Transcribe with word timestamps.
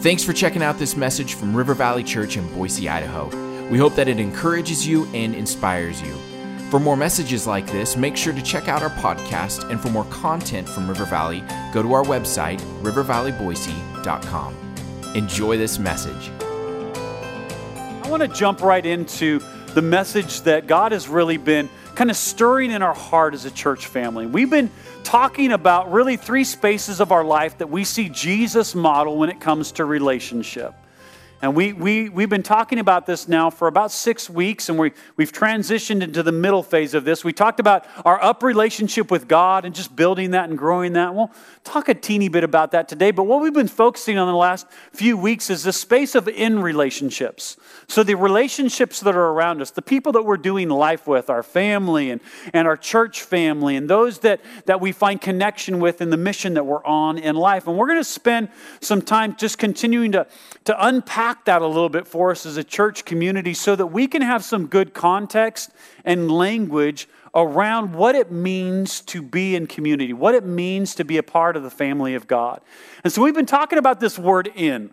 Thanks 0.00 0.24
for 0.24 0.32
checking 0.32 0.62
out 0.62 0.78
this 0.78 0.96
message 0.96 1.34
from 1.34 1.54
River 1.54 1.74
Valley 1.74 2.02
Church 2.02 2.38
in 2.38 2.50
Boise, 2.54 2.88
Idaho. 2.88 3.28
We 3.68 3.76
hope 3.76 3.96
that 3.96 4.08
it 4.08 4.18
encourages 4.18 4.86
you 4.86 5.04
and 5.12 5.34
inspires 5.34 6.00
you. 6.00 6.14
For 6.70 6.80
more 6.80 6.96
messages 6.96 7.46
like 7.46 7.66
this, 7.66 7.98
make 7.98 8.16
sure 8.16 8.32
to 8.32 8.40
check 8.40 8.66
out 8.66 8.82
our 8.82 8.88
podcast, 8.88 9.68
and 9.68 9.78
for 9.78 9.90
more 9.90 10.06
content 10.06 10.66
from 10.66 10.88
River 10.88 11.04
Valley, 11.04 11.44
go 11.74 11.82
to 11.82 11.92
our 11.92 12.02
website, 12.02 12.60
rivervalleyboise.com. 12.80 14.56
Enjoy 15.14 15.58
this 15.58 15.78
message. 15.78 16.30
I 18.02 18.08
want 18.08 18.22
to 18.22 18.28
jump 18.28 18.62
right 18.62 18.86
into 18.86 19.38
the 19.74 19.82
message 19.82 20.40
that 20.42 20.66
God 20.66 20.92
has 20.92 21.08
really 21.08 21.36
been 21.36 21.68
kind 22.00 22.10
of 22.10 22.16
stirring 22.16 22.70
in 22.70 22.80
our 22.80 22.94
heart 22.94 23.34
as 23.34 23.44
a 23.44 23.50
church 23.50 23.86
family. 23.86 24.24
We've 24.24 24.48
been 24.48 24.70
talking 25.04 25.52
about 25.52 25.92
really 25.92 26.16
three 26.16 26.44
spaces 26.44 26.98
of 26.98 27.12
our 27.12 27.22
life 27.22 27.58
that 27.58 27.68
we 27.68 27.84
see 27.84 28.08
Jesus 28.08 28.74
model 28.74 29.18
when 29.18 29.28
it 29.28 29.38
comes 29.38 29.72
to 29.72 29.84
relationship. 29.84 30.72
And 31.42 31.56
we, 31.56 31.72
we, 31.72 32.10
we've 32.10 32.28
been 32.28 32.42
talking 32.42 32.78
about 32.78 33.06
this 33.06 33.26
now 33.26 33.48
for 33.48 33.66
about 33.66 33.90
six 33.90 34.28
weeks, 34.28 34.68
and 34.68 34.78
we, 34.78 34.92
we've 35.16 35.32
transitioned 35.32 36.02
into 36.02 36.22
the 36.22 36.32
middle 36.32 36.62
phase 36.62 36.92
of 36.92 37.04
this. 37.04 37.24
We 37.24 37.32
talked 37.32 37.60
about 37.60 37.86
our 38.04 38.22
up 38.22 38.42
relationship 38.42 39.10
with 39.10 39.26
God 39.26 39.64
and 39.64 39.74
just 39.74 39.96
building 39.96 40.32
that 40.32 40.50
and 40.50 40.58
growing 40.58 40.92
that. 40.94 41.14
We'll 41.14 41.30
talk 41.64 41.88
a 41.88 41.94
teeny 41.94 42.28
bit 42.28 42.44
about 42.44 42.72
that 42.72 42.88
today. 42.88 43.10
But 43.10 43.24
what 43.24 43.40
we've 43.40 43.54
been 43.54 43.68
focusing 43.68 44.18
on 44.18 44.28
the 44.28 44.36
last 44.36 44.66
few 44.92 45.16
weeks 45.16 45.48
is 45.48 45.64
the 45.64 45.72
space 45.72 46.14
of 46.14 46.28
in 46.28 46.60
relationships. 46.60 47.56
So, 47.88 48.02
the 48.02 48.16
relationships 48.16 49.00
that 49.00 49.16
are 49.16 49.28
around 49.28 49.62
us, 49.62 49.70
the 49.70 49.80
people 49.80 50.12
that 50.12 50.22
we're 50.22 50.36
doing 50.36 50.68
life 50.68 51.06
with, 51.06 51.30
our 51.30 51.42
family 51.42 52.10
and, 52.10 52.20
and 52.52 52.68
our 52.68 52.76
church 52.76 53.22
family, 53.22 53.76
and 53.76 53.88
those 53.88 54.18
that, 54.20 54.42
that 54.66 54.80
we 54.82 54.92
find 54.92 55.18
connection 55.20 55.80
with 55.80 56.02
in 56.02 56.10
the 56.10 56.18
mission 56.18 56.54
that 56.54 56.66
we're 56.66 56.84
on 56.84 57.16
in 57.16 57.34
life. 57.34 57.66
And 57.66 57.78
we're 57.78 57.86
going 57.86 57.98
to 57.98 58.04
spend 58.04 58.50
some 58.80 59.00
time 59.00 59.36
just 59.36 59.56
continuing 59.56 60.12
to, 60.12 60.26
to 60.64 60.86
unpack 60.86 61.29
that 61.44 61.62
a 61.62 61.66
little 61.66 61.88
bit 61.88 62.06
for 62.06 62.30
us 62.30 62.46
as 62.46 62.56
a 62.56 62.64
church 62.64 63.04
community 63.04 63.54
so 63.54 63.76
that 63.76 63.86
we 63.86 64.06
can 64.06 64.22
have 64.22 64.44
some 64.44 64.66
good 64.66 64.94
context 64.94 65.70
and 66.04 66.30
language 66.30 67.08
around 67.34 67.94
what 67.94 68.14
it 68.14 68.30
means 68.30 69.00
to 69.02 69.22
be 69.22 69.54
in 69.54 69.66
community, 69.66 70.12
what 70.12 70.34
it 70.34 70.44
means 70.44 70.94
to 70.96 71.04
be 71.04 71.16
a 71.16 71.22
part 71.22 71.56
of 71.56 71.62
the 71.62 71.70
family 71.70 72.14
of 72.14 72.26
God. 72.26 72.60
And 73.04 73.12
so 73.12 73.22
we've 73.22 73.34
been 73.34 73.46
talking 73.46 73.78
about 73.78 74.00
this 74.00 74.18
word 74.18 74.50
in 74.54 74.90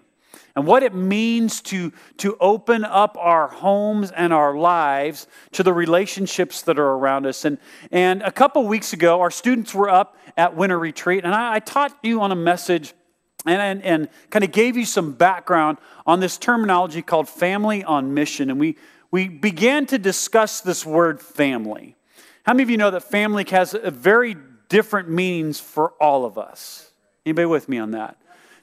and 0.56 0.66
what 0.66 0.82
it 0.82 0.94
means 0.94 1.62
to, 1.62 1.94
to 2.18 2.36
open 2.40 2.84
up 2.84 3.16
our 3.20 3.48
homes 3.48 4.10
and 4.10 4.34
our 4.34 4.56
lives 4.56 5.28
to 5.52 5.62
the 5.62 5.72
relationships 5.72 6.64
that 6.64 6.80
are 6.80 6.94
around 6.94 7.28
us. 7.28 7.46
And, 7.46 7.60
and 7.92 8.24
a 8.24 8.32
couple 8.32 8.66
weeks 8.68 8.92
ago, 8.92 9.22
our 9.22 9.30
students 9.30 9.76
were 9.76 9.88
up 9.88 10.18
at 10.36 10.56
Winter 10.56 10.80
Retreat, 10.80 11.24
and 11.24 11.36
I, 11.36 11.56
I 11.56 11.60
taught 11.60 11.96
you 12.02 12.22
on 12.22 12.32
a 12.32 12.36
message 12.36 12.96
and, 13.48 13.62
and, 13.62 13.84
and 13.84 14.10
kind 14.30 14.44
of 14.44 14.52
gave 14.52 14.78
you 14.78 14.86
some 14.86 15.14
background 15.14 15.78
on 16.06 16.20
this 16.20 16.38
terminology 16.38 17.02
called 17.02 17.30
family 17.30 17.84
on 17.84 18.14
mission. 18.14 18.50
And 18.50 18.60
we, 18.60 18.78
we 19.10 19.28
began 19.28 19.86
to 19.88 19.98
discuss 19.98 20.62
this 20.62 20.86
word 20.86 21.22
family. 21.22 21.96
How 22.44 22.54
many 22.54 22.64
of 22.64 22.70
you 22.70 22.78
know 22.78 22.92
that 22.92 23.04
family 23.04 23.46
has 23.50 23.74
a 23.74 23.92
very 23.92 24.36
different 24.70 25.10
meanings 25.10 25.60
for 25.60 25.94
all 26.02 26.26
of 26.26 26.38
us? 26.38 26.92
Anybody 27.26 27.46
with 27.46 27.68
me 27.68 27.78
on 27.78 27.92
that? 27.92 28.18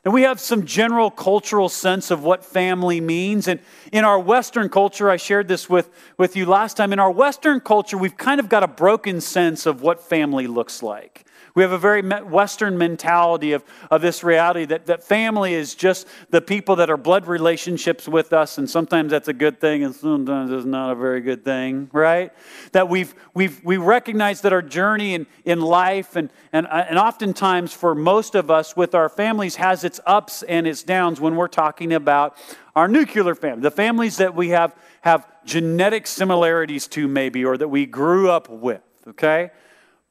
And 0.04 0.12
we 0.12 0.22
have 0.22 0.38
some 0.38 0.66
general 0.66 1.10
cultural 1.10 1.70
sense 1.70 2.10
of 2.10 2.22
what 2.22 2.44
family 2.44 3.00
means. 3.00 3.48
And 3.48 3.58
in 3.90 4.04
our 4.04 4.18
Western 4.18 4.68
culture, 4.68 5.08
I 5.08 5.16
shared 5.16 5.48
this 5.48 5.70
with, 5.70 5.88
with 6.18 6.36
you 6.36 6.44
last 6.44 6.76
time. 6.76 6.92
In 6.92 6.98
our 6.98 7.10
Western 7.10 7.58
culture, 7.60 7.96
we've 7.96 8.16
kind 8.16 8.38
of 8.38 8.50
got 8.50 8.62
a 8.62 8.68
broken 8.68 9.22
sense 9.22 9.64
of 9.64 9.80
what 9.80 10.02
family 10.02 10.46
looks 10.46 10.82
like. 10.82 11.24
We 11.54 11.62
have 11.62 11.70
a 11.70 11.78
very 11.78 12.02
Western 12.02 12.76
mentality 12.76 13.52
of, 13.52 13.62
of 13.88 14.02
this 14.02 14.24
reality 14.24 14.64
that, 14.64 14.86
that 14.86 15.04
family 15.04 15.54
is 15.54 15.76
just 15.76 16.08
the 16.30 16.40
people 16.40 16.74
that 16.76 16.90
are 16.90 16.96
blood 16.96 17.28
relationships 17.28 18.08
with 18.08 18.32
us, 18.32 18.58
and 18.58 18.68
sometimes 18.68 19.12
that's 19.12 19.28
a 19.28 19.32
good 19.32 19.60
thing, 19.60 19.84
and 19.84 19.94
sometimes 19.94 20.50
it's 20.50 20.66
not 20.66 20.90
a 20.90 20.96
very 20.96 21.20
good 21.20 21.44
thing, 21.44 21.88
right? 21.92 22.32
That 22.72 22.88
we've, 22.88 23.14
we've, 23.34 23.64
we 23.64 23.76
recognize 23.76 24.40
that 24.40 24.52
our 24.52 24.62
journey 24.62 25.14
in, 25.14 25.28
in 25.44 25.60
life, 25.60 26.16
and, 26.16 26.28
and, 26.52 26.66
uh, 26.66 26.86
and 26.88 26.98
oftentimes 26.98 27.72
for 27.72 27.94
most 27.94 28.34
of 28.34 28.50
us 28.50 28.76
with 28.76 28.96
our 28.96 29.08
families, 29.08 29.54
has 29.54 29.84
its 29.84 30.00
ups 30.06 30.42
and 30.42 30.66
its 30.66 30.82
downs 30.82 31.20
when 31.20 31.36
we're 31.36 31.46
talking 31.46 31.92
about 31.92 32.36
our 32.74 32.88
nuclear 32.88 33.36
family, 33.36 33.62
the 33.62 33.70
families 33.70 34.16
that 34.16 34.34
we 34.34 34.48
have, 34.48 34.74
have 35.02 35.24
genetic 35.44 36.08
similarities 36.08 36.88
to, 36.88 37.06
maybe, 37.06 37.44
or 37.44 37.56
that 37.56 37.68
we 37.68 37.86
grew 37.86 38.28
up 38.28 38.48
with, 38.48 38.82
okay? 39.06 39.50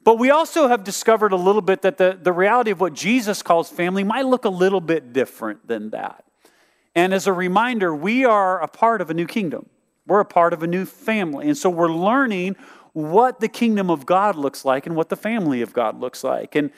But 0.04 0.20
we 0.20 0.32
also 0.32 0.68
have 0.68 0.84
discovered 0.84 1.32
a 1.32 1.38
little 1.38 1.62
bit 1.62 1.82
that 1.84 1.98
the, 1.98 2.18
the 2.22 2.34
reality 2.34 2.72
of 2.72 2.82
what 2.82 2.94
Jesus 2.94 3.42
calls 3.42 3.70
family 3.70 4.04
might 4.04 4.26
look 4.26 4.46
a 4.46 4.50
little 4.50 4.82
bit 4.82 5.14
different 5.14 5.68
than 5.68 5.92
that. 5.92 6.26
And 6.96 7.14
as 7.14 7.26
a 7.26 7.34
reminder, 7.34 7.96
we 7.96 8.26
are 8.26 8.62
a 8.62 8.68
part 8.68 9.02
of 9.02 9.10
a 9.10 9.14
new 9.14 9.26
kingdom. 9.26 9.70
We're 10.06 10.20
a 10.20 10.26
part 10.26 10.54
of 10.54 10.62
a 10.62 10.68
new 10.68 10.86
family. 10.86 11.48
And 11.48 11.58
so 11.58 11.70
we're 11.70 11.92
learning 11.92 12.58
what 12.92 13.40
the 13.40 13.48
kingdom 13.48 13.90
of 13.90 14.06
God 14.06 14.36
looks 14.36 14.66
like 14.66 14.86
and 14.86 14.96
what 14.96 15.10
the 15.10 15.16
family 15.16 15.62
of 15.62 15.74
God 15.74 16.00
looks 16.00 16.24
like. 16.24 16.56
And, 16.56 16.72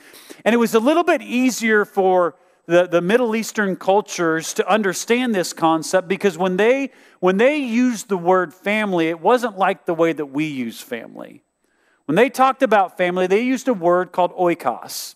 and 0.45 0.53
it 0.53 0.57
was 0.57 0.73
a 0.73 0.79
little 0.79 1.03
bit 1.03 1.21
easier 1.21 1.83
for 1.83 2.35
the, 2.67 2.87
the 2.87 3.01
Middle 3.01 3.35
Eastern 3.35 3.75
cultures 3.75 4.53
to 4.53 4.67
understand 4.71 5.35
this 5.35 5.51
concept 5.51 6.07
because 6.07 6.37
when 6.37 6.57
they, 6.57 6.91
when 7.19 7.37
they 7.37 7.57
used 7.57 8.07
the 8.07 8.17
word 8.17 8.53
family, 8.53 9.07
it 9.07 9.19
wasn't 9.19 9.57
like 9.57 9.85
the 9.85 9.93
way 9.93 10.13
that 10.13 10.27
we 10.27 10.45
use 10.45 10.79
family. 10.81 11.43
When 12.05 12.15
they 12.15 12.29
talked 12.29 12.61
about 12.61 12.97
family, 12.97 13.27
they 13.27 13.41
used 13.41 13.67
a 13.67 13.73
word 13.73 14.11
called 14.11 14.33
oikos. 14.35 15.15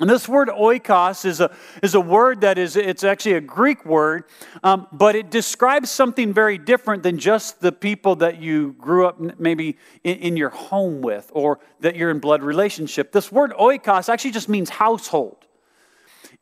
And 0.00 0.10
this 0.10 0.28
word 0.28 0.48
oikos 0.48 1.24
is 1.24 1.40
a, 1.40 1.54
is 1.80 1.94
a 1.94 2.00
word 2.00 2.40
that 2.40 2.58
is, 2.58 2.74
it's 2.74 3.04
actually 3.04 3.34
a 3.34 3.40
Greek 3.40 3.84
word, 3.84 4.24
um, 4.64 4.88
but 4.90 5.14
it 5.14 5.30
describes 5.30 5.88
something 5.88 6.32
very 6.32 6.58
different 6.58 7.04
than 7.04 7.16
just 7.16 7.60
the 7.60 7.70
people 7.70 8.16
that 8.16 8.42
you 8.42 8.72
grew 8.72 9.06
up 9.06 9.20
maybe 9.38 9.78
in, 10.02 10.16
in 10.16 10.36
your 10.36 10.48
home 10.48 11.00
with 11.00 11.30
or 11.32 11.60
that 11.78 11.94
you're 11.94 12.10
in 12.10 12.18
blood 12.18 12.42
relationship. 12.42 13.12
This 13.12 13.30
word 13.30 13.52
oikos 13.52 14.08
actually 14.08 14.32
just 14.32 14.48
means 14.48 14.68
household. 14.68 15.46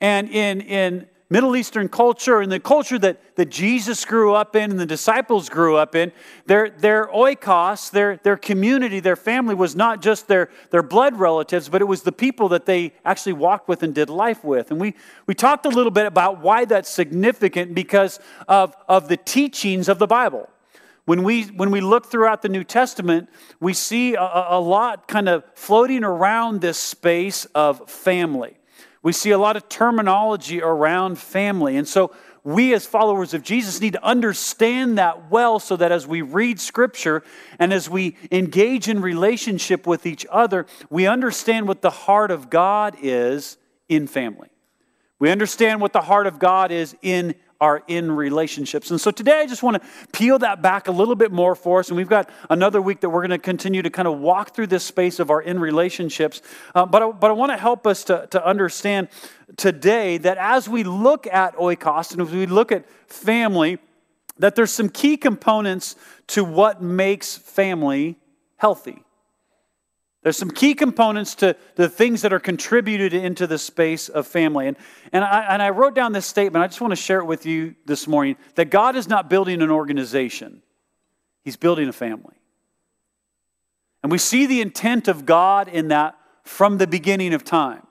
And 0.01 0.31
in, 0.31 0.63
in 0.63 1.07
Middle 1.33 1.57
Eastern 1.57 1.89
culture 1.89 2.43
and 2.43 2.53
the 2.53 2.61
culture 2.61 2.99
that, 2.99 3.37
that 3.37 3.49
Jesus 3.49 4.05
grew 4.05 4.35
up 4.35 4.55
in 4.55 4.71
and 4.71 4.79
the 4.79 4.85
disciples 4.85 5.49
grew 5.49 5.77
up 5.77 5.95
in, 5.95 6.13
their, 6.45 6.69
their 6.69 7.07
oikos, 7.07 7.91
their, 7.91 8.19
their 8.19 8.37
community, 8.37 9.01
their 9.01 9.17
family 9.17 9.55
was 9.55 9.75
not 9.75 10.03
just 10.03 10.29
their, 10.29 10.51
their 10.69 10.83
blood 10.83 11.19
relatives, 11.19 11.71
but 11.71 11.81
it 11.81 11.87
was 11.87 12.03
the 12.03 12.13
people 12.13 12.51
that 12.51 12.67
they 12.67 12.93
actually 13.03 13.33
walked 13.33 13.67
with 13.67 13.83
and 13.83 13.95
did 13.95 14.11
life 14.11 14.45
with. 14.45 14.71
And 14.71 14.79
we, 14.79 14.93
we 15.27 15.35
talked 15.35 15.65
a 15.65 15.71
little 15.71 15.91
bit 15.91 16.05
about 16.05 16.43
why 16.43 16.67
that's 16.67 16.91
significant 16.91 17.75
because 17.75 18.21
of, 18.47 18.77
of 18.87 19.09
the 19.09 19.17
teachings 19.17 19.89
of 19.89 19.99
the 19.99 20.07
Bible. 20.07 20.51
When 21.07 21.23
we, 21.23 21.45
when 21.45 21.71
we 21.71 21.81
look 21.81 22.05
throughout 22.05 22.43
the 22.43 22.51
New 22.51 22.63
Testament, 22.63 23.31
we 23.59 23.73
see 23.73 24.17
a, 24.17 24.21
a 24.21 24.61
lot 24.61 25.09
kind 25.09 25.31
of 25.31 25.45
floating 25.55 26.05
around 26.05 26.61
this 26.61 26.77
space 26.77 27.47
of 27.55 27.89
family. 27.89 28.59
We 29.03 29.13
see 29.13 29.31
a 29.31 29.39
lot 29.39 29.57
of 29.57 29.69
terminology 29.69 30.63
around 30.63 31.19
family. 31.19 31.77
And 31.77 31.89
so 31.89 32.13
we, 32.45 32.73
as 32.75 32.87
followers 32.87 33.35
of 33.35 33.43
Jesus, 33.43 33.81
need 33.81 33.93
to 33.95 34.05
understand 34.05 34.99
that 34.99 35.31
well 35.31 35.59
so 35.59 35.77
that 35.77 35.93
as 35.93 36.07
we 36.07 36.23
read 36.23 36.61
Scripture 36.61 37.23
and 37.59 37.73
as 37.73 37.89
we 37.89 38.17
engage 38.31 38.89
in 38.89 39.01
relationship 39.01 39.87
with 39.87 40.07
each 40.07 40.27
other, 40.31 40.67
we 40.91 41.07
understand 41.07 41.69
what 41.69 41.83
the 41.83 41.91
heart 41.91 42.31
of 42.31 42.51
God 42.51 42.97
is 43.01 43.59
in 43.89 44.07
family. 44.07 44.49
We 45.19 45.31
understand 45.31 45.81
what 45.81 45.93
the 45.93 46.01
heart 46.01 46.27
of 46.27 46.41
God 46.41 46.73
is 46.73 46.97
in 47.01 47.37
are 47.63 47.81
in 47.87 48.11
relationships. 48.11 48.91
And 48.91 49.01
so 49.01 49.13
today 49.13 49.39
I 49.39 49.47
just 49.47 49.63
want 49.63 49.81
to 49.81 49.89
peel 50.13 50.37
that 50.41 50.63
back 50.63 50.89
a 50.89 50.91
little 50.91 51.15
bit 51.15 51.31
more 51.31 51.55
for 51.55 51.79
us. 51.79 51.91
And 51.91 51.97
we've 51.97 52.09
got 52.09 52.29
another 52.51 52.83
week 52.83 53.01
that 53.03 53.11
we're 53.11 53.21
going 53.21 53.31
to 53.31 53.39
continue 53.39 53.83
to 53.83 53.89
kind 53.89 54.09
of 54.09 54.19
walk 54.19 54.53
through 54.53 54.67
this 54.67 54.83
space 54.83 55.21
of 55.21 55.31
our 55.31 55.41
in 55.41 55.61
relationships. 55.61 56.43
Uh, 56.75 56.85
but, 56.85 57.03
I, 57.05 57.11
but 57.13 57.31
I 57.31 57.35
want 57.35 57.53
to 57.53 57.57
help 57.57 57.87
us 57.87 58.03
to, 58.05 58.27
to 58.33 58.45
understand 58.45 59.11
today 59.57 60.19
that 60.19 60.39
as 60.39 60.69
we 60.69 60.83
look 60.83 61.29
at 61.29 61.55
oikos 61.55 62.11
and 62.11 62.23
as 62.23 62.33
we 62.33 62.47
look 62.47 62.73
at 62.73 62.85
family, 63.07 63.79
that 64.39 64.57
there's 64.57 64.73
some 64.73 64.89
key 64.89 65.17
components 65.17 65.95
to 66.27 66.43
what 66.43 66.83
makes 66.83 67.37
family 67.37 68.19
healthy. 68.57 69.05
There's 70.23 70.37
some 70.37 70.51
key 70.51 70.75
components 70.75 71.35
to 71.37 71.57
the 71.75 71.89
things 71.89 72.23
that 72.23 72.33
are 72.33 72.39
contributed 72.39 73.13
into 73.13 73.47
the 73.47 73.59
space 73.59 74.09
of 74.09 74.27
family. 74.27 74.69
And, 74.69 74.77
and, 75.13 75.25
I, 75.25 75.47
and 75.51 75.61
I 75.61 75.71
wrote 75.71 75.95
down 75.95 76.13
this 76.13 76.27
statement. 76.27 76.63
I 76.63 76.69
just 76.69 76.81
want 76.81 76.93
to 76.93 76.97
share 76.97 77.19
it 77.19 77.25
with 77.25 77.45
you 77.45 77.75
this 77.87 78.07
morning 78.07 78.37
that 78.55 78.71
God 78.71 78.95
is 78.95 79.09
not 79.09 79.29
building 79.29 79.63
an 79.63 79.71
organization, 79.71 80.63
He's 81.43 81.57
building 81.57 81.89
a 81.89 81.93
family. 81.93 82.37
And 84.03 84.11
we 84.11 84.19
see 84.19 84.47
the 84.47 84.61
intent 84.61 85.09
of 85.09 85.27
God 85.27 85.69
in 85.69 85.89
that 85.89 86.17
from 86.45 86.79
the 86.79 86.87
beginning 86.87 87.35
of 87.35 87.45
time. 87.45 87.87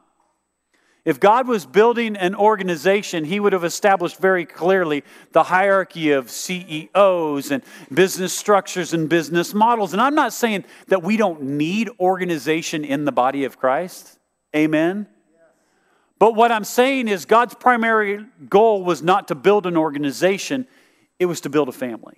If 1.04 1.20
God 1.20 1.48
was 1.48 1.66
building 1.66 2.16
an 2.16 2.36
organization, 2.36 3.26
he 3.26 3.40
would 3.40 3.54
have 3.54 3.64
established 3.64 4.18
very 4.18 4.46
clearly 4.46 5.04
the 5.32 5.44
hierarchy 5.44 6.12
of 6.12 6.30
CEOs 6.30 7.50
and 7.50 7.64
business 7.92 8.38
structures 8.38 8.94
and 8.94 9.10
business 9.10 9.54
models. 9.54 9.94
And 9.94 10.02
I'm 10.02 10.14
not 10.14 10.32
saying 10.32 10.64
that 10.88 11.02
we 11.02 11.18
don't 11.18 11.42
need 11.42 11.90
organization 12.00 12.86
in 12.86 13.06
the 13.06 13.12
body 13.12 13.46
of 13.46 13.58
Christ. 13.58 14.20
Amen. 14.56 15.08
But 16.20 16.36
what 16.36 16.52
I'm 16.52 16.64
saying 16.64 17.08
is, 17.08 17.26
God's 17.26 17.56
primary 17.56 18.24
goal 18.48 18.84
was 18.84 19.02
not 19.02 19.30
to 19.30 19.36
build 19.36 19.66
an 19.66 19.76
organization, 19.76 20.68
it 21.18 21.26
was 21.26 21.42
to 21.42 21.50
build 21.50 21.68
a 21.68 21.72
family. 21.72 22.18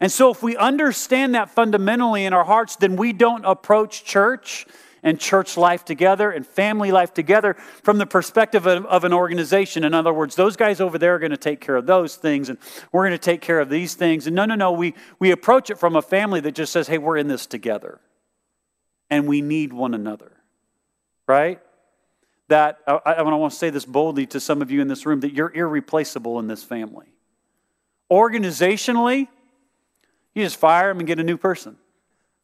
And 0.00 0.12
so, 0.12 0.30
if 0.30 0.44
we 0.44 0.56
understand 0.56 1.34
that 1.34 1.50
fundamentally 1.50 2.24
in 2.24 2.32
our 2.32 2.44
hearts, 2.44 2.76
then 2.76 2.94
we 2.94 3.12
don't 3.12 3.44
approach 3.44 4.04
church 4.04 4.66
and 5.06 5.20
church 5.20 5.56
life 5.56 5.84
together 5.84 6.32
and 6.32 6.44
family 6.44 6.90
life 6.90 7.14
together 7.14 7.54
from 7.84 7.96
the 7.98 8.06
perspective 8.06 8.66
of, 8.66 8.84
of, 8.86 9.04
an 9.04 9.12
organization. 9.12 9.84
In 9.84 9.94
other 9.94 10.12
words, 10.12 10.34
those 10.34 10.56
guys 10.56 10.80
over 10.80 10.98
there 10.98 11.14
are 11.14 11.20
going 11.20 11.30
to 11.30 11.36
take 11.36 11.60
care 11.60 11.76
of 11.76 11.86
those 11.86 12.16
things, 12.16 12.48
and 12.48 12.58
we're 12.90 13.06
going 13.06 13.12
to 13.12 13.18
take 13.18 13.40
care 13.40 13.60
of 13.60 13.68
these 13.68 13.94
things. 13.94 14.26
And 14.26 14.34
no, 14.34 14.44
no, 14.44 14.56
no, 14.56 14.72
we, 14.72 14.94
we 15.20 15.30
approach 15.30 15.70
it 15.70 15.78
from 15.78 15.94
a 15.94 16.02
family 16.02 16.40
that 16.40 16.56
just 16.56 16.72
says, 16.72 16.88
hey, 16.88 16.98
we're 16.98 17.16
in 17.18 17.28
this 17.28 17.46
together, 17.46 18.00
and 19.08 19.28
we 19.28 19.42
need 19.42 19.72
one 19.72 19.94
another, 19.94 20.32
right? 21.28 21.60
That, 22.48 22.80
I, 22.88 23.12
I 23.12 23.22
want 23.22 23.52
to 23.52 23.56
say 23.56 23.70
this 23.70 23.84
boldly 23.84 24.26
to 24.26 24.40
some 24.40 24.60
of 24.60 24.72
you 24.72 24.80
in 24.80 24.88
this 24.88 25.06
room, 25.06 25.20
that 25.20 25.32
you're 25.32 25.52
irreplaceable 25.54 26.40
in 26.40 26.48
this 26.48 26.64
family. 26.64 27.06
Organizationally, 28.10 29.28
you 30.34 30.42
just 30.42 30.56
fire 30.56 30.88
them 30.88 30.98
and 30.98 31.06
get 31.06 31.20
a 31.20 31.24
new 31.24 31.36
person, 31.36 31.76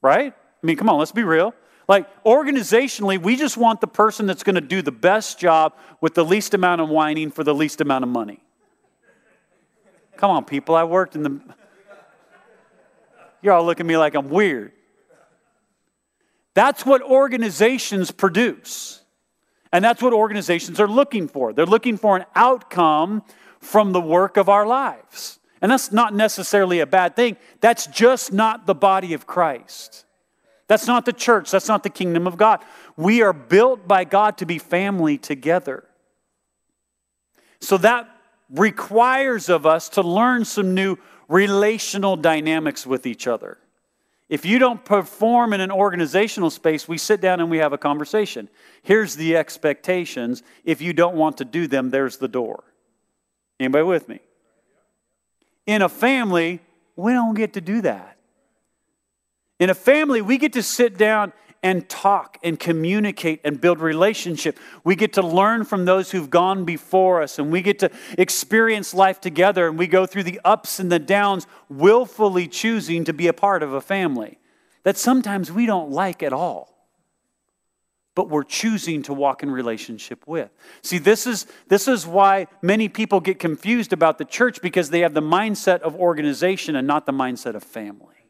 right? 0.01 0.33
I 0.33 0.67
mean, 0.67 0.77
come 0.77 0.89
on, 0.89 1.01
let's 1.01 1.11
be 1.11 1.25
real. 1.25 1.55
Like 1.93 2.25
organizationally, 2.25 3.21
we 3.21 3.37
just 3.37 3.59
want 3.59 3.83
the 3.83 3.87
person 3.87 4.25
that's 4.25 4.43
going 4.43 4.55
to 4.55 4.63
do 4.63 4.81
the 4.81 4.91
best 4.91 5.39
job 5.39 5.75
with 6.01 6.15
the 6.15 6.25
least 6.25 6.55
amount 6.55 6.81
of 6.81 6.89
whining 6.89 7.31
for 7.31 7.45
the 7.45 7.55
least 7.55 7.83
amount 7.83 8.03
of 8.03 8.09
money. 8.09 8.43
Come 10.17 10.31
on, 10.31 10.47
people. 10.47 10.75
I 10.75 10.85
worked 10.85 11.17
in 11.17 11.23
the. 11.23 11.39
You're 13.43 13.53
all 13.53 13.67
looking 13.67 13.85
at 13.85 13.89
me 13.89 13.99
like 13.99 14.15
I'm 14.15 14.31
weird. 14.31 14.73
That's 16.55 16.87
what 16.87 17.03
organizations 17.03 18.11
produce. 18.11 19.03
And 19.71 19.85
that's 19.85 20.01
what 20.01 20.15
organizations 20.15 20.81
are 20.81 20.89
looking 20.89 21.29
for. 21.29 21.53
They're 21.53 21.67
looking 21.67 21.99
for 21.99 22.17
an 22.17 22.25
outcome 22.35 23.23
from 23.61 23.93
the 23.93 24.01
work 24.01 24.39
of 24.39 24.49
our 24.49 24.67
lives. 24.67 25.41
And 25.61 25.71
that's 25.71 25.93
not 25.93 26.15
necessarily 26.15 26.81
a 26.81 26.87
bad 26.87 27.17
thing. 27.17 27.37
That's 27.61 27.87
just 27.87 28.33
not 28.33 28.65
the 28.65 28.75
body 28.75 29.13
of 29.13 29.27
Christ. 29.27 30.07
That's 30.69 30.87
not 30.87 31.05
the 31.05 31.13
church. 31.13 31.51
That's 31.51 31.69
not 31.69 31.83
the 31.83 31.91
kingdom 31.91 32.27
of 32.27 32.37
God. 32.37 32.65
We 32.97 33.23
are 33.23 33.33
built 33.33 33.87
by 33.87 34.05
God 34.05 34.39
to 34.39 34.47
be 34.47 34.59
family 34.59 35.19
together. 35.19 35.85
So 37.61 37.77
that 37.79 38.09
requires 38.51 39.49
of 39.49 39.67
us 39.67 39.89
to 39.91 40.03
learn 40.03 40.45
some 40.45 40.75
new 40.75 40.97
relational 41.29 42.17
dynamics 42.17 42.87
with 42.87 43.07
each 43.07 43.27
other. 43.27 43.59
If 44.29 44.47
you 44.47 44.59
don't 44.59 44.83
perform 44.83 45.53
in 45.53 45.61
an 45.61 45.71
organizational 45.71 46.51
space, 46.51 46.89
we 46.89 46.97
sit 46.97 47.21
down 47.21 47.41
and 47.41 47.51
we 47.51 47.59
have 47.59 47.73
a 47.73 47.79
conversation. 47.79 48.49
Here's 48.83 49.15
the 49.15 49.37
expectations. 49.37 50.43
If 50.65 50.81
you 50.81 50.93
don't 50.95 51.17
want 51.17 51.39
to 51.39 51.45
do 51.45 51.67
them, 51.67 51.91
there's 51.91 52.17
the 52.17 52.29
door. 52.29 52.65
Anybody 53.61 53.85
with 53.85 54.09
me? 54.09 54.21
In 55.67 55.83
a 55.83 55.89
family, 55.89 56.61
we 56.97 57.13
don't 57.13 57.35
get 57.35 57.53
to 57.55 57.61
do 57.61 57.83
that. 57.83 58.12
In 59.63 59.71
a 59.71 59.75
family, 59.75 60.23
we 60.23 60.39
get 60.39 60.55
to 60.55 60.63
sit 60.63 60.99
down 60.99 61.33
and 61.63 61.89
talk 61.89 62.37
and 62.43 62.59
communicate 62.59 63.41
and 63.45 63.61
build 63.61 63.79
relationship. 63.79 64.59
We 64.83 64.97
get 64.97 65.13
to 65.13 65.23
learn 65.23 65.63
from 65.63 65.85
those 65.85 66.11
who've 66.11 66.29
gone 66.29 66.65
before 66.65 67.23
us 67.23 67.39
and 67.39 67.53
we 67.53 67.63
get 67.63 67.79
to 67.79 67.91
experience 68.19 68.93
life 68.93 69.21
together 69.21 69.69
and 69.69 69.79
we 69.79 69.87
go 69.87 70.05
through 70.05 70.25
the 70.25 70.41
ups 70.45 70.81
and 70.81 70.91
the 70.91 70.99
downs, 70.99 71.47
willfully 71.69 72.49
choosing 72.49 73.05
to 73.05 73.13
be 73.13 73.29
a 73.29 73.33
part 73.33 73.63
of 73.63 73.73
a 73.73 73.81
family 73.81 74.41
that 74.83 74.97
sometimes 74.97 75.53
we 75.53 75.65
don't 75.65 75.93
like 75.93 76.25
at 76.25 76.33
all. 76.33 76.89
But 78.17 78.31
we're 78.31 78.43
choosing 78.43 79.05
to 79.05 79.15
walk 79.15 79.45
in 79.45 79.51
relationship 79.53 80.27
with. 80.27 80.51
See, 80.83 80.99
this 80.99 81.25
is, 81.25 81.47
this 81.69 81.87
is 81.87 82.05
why 82.05 82.49
many 82.63 82.89
people 82.89 83.21
get 83.21 83.39
confused 83.39 83.93
about 83.93 84.19
the 84.19 84.25
church 84.25 84.61
because 84.61 84.91
they 84.91 85.03
have 85.03 85.15
the 85.15 85.23
mindset 85.23 85.83
of 85.83 85.95
organization 85.95 86.75
and 86.75 86.85
not 86.85 87.07
the 87.07 87.13
mindset 87.13 87.55
of 87.55 87.63
family. 87.63 88.22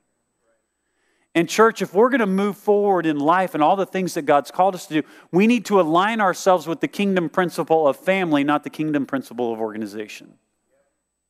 And, 1.35 1.49
church, 1.49 1.81
if 1.81 1.95
we're 1.95 2.11
going 2.11 2.21
to 2.21 2.27
move 2.27 2.59
forward 2.59 3.07
in 3.07 3.19
life 3.19 3.55
and 3.55 3.63
all 3.63 3.75
the 3.75 3.87
things 3.87 4.15
that 4.15 4.23
God's 4.23 4.51
called 4.51 4.75
us 4.75 4.87
to 4.87 5.01
do, 5.01 5.09
we 5.31 5.47
need 5.47 5.65
to 5.67 5.81
align 5.81 6.21
ourselves 6.21 6.67
with 6.67 6.81
the 6.81 6.89
kingdom 6.89 7.31
principle 7.31 7.89
of 7.89 7.97
family, 7.97 8.45
not 8.45 8.65
the 8.65 8.71
kingdom 8.71 9.07
principle 9.07 9.53
of 9.53 9.59
organization. 9.59 10.35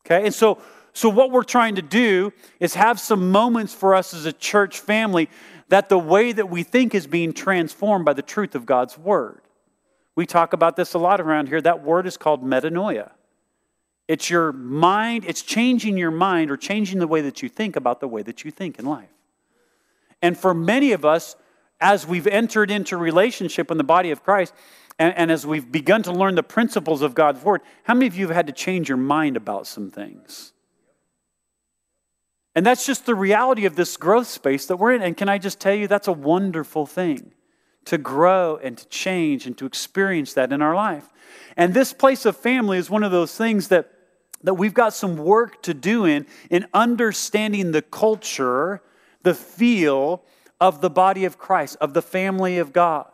Okay? 0.05 0.25
And 0.25 0.35
so, 0.35 0.59
so 0.93 1.09
what 1.09 1.31
we're 1.31 1.45
trying 1.45 1.77
to 1.77 1.83
do 1.83 2.33
is 2.59 2.75
have 2.75 2.99
some 2.99 3.31
moments 3.31 3.73
for 3.75 3.95
us 3.95 4.13
as 4.13 4.27
a 4.27 4.33
church 4.33 4.81
family 4.81 5.31
that 5.69 5.89
the 5.89 5.99
way 5.99 6.33
that 6.33 6.51
we 6.51 6.65
think 6.65 6.95
is 6.95 7.07
being 7.07 7.33
transformed 7.33 8.05
by 8.05 8.13
the 8.13 8.23
truth 8.23 8.57
of 8.57 8.67
God's 8.67 8.99
word. 8.99 9.41
We 10.17 10.27
talk 10.27 10.53
about 10.53 10.77
this 10.77 10.95
a 10.95 10.99
lot 10.99 11.21
around 11.21 11.49
here. 11.49 11.61
That 11.61 11.83
word 11.83 12.07
is 12.07 12.17
called 12.17 12.45
metanoia. 12.45 13.13
It's 14.09 14.29
your 14.29 14.53
mind, 14.53 15.25
it's 15.27 15.43
changing 15.43 15.97
your 15.97 16.11
mind 16.11 16.51
or 16.51 16.57
changing 16.57 16.99
the 16.99 17.07
way 17.07 17.21
that 17.23 17.41
you 17.41 17.49
think 17.49 17.77
about 17.77 18.01
the 18.01 18.09
way 18.09 18.23
that 18.23 18.45
you 18.45 18.51
think 18.51 18.79
in 18.79 18.85
life. 18.85 19.09
And 20.23 20.39
for 20.39 20.55
many 20.55 20.93
of 20.93 21.05
us, 21.05 21.37
as 21.81 22.07
we've 22.07 22.29
entered 22.29 22.71
into 22.71 22.97
relationship 22.97 23.71
in 23.71 23.77
the 23.77 23.85
body 23.85 24.13
of 24.13 24.23
Christ, 24.23 24.55
and, 24.99 25.15
and, 25.17 25.33
as 25.33 25.47
we've 25.47 25.71
begun 25.71 26.03
to 26.05 26.13
learn 26.13 26.35
the 26.35 26.43
principles 26.43 27.03
of 27.03 27.15
God's 27.15 27.43
Word, 27.43 27.63
how 27.83 27.95
many 27.95 28.07
of 28.07 28.17
you 28.17 28.27
have 28.27 28.37
had 28.37 28.47
to 28.47 28.53
change 28.53 28.89
your 28.89 28.99
mind 28.99 29.37
about 29.37 29.67
some 29.67 29.91
things? 29.91 30.53
And 32.55 32.65
that's 32.65 32.85
just 32.85 33.07
the 33.07 33.15
reality 33.15 33.65
of 33.65 33.75
this 33.75 33.97
growth 33.97 34.27
space 34.27 34.67
that 34.67 34.77
we're 34.77 34.93
in. 34.93 35.03
And 35.03 35.17
can 35.17 35.29
I 35.29 35.39
just 35.39 35.59
tell 35.59 35.75
you, 35.75 35.89
that's 35.89 36.09
a 36.09 36.13
wonderful 36.13 36.87
thing 36.87 37.33
to 37.87 37.99
grow 37.99 38.59
and 38.63 38.77
to 38.79 38.87
change 38.89 39.47
and 39.47 39.57
to 39.59 39.67
experience 39.67 40.35
that 40.35 40.53
in 40.53 40.63
our 40.63 40.75
life. 40.75 41.09
And 41.57 41.75
this 41.75 41.93
place 41.93 42.27
of 42.27 42.37
family 42.37 42.79
is 42.79 42.91
one 42.91 43.03
of 43.03 43.11
those 43.11 43.35
things 43.35 43.69
that, 43.69 43.91
that 44.43 44.55
we've 44.55 44.75
got 44.75 44.93
some 44.93 45.17
work 45.17 45.63
to 45.63 45.75
do 45.75 46.05
in, 46.05 46.27
in 46.51 46.67
understanding 46.75 47.73
the 47.73 47.83
culture 47.83 48.83
the 49.23 49.35
feel 49.35 50.23
of 50.61 50.81
the 50.81 50.91
body 50.91 51.25
of 51.25 51.39
Christ, 51.39 51.77
of 51.81 51.95
the 51.95 52.03
family 52.03 52.59
of 52.59 52.73
God. 52.73 53.07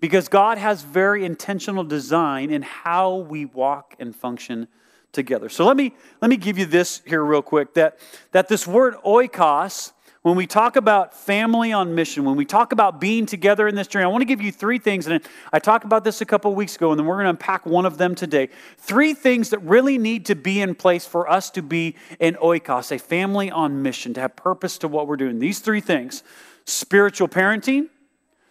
Because 0.00 0.28
God 0.28 0.56
has 0.56 0.82
very 0.82 1.24
intentional 1.24 1.84
design 1.84 2.50
in 2.50 2.62
how 2.62 3.16
we 3.16 3.44
walk 3.44 3.94
and 3.98 4.16
function 4.16 4.66
together. 5.12 5.48
So 5.48 5.66
let 5.66 5.76
me 5.76 5.94
let 6.22 6.30
me 6.30 6.36
give 6.36 6.56
you 6.58 6.66
this 6.66 7.02
here 7.04 7.22
real 7.24 7.42
quick 7.42 7.74
that 7.74 7.98
that 8.32 8.48
this 8.48 8.66
word 8.66 8.94
oikos 9.04 9.92
when 10.22 10.36
we 10.36 10.46
talk 10.46 10.76
about 10.76 11.14
family 11.14 11.72
on 11.72 11.94
mission, 11.94 12.24
when 12.26 12.36
we 12.36 12.44
talk 12.44 12.72
about 12.72 13.00
being 13.00 13.24
together 13.24 13.66
in 13.66 13.74
this 13.74 13.86
journey, 13.86 14.04
I 14.04 14.08
want 14.08 14.20
to 14.20 14.26
give 14.26 14.42
you 14.42 14.52
three 14.52 14.78
things. 14.78 15.06
And 15.06 15.22
I 15.50 15.58
talked 15.58 15.84
about 15.84 16.04
this 16.04 16.20
a 16.20 16.26
couple 16.26 16.54
weeks 16.54 16.76
ago, 16.76 16.90
and 16.90 16.98
then 16.98 17.06
we're 17.06 17.16
going 17.16 17.24
to 17.24 17.30
unpack 17.30 17.64
one 17.64 17.86
of 17.86 17.96
them 17.96 18.14
today. 18.14 18.50
Three 18.76 19.14
things 19.14 19.48
that 19.48 19.60
really 19.60 19.96
need 19.96 20.26
to 20.26 20.34
be 20.34 20.60
in 20.60 20.74
place 20.74 21.06
for 21.06 21.30
us 21.30 21.48
to 21.52 21.62
be 21.62 21.96
an 22.20 22.34
oikos, 22.34 22.92
a 22.92 22.98
family 22.98 23.50
on 23.50 23.82
mission, 23.82 24.12
to 24.14 24.20
have 24.20 24.36
purpose 24.36 24.76
to 24.78 24.88
what 24.88 25.06
we're 25.06 25.16
doing. 25.16 25.38
These 25.38 25.60
three 25.60 25.80
things 25.80 26.22
spiritual 26.66 27.26
parenting. 27.26 27.88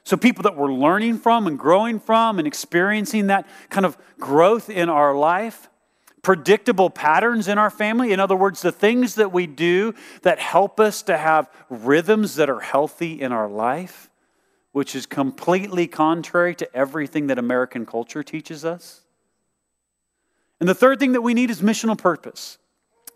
So, 0.03 0.17
people 0.17 0.41
that 0.43 0.57
we're 0.57 0.73
learning 0.73 1.19
from 1.19 1.45
and 1.45 1.59
growing 1.59 1.99
from 1.99 2.39
and 2.39 2.47
experiencing 2.47 3.27
that 3.27 3.47
kind 3.69 3.85
of 3.85 3.95
growth 4.17 4.71
in 4.71 4.89
our 4.89 5.15
life 5.15 5.69
predictable 6.21 6.89
patterns 6.89 7.47
in 7.47 7.57
our 7.57 7.69
family. 7.69 8.11
In 8.11 8.19
other 8.19 8.35
words, 8.35 8.61
the 8.61 8.71
things 8.71 9.15
that 9.15 9.31
we 9.31 9.47
do 9.47 9.93
that 10.21 10.39
help 10.39 10.79
us 10.79 11.01
to 11.03 11.17
have 11.17 11.49
rhythms 11.69 12.35
that 12.35 12.49
are 12.49 12.59
healthy 12.59 13.21
in 13.21 13.31
our 13.31 13.47
life, 13.47 14.09
which 14.71 14.95
is 14.95 15.05
completely 15.05 15.87
contrary 15.87 16.55
to 16.55 16.75
everything 16.75 17.27
that 17.27 17.39
American 17.39 17.85
culture 17.85 18.23
teaches 18.23 18.65
us. 18.65 19.01
And 20.59 20.67
the 20.67 20.75
third 20.75 20.99
thing 20.99 21.13
that 21.13 21.21
we 21.21 21.33
need 21.33 21.49
is 21.49 21.61
missional 21.61 21.97
purpose. 21.97 22.57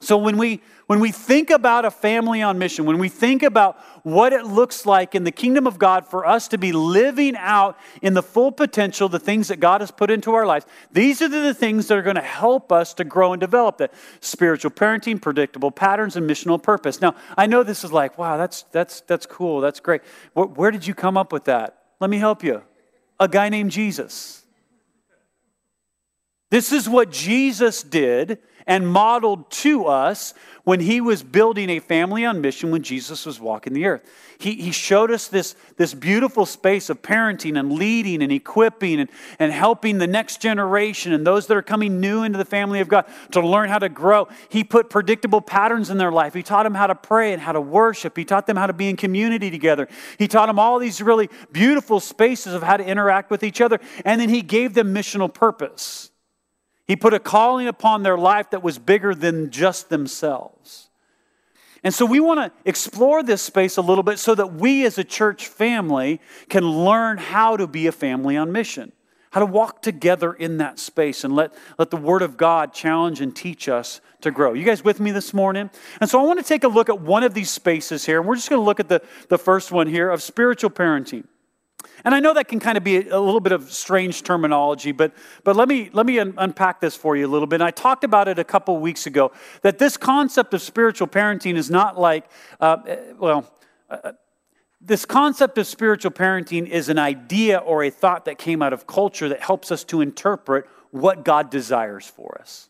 So 0.03 0.17
when 0.17 0.37
we 0.37 0.61
when 0.87 0.99
we 0.99 1.11
think 1.11 1.49
about 1.49 1.85
a 1.85 1.91
family 1.91 2.41
on 2.41 2.59
mission, 2.59 2.83
when 2.83 2.97
we 2.97 3.07
think 3.07 3.41
about 3.41 3.79
what 4.03 4.33
it 4.33 4.45
looks 4.45 4.85
like 4.85 5.15
in 5.15 5.23
the 5.23 5.31
kingdom 5.31 5.65
of 5.65 5.79
God 5.79 6.05
for 6.05 6.25
us 6.25 6.49
to 6.49 6.57
be 6.57 6.73
living 6.73 7.37
out 7.37 7.79
in 8.01 8.13
the 8.13 8.21
full 8.21 8.51
potential 8.51 9.07
the 9.07 9.17
things 9.17 9.47
that 9.47 9.61
God 9.61 9.79
has 9.79 9.91
put 9.91 10.11
into 10.11 10.33
our 10.33 10.45
lives, 10.45 10.65
these 10.91 11.21
are 11.21 11.29
the 11.29 11.53
things 11.53 11.87
that 11.87 11.97
are 11.97 12.01
going 12.01 12.17
to 12.17 12.21
help 12.21 12.71
us 12.71 12.93
to 12.95 13.05
grow 13.05 13.31
and 13.31 13.39
develop 13.39 13.77
that 13.77 13.93
spiritual 14.19 14.71
parenting, 14.71 15.21
predictable 15.21 15.71
patterns, 15.71 16.17
and 16.17 16.29
missional 16.29 16.61
purpose. 16.61 16.99
Now, 16.99 17.15
I 17.37 17.45
know 17.45 17.63
this 17.63 17.85
is 17.85 17.93
like, 17.93 18.17
wow, 18.17 18.35
that's 18.35 18.63
that's 18.63 19.01
that's 19.01 19.25
cool, 19.25 19.61
that's 19.61 19.79
great. 19.79 20.01
Where, 20.33 20.47
where 20.47 20.71
did 20.71 20.85
you 20.85 20.93
come 20.93 21.17
up 21.17 21.31
with 21.31 21.45
that? 21.45 21.77
Let 22.01 22.09
me 22.09 22.17
help 22.17 22.43
you. 22.43 22.61
A 23.21 23.29
guy 23.29 23.47
named 23.47 23.71
Jesus. 23.71 24.43
This 26.49 26.73
is 26.73 26.89
what 26.89 27.09
Jesus 27.09 27.81
did 27.81 28.37
and 28.65 28.87
modeled 28.87 29.49
to 29.51 29.85
us 29.85 30.33
when 30.63 30.79
he 30.79 31.01
was 31.01 31.23
building 31.23 31.69
a 31.69 31.79
family 31.79 32.25
on 32.25 32.39
mission 32.39 32.71
when 32.71 32.83
Jesus 32.83 33.25
was 33.25 33.39
walking 33.39 33.73
the 33.73 33.85
earth. 33.85 34.01
He, 34.37 34.55
he 34.55 34.71
showed 34.71 35.11
us 35.11 35.27
this, 35.27 35.55
this 35.77 35.93
beautiful 35.93 36.45
space 36.45 36.89
of 36.89 37.01
parenting 37.01 37.59
and 37.59 37.73
leading 37.73 38.23
and 38.23 38.31
equipping 38.31 39.01
and, 39.01 39.09
and 39.39 39.51
helping 39.51 39.97
the 39.97 40.07
next 40.07 40.41
generation 40.41 41.11
and 41.11 41.27
those 41.27 41.47
that 41.47 41.57
are 41.57 41.61
coming 41.61 41.99
new 41.99 42.23
into 42.23 42.37
the 42.37 42.45
family 42.45 42.79
of 42.79 42.87
God 42.87 43.05
to 43.31 43.41
learn 43.45 43.69
how 43.69 43.79
to 43.79 43.89
grow. 43.89 44.29
He 44.49 44.63
put 44.63 44.89
predictable 44.89 45.41
patterns 45.41 45.89
in 45.89 45.97
their 45.97 46.11
life. 46.11 46.33
He 46.33 46.43
taught 46.43 46.63
them 46.63 46.75
how 46.75 46.87
to 46.87 46.95
pray 46.95 47.33
and 47.33 47.41
how 47.41 47.51
to 47.51 47.61
worship. 47.61 48.17
He 48.17 48.25
taught 48.25 48.47
them 48.47 48.55
how 48.55 48.67
to 48.67 48.73
be 48.73 48.89
in 48.89 48.95
community 48.95 49.51
together. 49.51 49.89
He 50.17 50.27
taught 50.29 50.47
them 50.47 50.59
all 50.59 50.79
these 50.79 51.01
really 51.01 51.29
beautiful 51.51 51.99
spaces 51.99 52.53
of 52.53 52.63
how 52.63 52.77
to 52.77 52.85
interact 52.85 53.29
with 53.29 53.43
each 53.43 53.59
other. 53.59 53.79
And 54.05 54.19
then 54.19 54.29
he 54.29 54.41
gave 54.41 54.73
them 54.73 54.93
missional 54.93 55.33
purpose. 55.33 56.09
He 56.85 56.95
put 56.95 57.13
a 57.13 57.19
calling 57.19 57.67
upon 57.67 58.03
their 58.03 58.17
life 58.17 58.49
that 58.49 58.61
was 58.61 58.77
bigger 58.77 59.15
than 59.15 59.51
just 59.51 59.89
themselves. 59.89 60.89
And 61.83 61.93
so 61.93 62.05
we 62.05 62.19
want 62.19 62.39
to 62.39 62.51
explore 62.69 63.23
this 63.23 63.41
space 63.41 63.77
a 63.77 63.81
little 63.81 64.03
bit 64.03 64.17
so 64.19 64.35
that 64.35 64.53
we 64.53 64.85
as 64.85 64.97
a 64.97 65.03
church 65.03 65.47
family 65.47 66.21
can 66.49 66.63
learn 66.65 67.17
how 67.17 67.57
to 67.57 67.67
be 67.67 67.87
a 67.87 67.91
family 67.91 68.37
on 68.37 68.53
mission, 68.53 68.93
how 69.31 69.41
to 69.41 69.45
walk 69.45 69.81
together 69.81 70.33
in 70.33 70.57
that 70.57 70.79
space 70.79 71.25
and 71.25 71.35
let, 71.35 71.53
let 71.77 71.89
the 71.89 71.97
Word 71.97 72.21
of 72.21 72.37
God 72.37 72.73
challenge 72.73 73.19
and 73.19 73.35
teach 73.35 73.67
us 73.67 73.99
to 74.21 74.31
grow. 74.31 74.53
You 74.53 74.63
guys 74.63 74.83
with 74.83 75.01
me 75.01 75.11
this 75.11 75.33
morning? 75.33 75.69
And 75.99 76.09
so 76.09 76.21
I 76.21 76.23
want 76.23 76.39
to 76.39 76.45
take 76.45 76.63
a 76.63 76.69
look 76.69 76.87
at 76.87 77.01
one 77.01 77.23
of 77.23 77.33
these 77.33 77.49
spaces 77.49 78.05
here. 78.05 78.19
And 78.19 78.27
we're 78.27 78.35
just 78.35 78.49
going 78.49 78.61
to 78.61 78.65
look 78.65 78.79
at 78.79 78.87
the, 78.87 79.01
the 79.27 79.37
first 79.37 79.71
one 79.71 79.87
here 79.87 80.09
of 80.09 80.21
spiritual 80.21 80.69
parenting. 80.69 81.25
And 82.05 82.13
I 82.13 82.19
know 82.19 82.33
that 82.33 82.47
can 82.47 82.59
kind 82.59 82.77
of 82.77 82.83
be 82.83 83.07
a 83.07 83.19
little 83.19 83.39
bit 83.39 83.53
of 83.53 83.71
strange 83.71 84.23
terminology, 84.23 84.91
but, 84.91 85.13
but 85.43 85.55
let 85.55 85.67
me, 85.67 85.89
let 85.93 86.05
me 86.05 86.19
un- 86.19 86.33
unpack 86.37 86.81
this 86.81 86.95
for 86.95 87.15
you 87.15 87.25
a 87.25 87.31
little 87.31 87.47
bit. 87.47 87.55
And 87.55 87.63
I 87.63 87.71
talked 87.71 88.03
about 88.03 88.27
it 88.27 88.39
a 88.39 88.43
couple 88.43 88.77
weeks 88.79 89.07
ago 89.07 89.31
that 89.61 89.77
this 89.77 89.95
concept 89.95 90.53
of 90.53 90.61
spiritual 90.61 91.07
parenting 91.07 91.55
is 91.55 91.69
not 91.69 91.97
like, 91.97 92.25
uh, 92.59 92.77
eh, 92.85 92.97
well, 93.17 93.49
uh, 93.89 93.97
uh, 94.03 94.11
this 94.81 95.05
concept 95.05 95.57
of 95.57 95.65
spiritual 95.65 96.11
parenting 96.11 96.67
is 96.67 96.89
an 96.89 96.99
idea 96.99 97.59
or 97.59 97.83
a 97.83 97.89
thought 97.89 98.25
that 98.25 98.37
came 98.37 98.61
out 98.61 98.73
of 98.73 98.85
culture 98.85 99.29
that 99.29 99.41
helps 99.41 99.71
us 99.71 99.85
to 99.85 100.01
interpret 100.01 100.65
what 100.91 101.23
God 101.23 101.49
desires 101.49 102.05
for 102.05 102.37
us 102.41 102.69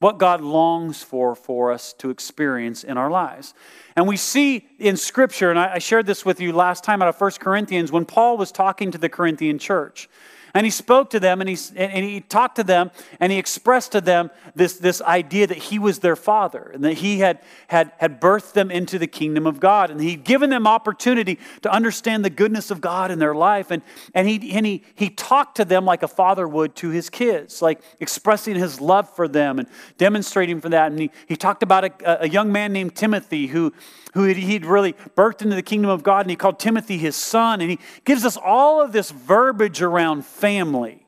what 0.00 0.18
God 0.18 0.40
longs 0.40 1.02
for 1.02 1.34
for 1.34 1.72
us 1.72 1.92
to 1.94 2.10
experience 2.10 2.84
in 2.84 2.96
our 2.96 3.10
lives. 3.10 3.54
And 3.96 4.06
we 4.06 4.16
see 4.16 4.68
in 4.78 4.96
Scripture, 4.96 5.50
and 5.50 5.58
I 5.58 5.78
shared 5.78 6.06
this 6.06 6.24
with 6.24 6.40
you 6.40 6.52
last 6.52 6.84
time 6.84 7.02
out 7.02 7.08
of 7.08 7.20
1 7.20 7.32
Corinthians, 7.40 7.90
when 7.90 8.04
Paul 8.04 8.36
was 8.36 8.52
talking 8.52 8.92
to 8.92 8.98
the 8.98 9.08
Corinthian 9.08 9.58
church. 9.58 10.08
And 10.54 10.64
he 10.64 10.70
spoke 10.70 11.10
to 11.10 11.20
them 11.20 11.40
and 11.40 11.48
he, 11.48 11.56
and 11.76 12.04
he 12.04 12.20
talked 12.20 12.56
to 12.56 12.64
them 12.64 12.90
and 13.20 13.32
he 13.32 13.38
expressed 13.38 13.92
to 13.92 14.00
them 14.00 14.30
this, 14.54 14.74
this 14.74 15.02
idea 15.02 15.46
that 15.46 15.58
he 15.58 15.78
was 15.78 15.98
their 15.98 16.16
father 16.16 16.70
and 16.74 16.84
that 16.84 16.94
he 16.94 17.18
had, 17.18 17.40
had, 17.68 17.92
had 17.98 18.20
birthed 18.20 18.52
them 18.52 18.70
into 18.70 18.98
the 18.98 19.06
kingdom 19.06 19.46
of 19.46 19.60
God. 19.60 19.90
And 19.90 20.00
he'd 20.00 20.24
given 20.24 20.50
them 20.50 20.66
opportunity 20.66 21.38
to 21.62 21.72
understand 21.72 22.24
the 22.24 22.30
goodness 22.30 22.70
of 22.70 22.80
God 22.80 23.10
in 23.10 23.18
their 23.18 23.34
life. 23.34 23.70
And, 23.70 23.82
and, 24.14 24.28
he, 24.28 24.52
and 24.52 24.64
he, 24.64 24.82
he 24.94 25.10
talked 25.10 25.56
to 25.56 25.64
them 25.64 25.84
like 25.84 26.02
a 26.02 26.08
father 26.08 26.48
would 26.48 26.74
to 26.76 26.90
his 26.90 27.10
kids, 27.10 27.62
like 27.62 27.80
expressing 28.00 28.56
his 28.56 28.80
love 28.80 29.08
for 29.14 29.28
them 29.28 29.58
and 29.58 29.68
demonstrating 29.98 30.60
for 30.60 30.68
that. 30.70 30.90
And 30.90 31.00
he, 31.00 31.10
he 31.26 31.36
talked 31.36 31.62
about 31.62 31.84
a, 31.84 32.24
a 32.24 32.28
young 32.28 32.52
man 32.52 32.72
named 32.72 32.94
Timothy 32.94 33.48
who, 33.48 33.72
who 34.18 34.24
he'd 34.24 34.66
really 34.66 34.94
birthed 35.16 35.42
into 35.42 35.54
the 35.54 35.62
kingdom 35.62 35.90
of 35.90 36.02
God, 36.02 36.22
and 36.22 36.30
he 36.30 36.36
called 36.36 36.58
Timothy 36.58 36.98
his 36.98 37.14
son. 37.14 37.60
And 37.60 37.70
he 37.70 37.78
gives 38.04 38.24
us 38.24 38.36
all 38.36 38.82
of 38.82 38.90
this 38.90 39.12
verbiage 39.12 39.80
around 39.80 40.26
family, 40.26 41.06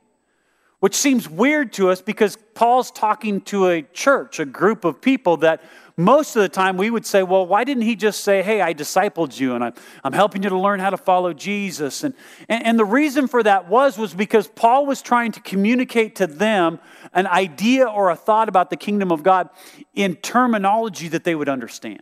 which 0.79 0.95
seems 0.95 1.29
weird 1.29 1.73
to 1.73 1.89
us 1.89 2.01
because 2.01 2.37
Paul's 2.53 2.89
talking 2.89 3.41
to 3.41 3.67
a 3.67 3.81
church, 3.81 4.39
a 4.39 4.45
group 4.45 4.85
of 4.85 5.01
people 5.01 5.35
that 5.37 5.61
most 5.97 6.37
of 6.37 6.41
the 6.41 6.47
time 6.47 6.77
we 6.77 6.89
would 6.89 7.05
say, 7.05 7.21
well, 7.21 7.45
why 7.45 7.65
didn't 7.65 7.83
he 7.83 7.97
just 7.97 8.23
say, 8.23 8.41
hey, 8.41 8.61
I 8.61 8.73
discipled 8.73 9.37
you 9.37 9.55
and 9.55 9.63
I'm, 9.63 9.73
I'm 10.05 10.13
helping 10.13 10.41
you 10.41 10.49
to 10.49 10.57
learn 10.57 10.79
how 10.79 10.89
to 10.89 10.97
follow 10.97 11.33
Jesus? 11.33 12.05
And, 12.05 12.15
and, 12.47 12.65
and 12.65 12.79
the 12.79 12.85
reason 12.85 13.27
for 13.27 13.43
that 13.43 13.67
was, 13.67 13.97
was 13.97 14.13
because 14.13 14.47
Paul 14.47 14.85
was 14.85 15.01
trying 15.01 15.33
to 15.33 15.41
communicate 15.41 16.15
to 16.15 16.27
them 16.27 16.79
an 17.13 17.27
idea 17.27 17.85
or 17.87 18.09
a 18.09 18.15
thought 18.15 18.47
about 18.47 18.69
the 18.69 18.77
kingdom 18.77 19.11
of 19.11 19.21
God 19.21 19.49
in 19.93 20.15
terminology 20.15 21.09
that 21.09 21.25
they 21.25 21.35
would 21.35 21.49
understand. 21.49 22.01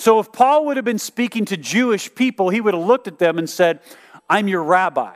So 0.00 0.18
if 0.18 0.32
Paul 0.32 0.64
would 0.64 0.78
have 0.78 0.84
been 0.84 0.98
speaking 0.98 1.44
to 1.44 1.58
Jewish 1.58 2.14
people, 2.14 2.48
he 2.48 2.62
would 2.62 2.72
have 2.72 2.82
looked 2.82 3.06
at 3.06 3.18
them 3.18 3.36
and 3.36 3.48
said, 3.48 3.80
I'm 4.30 4.48
your 4.48 4.62
rabbi. 4.62 5.14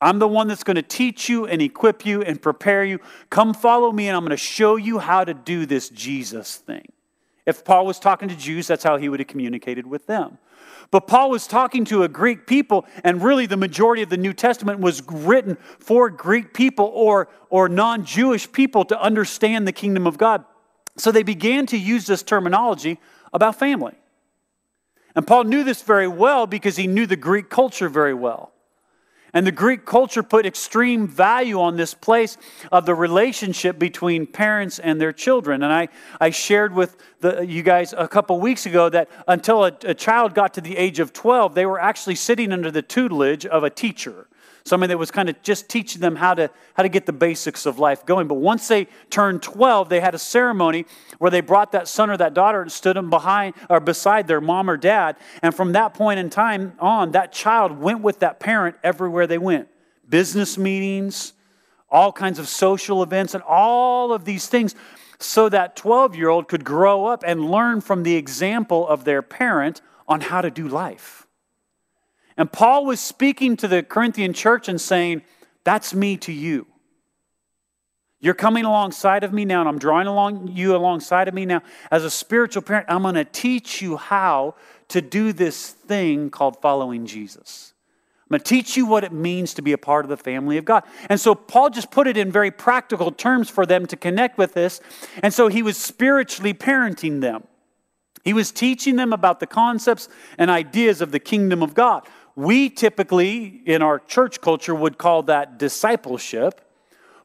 I'm 0.00 0.18
the 0.18 0.26
one 0.26 0.48
that's 0.48 0.64
going 0.64 0.76
to 0.76 0.82
teach 0.82 1.28
you 1.28 1.46
and 1.46 1.60
equip 1.60 2.06
you 2.06 2.22
and 2.22 2.40
prepare 2.40 2.84
you. 2.84 3.00
Come 3.28 3.52
follow 3.52 3.92
me, 3.92 4.08
and 4.08 4.16
I'm 4.16 4.22
going 4.22 4.30
to 4.30 4.38
show 4.38 4.76
you 4.76 4.98
how 4.98 5.24
to 5.24 5.34
do 5.34 5.66
this 5.66 5.90
Jesus 5.90 6.56
thing. 6.56 6.86
If 7.44 7.66
Paul 7.66 7.84
was 7.84 7.98
talking 7.98 8.30
to 8.30 8.36
Jews, 8.36 8.66
that's 8.66 8.82
how 8.82 8.96
he 8.96 9.10
would 9.10 9.20
have 9.20 9.26
communicated 9.26 9.86
with 9.86 10.06
them. 10.06 10.38
But 10.90 11.06
Paul 11.06 11.28
was 11.28 11.46
talking 11.46 11.84
to 11.86 12.02
a 12.02 12.08
Greek 12.08 12.46
people, 12.46 12.86
and 13.02 13.22
really 13.22 13.44
the 13.44 13.58
majority 13.58 14.00
of 14.00 14.08
the 14.08 14.16
New 14.16 14.32
Testament 14.32 14.80
was 14.80 15.02
written 15.06 15.58
for 15.78 16.08
Greek 16.08 16.54
people 16.54 16.90
or, 16.94 17.28
or 17.50 17.68
non 17.68 18.06
Jewish 18.06 18.50
people 18.50 18.86
to 18.86 18.98
understand 18.98 19.68
the 19.68 19.72
kingdom 19.72 20.06
of 20.06 20.16
God. 20.16 20.46
So 20.96 21.12
they 21.12 21.22
began 21.22 21.66
to 21.66 21.76
use 21.76 22.06
this 22.06 22.22
terminology 22.22 23.00
about 23.34 23.58
family. 23.58 23.94
And 25.14 25.26
Paul 25.26 25.44
knew 25.44 25.64
this 25.64 25.82
very 25.82 26.08
well 26.08 26.46
because 26.46 26.76
he 26.76 26.86
knew 26.86 27.06
the 27.06 27.16
Greek 27.16 27.50
culture 27.50 27.88
very 27.88 28.14
well. 28.14 28.52
And 29.32 29.44
the 29.44 29.52
Greek 29.52 29.84
culture 29.84 30.22
put 30.22 30.46
extreme 30.46 31.08
value 31.08 31.60
on 31.60 31.76
this 31.76 31.92
place 31.92 32.38
of 32.70 32.86
the 32.86 32.94
relationship 32.94 33.80
between 33.80 34.28
parents 34.28 34.78
and 34.78 35.00
their 35.00 35.12
children. 35.12 35.64
And 35.64 35.72
I, 35.72 35.88
I 36.20 36.30
shared 36.30 36.72
with 36.72 36.96
the, 37.18 37.44
you 37.44 37.64
guys 37.64 37.92
a 37.98 38.06
couple 38.06 38.38
weeks 38.38 38.64
ago 38.64 38.88
that 38.90 39.10
until 39.26 39.64
a, 39.64 39.72
a 39.82 39.94
child 39.94 40.34
got 40.34 40.54
to 40.54 40.60
the 40.60 40.76
age 40.76 41.00
of 41.00 41.12
12, 41.12 41.56
they 41.56 41.66
were 41.66 41.80
actually 41.80 42.14
sitting 42.14 42.52
under 42.52 42.70
the 42.70 42.82
tutelage 42.82 43.44
of 43.44 43.64
a 43.64 43.70
teacher 43.70 44.28
somebody 44.64 44.88
that 44.88 44.98
was 44.98 45.10
kind 45.10 45.28
of 45.28 45.40
just 45.42 45.68
teaching 45.68 46.00
them 46.00 46.16
how 46.16 46.32
to, 46.32 46.50
how 46.72 46.82
to 46.82 46.88
get 46.88 47.04
the 47.04 47.12
basics 47.12 47.66
of 47.66 47.78
life 47.78 48.06
going. 48.06 48.26
But 48.26 48.36
once 48.36 48.66
they 48.66 48.86
turned 49.10 49.42
12, 49.42 49.90
they 49.90 50.00
had 50.00 50.14
a 50.14 50.18
ceremony 50.18 50.86
where 51.18 51.30
they 51.30 51.42
brought 51.42 51.72
that 51.72 51.86
son 51.86 52.08
or 52.08 52.16
that 52.16 52.32
daughter 52.32 52.62
and 52.62 52.72
stood 52.72 52.96
them 52.96 53.10
behind 53.10 53.54
or 53.68 53.78
beside 53.78 54.26
their 54.26 54.40
mom 54.40 54.70
or 54.70 54.78
dad. 54.78 55.16
And 55.42 55.54
from 55.54 55.72
that 55.72 55.92
point 55.92 56.18
in 56.18 56.30
time 56.30 56.72
on, 56.78 57.12
that 57.12 57.30
child 57.30 57.78
went 57.78 58.00
with 58.00 58.20
that 58.20 58.40
parent 58.40 58.76
everywhere 58.82 59.26
they 59.26 59.38
went 59.38 59.68
business 60.08 60.56
meetings, 60.58 61.32
all 61.90 62.12
kinds 62.12 62.38
of 62.38 62.48
social 62.48 63.02
events, 63.02 63.34
and 63.34 63.42
all 63.42 64.12
of 64.12 64.24
these 64.24 64.46
things 64.46 64.74
so 65.18 65.48
that 65.48 65.76
12 65.76 66.16
year 66.16 66.28
old 66.28 66.48
could 66.48 66.64
grow 66.64 67.06
up 67.06 67.22
and 67.26 67.50
learn 67.50 67.80
from 67.80 68.02
the 68.02 68.16
example 68.16 68.86
of 68.86 69.04
their 69.04 69.22
parent 69.22 69.80
on 70.08 70.20
how 70.20 70.40
to 70.40 70.50
do 70.50 70.68
life. 70.68 71.23
And 72.36 72.50
Paul 72.50 72.84
was 72.84 73.00
speaking 73.00 73.56
to 73.58 73.68
the 73.68 73.82
Corinthian 73.82 74.32
church 74.32 74.68
and 74.68 74.80
saying, 74.80 75.22
That's 75.64 75.94
me 75.94 76.16
to 76.18 76.32
you. 76.32 76.66
You're 78.20 78.34
coming 78.34 78.64
alongside 78.64 79.22
of 79.22 79.34
me 79.34 79.44
now, 79.44 79.60
and 79.60 79.68
I'm 79.68 79.78
drawing 79.78 80.06
along 80.06 80.48
you 80.48 80.74
alongside 80.74 81.28
of 81.28 81.34
me 81.34 81.44
now. 81.44 81.62
As 81.90 82.04
a 82.04 82.10
spiritual 82.10 82.62
parent, 82.62 82.86
I'm 82.88 83.02
going 83.02 83.16
to 83.16 83.24
teach 83.24 83.82
you 83.82 83.98
how 83.98 84.54
to 84.88 85.02
do 85.02 85.32
this 85.34 85.72
thing 85.72 86.30
called 86.30 86.60
following 86.62 87.04
Jesus. 87.04 87.74
I'm 88.22 88.38
going 88.38 88.40
to 88.40 88.48
teach 88.48 88.78
you 88.78 88.86
what 88.86 89.04
it 89.04 89.12
means 89.12 89.52
to 89.54 89.62
be 89.62 89.72
a 89.72 89.78
part 89.78 90.06
of 90.06 90.08
the 90.08 90.16
family 90.16 90.56
of 90.56 90.64
God. 90.64 90.84
And 91.10 91.20
so 91.20 91.34
Paul 91.34 91.68
just 91.68 91.90
put 91.90 92.06
it 92.06 92.16
in 92.16 92.32
very 92.32 92.50
practical 92.50 93.12
terms 93.12 93.50
for 93.50 93.66
them 93.66 93.84
to 93.86 93.96
connect 93.96 94.38
with 94.38 94.54
this. 94.54 94.80
And 95.22 95.34
so 95.34 95.48
he 95.48 95.62
was 95.62 95.76
spiritually 95.76 96.54
parenting 96.54 97.20
them. 97.20 97.46
He 98.24 98.32
was 98.32 98.50
teaching 98.50 98.96
them 98.96 99.12
about 99.12 99.40
the 99.40 99.46
concepts 99.46 100.08
and 100.38 100.50
ideas 100.50 101.02
of 101.02 101.12
the 101.12 101.20
kingdom 101.20 101.62
of 101.62 101.74
God. 101.74 102.08
We 102.36 102.68
typically, 102.68 103.62
in 103.64 103.82
our 103.82 103.98
church 104.00 104.40
culture, 104.40 104.74
would 104.74 104.98
call 104.98 105.22
that 105.24 105.58
discipleship. 105.58 106.60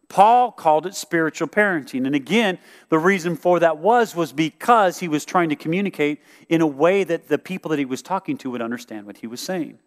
Paul 0.08 0.52
called 0.52 0.88
it 0.88 0.96
spiritual 0.96 1.48
parenting. 1.48 2.06
And 2.06 2.16
again, 2.16 2.58
the 2.90 2.98
reason 2.98 3.36
for 3.36 3.60
that 3.60 3.78
was 3.78 4.16
was 4.16 4.34
because 4.34 5.00
he 5.00 5.08
was 5.08 5.24
trying 5.24 5.50
to 5.50 5.56
communicate 5.56 6.20
in 6.50 6.62
a 6.62 6.68
way 6.68 7.04
that 7.04 7.28
the 7.28 7.38
people 7.38 7.70
that 7.70 7.80
he 7.80 7.86
was 7.86 8.02
talking 8.02 8.38
to 8.40 8.50
would 8.50 8.62
understand 8.62 9.06
what 9.06 9.18
he 9.18 9.28
was 9.28 9.40
saying. 9.40 9.78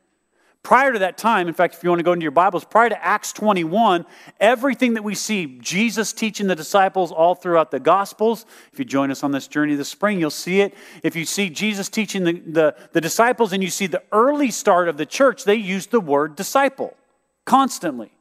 Prior 0.62 0.92
to 0.92 1.00
that 1.00 1.18
time, 1.18 1.48
in 1.48 1.54
fact, 1.54 1.74
if 1.74 1.82
you 1.82 1.90
want 1.90 1.98
to 1.98 2.04
go 2.04 2.12
into 2.12 2.22
your 2.22 2.30
Bibles, 2.30 2.64
prior 2.64 2.88
to 2.88 3.04
Acts 3.04 3.32
21, 3.32 4.06
everything 4.38 4.94
that 4.94 5.02
we 5.02 5.16
see 5.16 5.58
Jesus 5.60 6.12
teaching 6.12 6.46
the 6.46 6.54
disciples 6.54 7.10
all 7.10 7.34
throughout 7.34 7.72
the 7.72 7.80
Gospels, 7.80 8.46
if 8.72 8.78
you 8.78 8.84
join 8.84 9.10
us 9.10 9.24
on 9.24 9.32
this 9.32 9.48
journey 9.48 9.74
this 9.74 9.88
spring, 9.88 10.20
you'll 10.20 10.30
see 10.30 10.60
it. 10.60 10.74
If 11.02 11.16
you 11.16 11.24
see 11.24 11.50
Jesus 11.50 11.88
teaching 11.88 12.22
the, 12.22 12.32
the, 12.46 12.76
the 12.92 13.00
disciples 13.00 13.52
and 13.52 13.60
you 13.60 13.70
see 13.70 13.88
the 13.88 14.04
early 14.12 14.52
start 14.52 14.88
of 14.88 14.96
the 14.96 15.06
church, 15.06 15.42
they 15.42 15.56
used 15.56 15.90
the 15.90 16.00
word 16.00 16.36
disciple 16.36 16.96
constantly. 17.44 18.12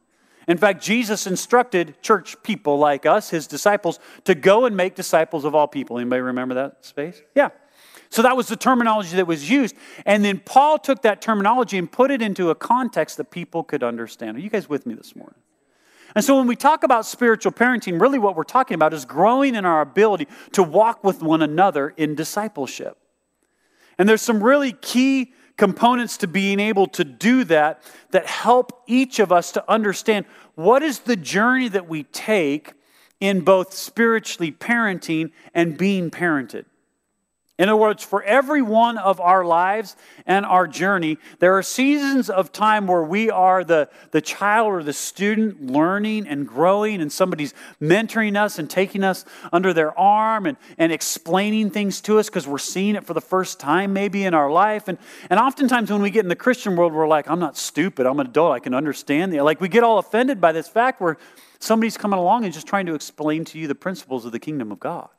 In 0.48 0.58
fact, 0.58 0.82
Jesus 0.82 1.28
instructed 1.28 2.02
church 2.02 2.42
people 2.42 2.76
like 2.76 3.06
us, 3.06 3.30
his 3.30 3.46
disciples, 3.46 4.00
to 4.24 4.34
go 4.34 4.64
and 4.64 4.76
make 4.76 4.96
disciples 4.96 5.44
of 5.44 5.54
all 5.54 5.68
people. 5.68 5.96
Anybody 5.96 6.22
remember 6.22 6.54
that 6.54 6.84
space? 6.84 7.22
Yeah. 7.36 7.50
So 8.12 8.20
that 8.20 8.36
was 8.36 8.46
the 8.48 8.56
terminology 8.56 9.16
that 9.16 9.26
was 9.26 9.48
used. 9.48 9.74
And 10.04 10.22
then 10.22 10.38
Paul 10.38 10.78
took 10.78 11.00
that 11.00 11.22
terminology 11.22 11.78
and 11.78 11.90
put 11.90 12.10
it 12.10 12.20
into 12.20 12.50
a 12.50 12.54
context 12.54 13.16
that 13.16 13.30
people 13.30 13.64
could 13.64 13.82
understand. 13.82 14.36
Are 14.36 14.40
you 14.40 14.50
guys 14.50 14.68
with 14.68 14.84
me 14.84 14.92
this 14.92 15.16
morning? 15.16 15.38
And 16.14 16.22
so 16.22 16.36
when 16.36 16.46
we 16.46 16.54
talk 16.54 16.84
about 16.84 17.06
spiritual 17.06 17.52
parenting, 17.52 17.98
really 17.98 18.18
what 18.18 18.36
we're 18.36 18.44
talking 18.44 18.74
about 18.74 18.92
is 18.92 19.06
growing 19.06 19.54
in 19.54 19.64
our 19.64 19.80
ability 19.80 20.28
to 20.52 20.62
walk 20.62 21.02
with 21.02 21.22
one 21.22 21.40
another 21.40 21.94
in 21.96 22.14
discipleship. 22.14 22.98
And 23.96 24.06
there's 24.06 24.20
some 24.20 24.44
really 24.44 24.72
key 24.72 25.32
components 25.56 26.18
to 26.18 26.26
being 26.26 26.60
able 26.60 26.88
to 26.88 27.04
do 27.04 27.44
that 27.44 27.82
that 28.10 28.26
help 28.26 28.82
each 28.86 29.20
of 29.20 29.32
us 29.32 29.52
to 29.52 29.70
understand 29.70 30.26
what 30.54 30.82
is 30.82 31.00
the 31.00 31.16
journey 31.16 31.68
that 31.68 31.88
we 31.88 32.02
take 32.02 32.74
in 33.20 33.40
both 33.40 33.72
spiritually 33.72 34.52
parenting 34.52 35.30
and 35.54 35.78
being 35.78 36.10
parented. 36.10 36.66
In 37.62 37.68
other 37.68 37.76
words, 37.76 38.02
for 38.02 38.24
every 38.24 38.60
one 38.60 38.98
of 38.98 39.20
our 39.20 39.44
lives 39.44 39.94
and 40.26 40.44
our 40.44 40.66
journey, 40.66 41.18
there 41.38 41.56
are 41.56 41.62
seasons 41.62 42.28
of 42.28 42.50
time 42.50 42.88
where 42.88 43.04
we 43.04 43.30
are 43.30 43.62
the, 43.62 43.88
the 44.10 44.20
child 44.20 44.66
or 44.66 44.82
the 44.82 44.92
student 44.92 45.70
learning 45.70 46.26
and 46.26 46.44
growing, 46.44 47.00
and 47.00 47.12
somebody's 47.12 47.54
mentoring 47.80 48.36
us 48.36 48.58
and 48.58 48.68
taking 48.68 49.04
us 49.04 49.24
under 49.52 49.72
their 49.72 49.96
arm 49.96 50.46
and, 50.46 50.56
and 50.76 50.90
explaining 50.90 51.70
things 51.70 52.00
to 52.00 52.18
us 52.18 52.28
because 52.28 52.48
we're 52.48 52.58
seeing 52.58 52.96
it 52.96 53.04
for 53.04 53.14
the 53.14 53.20
first 53.20 53.60
time 53.60 53.92
maybe 53.92 54.24
in 54.24 54.34
our 54.34 54.50
life. 54.50 54.88
And, 54.88 54.98
and 55.30 55.38
oftentimes 55.38 55.88
when 55.88 56.02
we 56.02 56.10
get 56.10 56.24
in 56.24 56.28
the 56.28 56.34
Christian 56.34 56.74
world, 56.74 56.92
we're 56.92 57.06
like, 57.06 57.30
I'm 57.30 57.38
not 57.38 57.56
stupid, 57.56 58.06
I'm 58.06 58.18
an 58.18 58.26
adult, 58.26 58.54
I 58.54 58.58
can 58.58 58.74
understand. 58.74 59.32
Like 59.34 59.60
we 59.60 59.68
get 59.68 59.84
all 59.84 59.98
offended 59.98 60.40
by 60.40 60.50
this 60.50 60.66
fact 60.66 61.00
where 61.00 61.16
somebody's 61.60 61.96
coming 61.96 62.18
along 62.18 62.44
and 62.44 62.52
just 62.52 62.66
trying 62.66 62.86
to 62.86 62.96
explain 62.96 63.44
to 63.44 63.58
you 63.60 63.68
the 63.68 63.76
principles 63.76 64.24
of 64.24 64.32
the 64.32 64.40
kingdom 64.40 64.72
of 64.72 64.80
God 64.80 65.10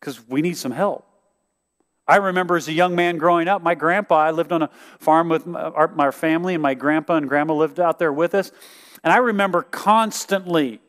because 0.00 0.26
we 0.26 0.40
need 0.40 0.56
some 0.56 0.72
help. 0.72 1.10
I 2.06 2.16
remember 2.16 2.56
as 2.56 2.68
a 2.68 2.72
young 2.72 2.94
man 2.94 3.16
growing 3.16 3.48
up, 3.48 3.62
my 3.62 3.74
grandpa, 3.74 4.16
I 4.16 4.30
lived 4.30 4.52
on 4.52 4.62
a 4.62 4.70
farm 4.98 5.28
with 5.28 5.46
my 5.46 6.10
family, 6.10 6.54
and 6.54 6.62
my 6.62 6.74
grandpa 6.74 7.16
and 7.16 7.28
grandma 7.28 7.54
lived 7.54 7.80
out 7.80 7.98
there 7.98 8.12
with 8.12 8.34
us. 8.34 8.52
And 9.02 9.12
I 9.12 9.18
remember 9.18 9.62
constantly 9.62 10.80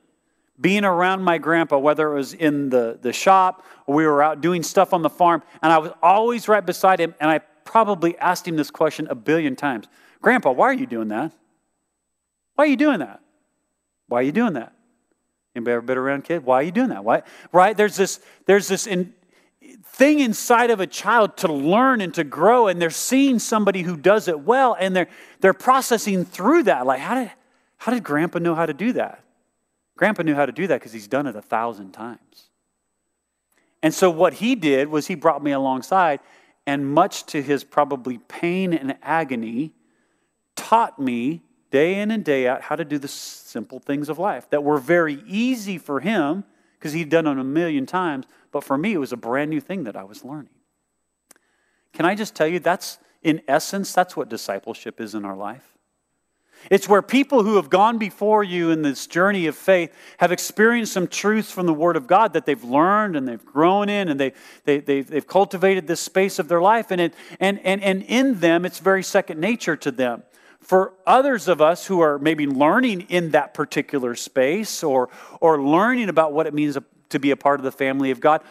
being 0.59 0.85
around 0.85 1.21
my 1.21 1.37
grandpa, 1.37 1.77
whether 1.77 2.11
it 2.11 2.15
was 2.15 2.33
in 2.33 2.69
the, 2.69 2.97
the 3.01 3.13
shop 3.13 3.65
or 3.87 3.95
we 3.95 4.05
were 4.05 4.23
out 4.23 4.41
doing 4.41 4.63
stuff 4.63 4.93
on 4.93 5.01
the 5.01 5.09
farm, 5.09 5.43
and 5.61 5.71
I 5.71 5.77
was 5.77 5.91
always 6.01 6.47
right 6.47 6.65
beside 6.65 6.99
him. 6.99 7.13
And 7.19 7.29
I 7.29 7.39
probably 7.39 8.17
asked 8.19 8.47
him 8.47 8.55
this 8.55 8.71
question 8.71 9.07
a 9.09 9.15
billion 9.15 9.55
times 9.55 9.87
Grandpa, 10.21 10.51
why 10.51 10.65
are 10.67 10.73
you 10.73 10.85
doing 10.85 11.09
that? 11.09 11.31
Why 12.55 12.65
are 12.65 12.67
you 12.67 12.77
doing 12.77 12.99
that? 12.99 13.21
Why 14.07 14.19
are 14.19 14.23
you 14.23 14.31
doing 14.31 14.53
that? 14.53 14.73
Anybody 15.55 15.73
ever 15.73 15.81
been 15.81 15.97
around 15.97 16.23
kid? 16.23 16.43
Why 16.43 16.57
are 16.57 16.63
you 16.63 16.71
doing 16.71 16.89
that? 16.89 17.03
Why? 17.03 17.23
Right? 17.51 17.75
There's 17.75 17.95
this, 17.95 18.19
there's 18.45 18.67
this 18.67 18.87
in, 18.87 19.13
thing 19.95 20.19
inside 20.19 20.71
of 20.71 20.81
a 20.81 20.87
child 20.87 21.37
to 21.37 21.51
learn 21.51 22.01
and 22.01 22.13
to 22.13 22.23
grow, 22.23 22.67
and 22.67 22.81
they're 22.81 22.89
seeing 22.89 23.39
somebody 23.39 23.81
who 23.81 23.95
does 23.95 24.27
it 24.27 24.41
well, 24.41 24.75
and 24.77 24.93
they're, 24.93 25.07
they're 25.39 25.53
processing 25.53 26.25
through 26.25 26.63
that. 26.63 26.85
Like, 26.85 26.99
how 26.99 27.15
did, 27.15 27.31
how 27.77 27.93
did 27.93 28.03
grandpa 28.03 28.39
know 28.39 28.55
how 28.55 28.65
to 28.65 28.73
do 28.73 28.91
that? 28.93 29.23
Grandpa 29.97 30.23
knew 30.23 30.35
how 30.35 30.45
to 30.45 30.51
do 30.51 30.67
that 30.67 30.81
because 30.81 30.91
he's 30.91 31.07
done 31.07 31.27
it 31.27 31.35
a 31.37 31.41
thousand 31.41 31.93
times. 31.93 32.49
And 33.81 33.93
so, 33.93 34.09
what 34.09 34.33
he 34.33 34.55
did 34.55 34.89
was 34.89 35.07
he 35.07 35.15
brought 35.15 35.41
me 35.41 35.51
alongside, 35.51 36.19
and 36.67 36.85
much 36.85 37.25
to 37.27 37.41
his 37.41 37.63
probably 37.63 38.17
pain 38.17 38.73
and 38.73 38.97
agony, 39.01 39.71
taught 40.55 40.99
me 40.99 41.41
day 41.71 41.99
in 41.99 42.11
and 42.11 42.25
day 42.25 42.47
out 42.47 42.61
how 42.63 42.75
to 42.75 42.83
do 42.83 42.97
the 42.97 43.07
simple 43.07 43.79
things 43.79 44.09
of 44.09 44.19
life 44.19 44.49
that 44.49 44.63
were 44.63 44.77
very 44.77 45.23
easy 45.25 45.77
for 45.77 46.01
him 46.01 46.43
because 46.85 46.93
he'd 46.93 47.09
done 47.09 47.25
it 47.25 47.39
a 47.39 47.43
million 47.43 47.87
times, 47.87 48.27
but 48.51 48.63
for 48.63 48.77
me, 48.77 48.93
it 48.93 48.99
was 48.99 49.11
a 49.11 49.17
brand 49.17 49.49
new 49.49 49.59
thing 49.59 49.85
that 49.85 49.95
I 49.95 50.03
was 50.03 50.23
learning. 50.23 50.53
Can 51.93 52.05
I 52.05 52.13
just 52.13 52.35
tell 52.35 52.45
you, 52.45 52.59
that's 52.59 52.99
in 53.23 53.41
essence, 53.47 53.91
that's 53.91 54.15
what 54.15 54.29
discipleship 54.29 55.01
is 55.01 55.15
in 55.15 55.25
our 55.25 55.35
life. 55.35 55.79
It's 56.69 56.87
where 56.87 57.01
people 57.01 57.41
who 57.41 57.55
have 57.55 57.71
gone 57.71 57.97
before 57.97 58.43
you 58.43 58.69
in 58.69 58.83
this 58.83 59.07
journey 59.07 59.47
of 59.47 59.55
faith 59.55 59.91
have 60.19 60.31
experienced 60.31 60.93
some 60.93 61.07
truths 61.07 61.51
from 61.51 61.65
the 61.65 61.73
Word 61.73 61.95
of 61.95 62.05
God 62.05 62.33
that 62.33 62.45
they've 62.45 62.63
learned 62.63 63.15
and 63.15 63.27
they've 63.27 63.43
grown 63.43 63.89
in 63.89 64.07
and 64.07 64.19
they, 64.19 64.33
they, 64.65 64.77
they've, 64.77 65.07
they've 65.07 65.25
cultivated 65.25 65.87
this 65.87 66.01
space 66.01 66.37
of 66.37 66.47
their 66.47 66.61
life. 66.61 66.91
And, 66.91 67.01
it, 67.01 67.15
and, 67.39 67.59
and, 67.65 67.81
and 67.81 68.03
in 68.03 68.41
them, 68.41 68.63
it's 68.63 68.77
very 68.77 69.01
second 69.01 69.39
nature 69.39 69.75
to 69.77 69.89
them. 69.89 70.21
For 70.65 70.93
others 71.05 71.47
of 71.47 71.61
us 71.61 71.85
who 71.85 71.99
are 71.99 72.17
maybe 72.17 72.47
learning 72.47 73.01
in 73.01 73.29
that 73.31 73.53
particular 73.53 74.15
space 74.15 74.81
or, 74.81 75.09
or 75.39 75.61
learning 75.61 76.09
about 76.09 76.33
what 76.33 76.47
it 76.47 76.55
means 76.55 76.75
to 77.09 77.19
be 77.19 77.29
a 77.29 77.37
part 77.37 77.59
of 77.59 77.63
the 77.63 77.71
family 77.71 78.09
of 78.09 78.19
God. 78.19 78.41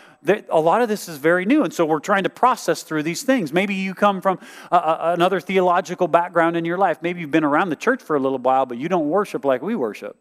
A 0.48 0.60
lot 0.60 0.80
of 0.80 0.88
this 0.88 1.08
is 1.08 1.18
very 1.18 1.44
new, 1.44 1.64
and 1.64 1.74
so 1.74 1.84
we're 1.84 1.98
trying 1.98 2.22
to 2.22 2.30
process 2.30 2.84
through 2.84 3.02
these 3.02 3.24
things. 3.24 3.52
Maybe 3.52 3.74
you 3.74 3.94
come 3.94 4.20
from 4.20 4.38
a, 4.70 5.14
another 5.16 5.40
theological 5.40 6.06
background 6.06 6.56
in 6.56 6.64
your 6.64 6.78
life. 6.78 7.02
Maybe 7.02 7.20
you've 7.20 7.32
been 7.32 7.42
around 7.42 7.70
the 7.70 7.76
church 7.76 8.00
for 8.00 8.14
a 8.14 8.20
little 8.20 8.38
while, 8.38 8.64
but 8.64 8.78
you 8.78 8.88
don't 8.88 9.08
worship 9.08 9.44
like 9.44 9.60
we 9.60 9.74
worship. 9.74 10.16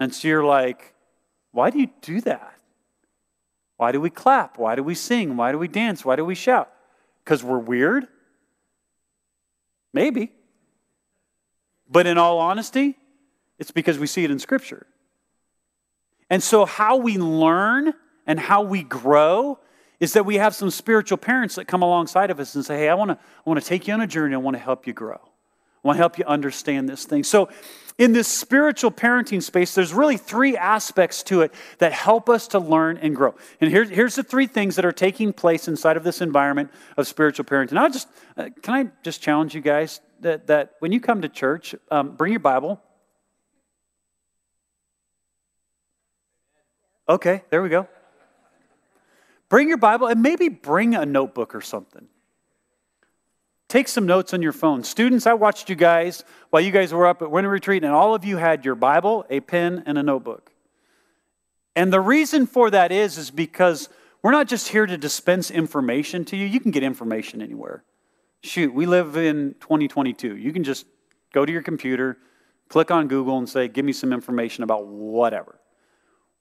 And 0.00 0.14
so 0.14 0.28
you're 0.28 0.46
like, 0.46 0.94
why 1.52 1.68
do 1.68 1.78
you 1.78 1.90
do 2.00 2.22
that? 2.22 2.54
Why 3.76 3.92
do 3.92 4.00
we 4.00 4.08
clap? 4.08 4.56
Why 4.56 4.76
do 4.76 4.82
we 4.82 4.94
sing? 4.94 5.36
Why 5.36 5.52
do 5.52 5.58
we 5.58 5.68
dance? 5.68 6.06
Why 6.06 6.16
do 6.16 6.24
we 6.24 6.34
shout? 6.34 6.72
Because 7.22 7.44
we're 7.44 7.58
weird? 7.58 8.08
Maybe. 9.92 10.32
But 11.90 12.06
in 12.06 12.16
all 12.18 12.38
honesty, 12.38 12.96
it's 13.58 13.72
because 13.72 13.98
we 13.98 14.06
see 14.06 14.24
it 14.24 14.30
in 14.30 14.38
Scripture. 14.38 14.86
And 16.30 16.42
so, 16.42 16.64
how 16.64 16.96
we 16.96 17.18
learn 17.18 17.92
and 18.26 18.38
how 18.38 18.62
we 18.62 18.84
grow 18.84 19.58
is 19.98 20.12
that 20.12 20.24
we 20.24 20.36
have 20.36 20.54
some 20.54 20.70
spiritual 20.70 21.18
parents 21.18 21.56
that 21.56 21.66
come 21.66 21.82
alongside 21.82 22.30
of 22.30 22.38
us 22.38 22.54
and 22.54 22.64
say, 22.64 22.78
Hey, 22.78 22.88
I 22.88 22.94
want 22.94 23.10
to 23.10 23.14
I 23.14 23.50
want 23.50 23.60
to 23.60 23.66
take 23.66 23.88
you 23.88 23.94
on 23.94 24.00
a 24.00 24.06
journey. 24.06 24.34
I 24.34 24.38
want 24.38 24.54
to 24.54 24.62
help 24.62 24.86
you 24.86 24.92
grow. 24.92 25.16
I 25.16 25.88
want 25.88 25.96
to 25.96 26.00
help 26.00 26.18
you 26.18 26.24
understand 26.26 26.88
this 26.88 27.04
thing. 27.04 27.24
So, 27.24 27.48
in 27.98 28.12
this 28.12 28.28
spiritual 28.28 28.92
parenting 28.92 29.42
space, 29.42 29.74
there's 29.74 29.92
really 29.92 30.16
three 30.16 30.56
aspects 30.56 31.22
to 31.24 31.42
it 31.42 31.52
that 31.78 31.92
help 31.92 32.30
us 32.30 32.48
to 32.48 32.58
learn 32.58 32.96
and 32.96 33.14
grow. 33.14 33.34
And 33.60 33.70
here's, 33.70 33.90
here's 33.90 34.14
the 34.14 34.22
three 34.22 34.46
things 34.46 34.76
that 34.76 34.86
are 34.86 34.92
taking 34.92 35.34
place 35.34 35.68
inside 35.68 35.98
of 35.98 36.04
this 36.04 36.22
environment 36.22 36.70
of 36.96 37.06
spiritual 37.06 37.44
parenting. 37.44 37.76
I 37.76 37.90
just, 37.90 38.08
uh, 38.38 38.48
can 38.62 38.74
I 38.74 38.90
just 39.02 39.20
challenge 39.20 39.54
you 39.54 39.60
guys 39.60 40.00
that, 40.22 40.46
that 40.48 40.74
when 40.78 40.92
you 40.92 41.00
come 41.00 41.22
to 41.22 41.28
church, 41.28 41.74
um, 41.90 42.16
bring 42.16 42.32
your 42.32 42.40
Bible, 42.40 42.80
Okay, 47.10 47.42
there 47.50 47.60
we 47.60 47.68
go. 47.68 47.88
Bring 49.48 49.68
your 49.68 49.78
Bible 49.78 50.06
and 50.06 50.22
maybe 50.22 50.48
bring 50.48 50.94
a 50.94 51.04
notebook 51.04 51.56
or 51.56 51.60
something. 51.60 52.06
Take 53.68 53.88
some 53.88 54.06
notes 54.06 54.32
on 54.32 54.42
your 54.42 54.52
phone. 54.52 54.84
Students, 54.84 55.26
I 55.26 55.34
watched 55.34 55.68
you 55.68 55.74
guys 55.74 56.22
while 56.50 56.62
you 56.62 56.70
guys 56.70 56.94
were 56.94 57.08
up 57.08 57.20
at 57.20 57.28
winter 57.28 57.50
retreat, 57.50 57.82
and 57.82 57.92
all 57.92 58.14
of 58.14 58.24
you 58.24 58.36
had 58.36 58.64
your 58.64 58.76
Bible, 58.76 59.26
a 59.28 59.40
pen, 59.40 59.82
and 59.86 59.98
a 59.98 60.04
notebook. 60.04 60.52
And 61.74 61.92
the 61.92 62.00
reason 62.00 62.46
for 62.46 62.70
that 62.70 62.92
is, 62.92 63.18
is 63.18 63.32
because 63.32 63.88
we're 64.22 64.30
not 64.30 64.46
just 64.46 64.68
here 64.68 64.86
to 64.86 64.96
dispense 64.96 65.50
information 65.50 66.24
to 66.26 66.36
you. 66.36 66.46
You 66.46 66.60
can 66.60 66.70
get 66.70 66.84
information 66.84 67.42
anywhere. 67.42 67.82
Shoot, 68.42 68.72
we 68.72 68.86
live 68.86 69.16
in 69.16 69.54
2022. 69.60 70.36
You 70.36 70.52
can 70.52 70.64
just 70.64 70.86
go 71.32 71.44
to 71.44 71.52
your 71.52 71.62
computer, 71.62 72.16
click 72.68 72.90
on 72.90 73.06
Google, 73.06 73.36
and 73.38 73.48
say, 73.48 73.68
Give 73.68 73.84
me 73.84 73.92
some 73.92 74.12
information 74.12 74.64
about 74.64 74.86
whatever. 74.86 75.56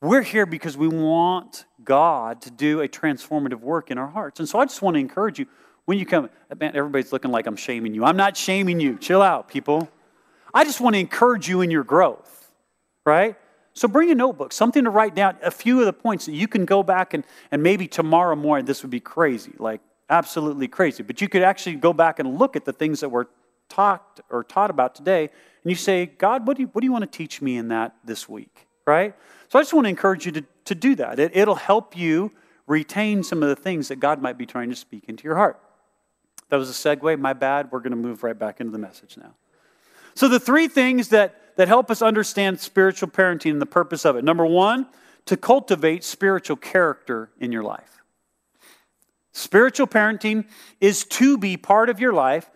We're 0.01 0.21
here 0.21 0.45
because 0.45 0.77
we 0.77 0.88
want 0.88 1.65
God 1.83 2.41
to 2.43 2.51
do 2.51 2.79
a 2.79 2.88
transformative 2.88 3.59
work 3.59 3.91
in 3.91 3.97
our 3.97 4.07
hearts. 4.07 4.39
And 4.39 4.47
so 4.47 4.59
I 4.59 4.65
just 4.65 4.81
want 4.81 4.95
to 4.95 4.99
encourage 4.99 5.39
you 5.39 5.47
when 5.83 5.97
you 5.97 6.05
come, 6.05 6.29
man, 6.57 6.71
everybody's 6.73 7.12
looking 7.12 7.31
like 7.31 7.47
I'm 7.47 7.57
shaming 7.57 7.93
you. 7.93 8.05
I'm 8.05 8.15
not 8.15 8.38
shaming 8.38 8.79
you. 8.79 8.97
Chill 8.97 9.21
out, 9.21 9.49
people. 9.49 9.89
I 10.53 10.63
just 10.63 10.79
want 10.79 10.95
to 10.95 10.99
encourage 10.99 11.49
you 11.49 11.62
in 11.62 11.69
your 11.69 11.83
growth, 11.83 12.51
right? 13.05 13.35
So 13.73 13.89
bring 13.89 14.09
a 14.09 14.15
notebook, 14.15 14.53
something 14.53 14.85
to 14.85 14.89
write 14.89 15.15
down, 15.15 15.38
a 15.43 15.51
few 15.51 15.79
of 15.81 15.85
the 15.85 15.93
points 15.93 16.27
that 16.27 16.33
you 16.33 16.47
can 16.47 16.63
go 16.65 16.81
back 16.81 17.13
and, 17.13 17.25
and 17.51 17.62
maybe 17.62 17.88
tomorrow 17.88 18.35
morning, 18.35 18.65
this 18.65 18.83
would 18.83 18.91
be 18.91 18.99
crazy, 19.01 19.53
like 19.59 19.81
absolutely 20.09 20.67
crazy. 20.67 21.03
But 21.03 21.21
you 21.21 21.29
could 21.29 21.43
actually 21.43 21.75
go 21.75 21.93
back 21.93 22.19
and 22.19 22.37
look 22.37 22.55
at 22.55 22.65
the 22.65 22.73
things 22.73 22.99
that 23.01 23.09
were 23.09 23.29
talked 23.69 24.21
or 24.29 24.43
taught 24.43 24.69
about 24.69 24.95
today, 24.95 25.29
and 25.63 25.71
you 25.71 25.75
say, 25.75 26.05
God, 26.05 26.47
what 26.47 26.57
do 26.57 26.63
you, 26.63 26.69
what 26.73 26.81
do 26.81 26.85
you 26.85 26.91
want 26.91 27.09
to 27.09 27.17
teach 27.17 27.41
me 27.41 27.57
in 27.57 27.67
that 27.69 27.95
this 28.03 28.27
week, 28.27 28.67
right? 28.85 29.13
So 29.49 29.59
I 29.59 29.61
just 29.61 29.73
want 29.73 29.85
to 29.85 29.89
encourage 29.89 30.25
you 30.25 30.31
to, 30.33 30.45
to 30.65 30.75
do 30.75 30.95
that. 30.95 31.19
It, 31.19 31.35
it'll 31.35 31.55
help 31.55 31.95
you 31.95 32.31
retain 32.67 33.23
some 33.23 33.43
of 33.43 33.49
the 33.49 33.55
things 33.55 33.87
that 33.87 33.97
God 33.97 34.21
might 34.21 34.37
be 34.37 34.45
trying 34.45 34.69
to 34.69 34.75
speak 34.75 35.05
into 35.07 35.23
your 35.23 35.35
heart. 35.35 35.59
That 36.49 36.57
was 36.57 36.69
a 36.69 36.73
segue. 36.73 37.19
My 37.19 37.33
bad. 37.33 37.71
We're 37.71 37.79
going 37.79 37.91
to 37.91 37.97
move 37.97 38.23
right 38.23 38.37
back 38.37 38.59
into 38.59 38.71
the 38.71 38.79
message 38.79 39.17
now. 39.17 39.35
So, 40.15 40.27
the 40.27 40.39
three 40.39 40.67
things 40.67 41.09
that, 41.09 41.55
that 41.57 41.67
help 41.67 41.91
us 41.91 42.01
understand 42.01 42.59
spiritual 42.59 43.09
parenting 43.09 43.51
and 43.51 43.61
the 43.61 43.67
purpose 43.67 44.05
of 44.05 44.15
it 44.15 44.23
number 44.23 44.45
one, 44.45 44.87
to 45.25 45.37
cultivate 45.37 46.03
spiritual 46.03 46.55
character 46.55 47.29
in 47.39 47.51
your 47.51 47.63
life. 47.63 47.98
Spiritual 49.39 49.88
parenting 49.88 50.45
is 50.82 51.06
to 51.06 51.38
be 51.38 51.56
part 51.56 51.89
of 51.89 52.02
your 52.02 52.12
life, 52.12 52.52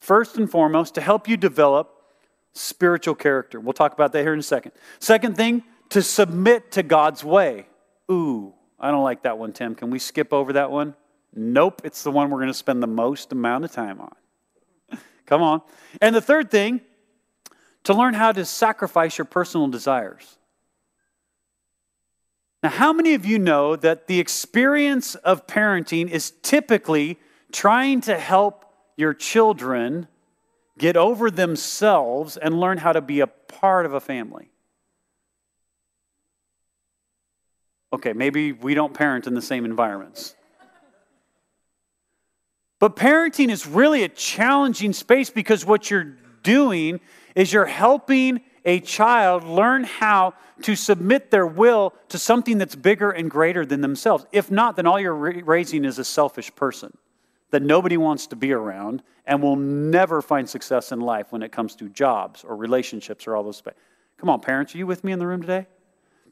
first 0.00 0.38
and 0.38 0.50
foremost, 0.50 0.94
to 0.94 1.02
help 1.02 1.28
you 1.28 1.36
develop 1.36 2.02
spiritual 2.54 3.14
character. 3.14 3.60
We'll 3.60 3.74
talk 3.74 3.92
about 3.92 4.12
that 4.12 4.22
here 4.22 4.32
in 4.32 4.40
a 4.40 4.42
second. 4.42 4.72
Second 5.00 5.36
thing, 5.36 5.64
to 5.90 6.00
submit 6.00 6.72
to 6.72 6.82
God's 6.82 7.22
way. 7.22 7.66
Ooh, 8.10 8.54
I 8.80 8.90
don't 8.90 9.04
like 9.04 9.24
that 9.24 9.36
one, 9.36 9.52
Tim. 9.52 9.74
Can 9.74 9.90
we 9.90 9.98
skip 9.98 10.32
over 10.32 10.54
that 10.54 10.70
one? 10.70 10.94
Nope, 11.34 11.82
it's 11.84 12.02
the 12.02 12.10
one 12.10 12.30
we're 12.30 12.38
going 12.38 12.48
to 12.48 12.54
spend 12.54 12.82
the 12.82 12.86
most 12.86 13.30
amount 13.30 13.66
of 13.66 13.72
time 13.72 14.00
on. 14.00 14.98
Come 15.26 15.42
on. 15.42 15.60
And 16.00 16.16
the 16.16 16.22
third 16.22 16.50
thing, 16.50 16.80
to 17.84 17.92
learn 17.92 18.14
how 18.14 18.32
to 18.32 18.46
sacrifice 18.46 19.18
your 19.18 19.26
personal 19.26 19.68
desires. 19.68 20.38
Now, 22.62 22.68
how 22.68 22.92
many 22.92 23.14
of 23.14 23.26
you 23.26 23.38
know 23.38 23.74
that 23.76 24.06
the 24.06 24.20
experience 24.20 25.16
of 25.16 25.46
parenting 25.46 26.08
is 26.08 26.30
typically 26.42 27.18
trying 27.50 28.00
to 28.02 28.16
help 28.16 28.64
your 28.96 29.14
children 29.14 30.06
get 30.78 30.96
over 30.96 31.30
themselves 31.30 32.36
and 32.36 32.58
learn 32.58 32.78
how 32.78 32.92
to 32.92 33.00
be 33.00 33.20
a 33.20 33.26
part 33.26 33.84
of 33.84 33.94
a 33.94 34.00
family? 34.00 34.50
Okay, 37.92 38.12
maybe 38.12 38.52
we 38.52 38.74
don't 38.74 38.94
parent 38.94 39.26
in 39.26 39.34
the 39.34 39.42
same 39.42 39.64
environments. 39.64 40.34
But 42.78 42.96
parenting 42.96 43.50
is 43.50 43.66
really 43.66 44.02
a 44.02 44.08
challenging 44.08 44.92
space 44.92 45.30
because 45.30 45.66
what 45.66 45.90
you're 45.90 46.16
doing 46.42 47.00
is 47.34 47.52
you're 47.52 47.64
helping 47.64 48.40
a 48.64 48.80
child 48.80 49.44
learn 49.44 49.84
how 49.84 50.34
to 50.62 50.76
submit 50.76 51.30
their 51.30 51.46
will 51.46 51.94
to 52.08 52.18
something 52.18 52.58
that's 52.58 52.74
bigger 52.74 53.10
and 53.10 53.30
greater 53.30 53.66
than 53.66 53.80
themselves. 53.80 54.24
If 54.32 54.50
not, 54.50 54.76
then 54.76 54.86
all 54.86 55.00
you're 55.00 55.14
raising 55.14 55.84
is 55.84 55.98
a 55.98 56.04
selfish 56.04 56.54
person 56.54 56.96
that 57.50 57.62
nobody 57.62 57.96
wants 57.96 58.26
to 58.28 58.36
be 58.36 58.52
around 58.52 59.02
and 59.26 59.42
will 59.42 59.56
never 59.56 60.22
find 60.22 60.48
success 60.48 60.92
in 60.92 61.00
life 61.00 61.32
when 61.32 61.42
it 61.42 61.52
comes 61.52 61.74
to 61.76 61.88
jobs 61.88 62.44
or 62.44 62.56
relationships 62.56 63.26
or 63.26 63.36
all 63.36 63.42
those 63.42 63.60
things. 63.60 63.76
Come 64.18 64.30
on, 64.30 64.40
parents, 64.40 64.74
are 64.74 64.78
you 64.78 64.86
with 64.86 65.04
me 65.04 65.12
in 65.12 65.18
the 65.18 65.26
room 65.26 65.40
today? 65.40 65.66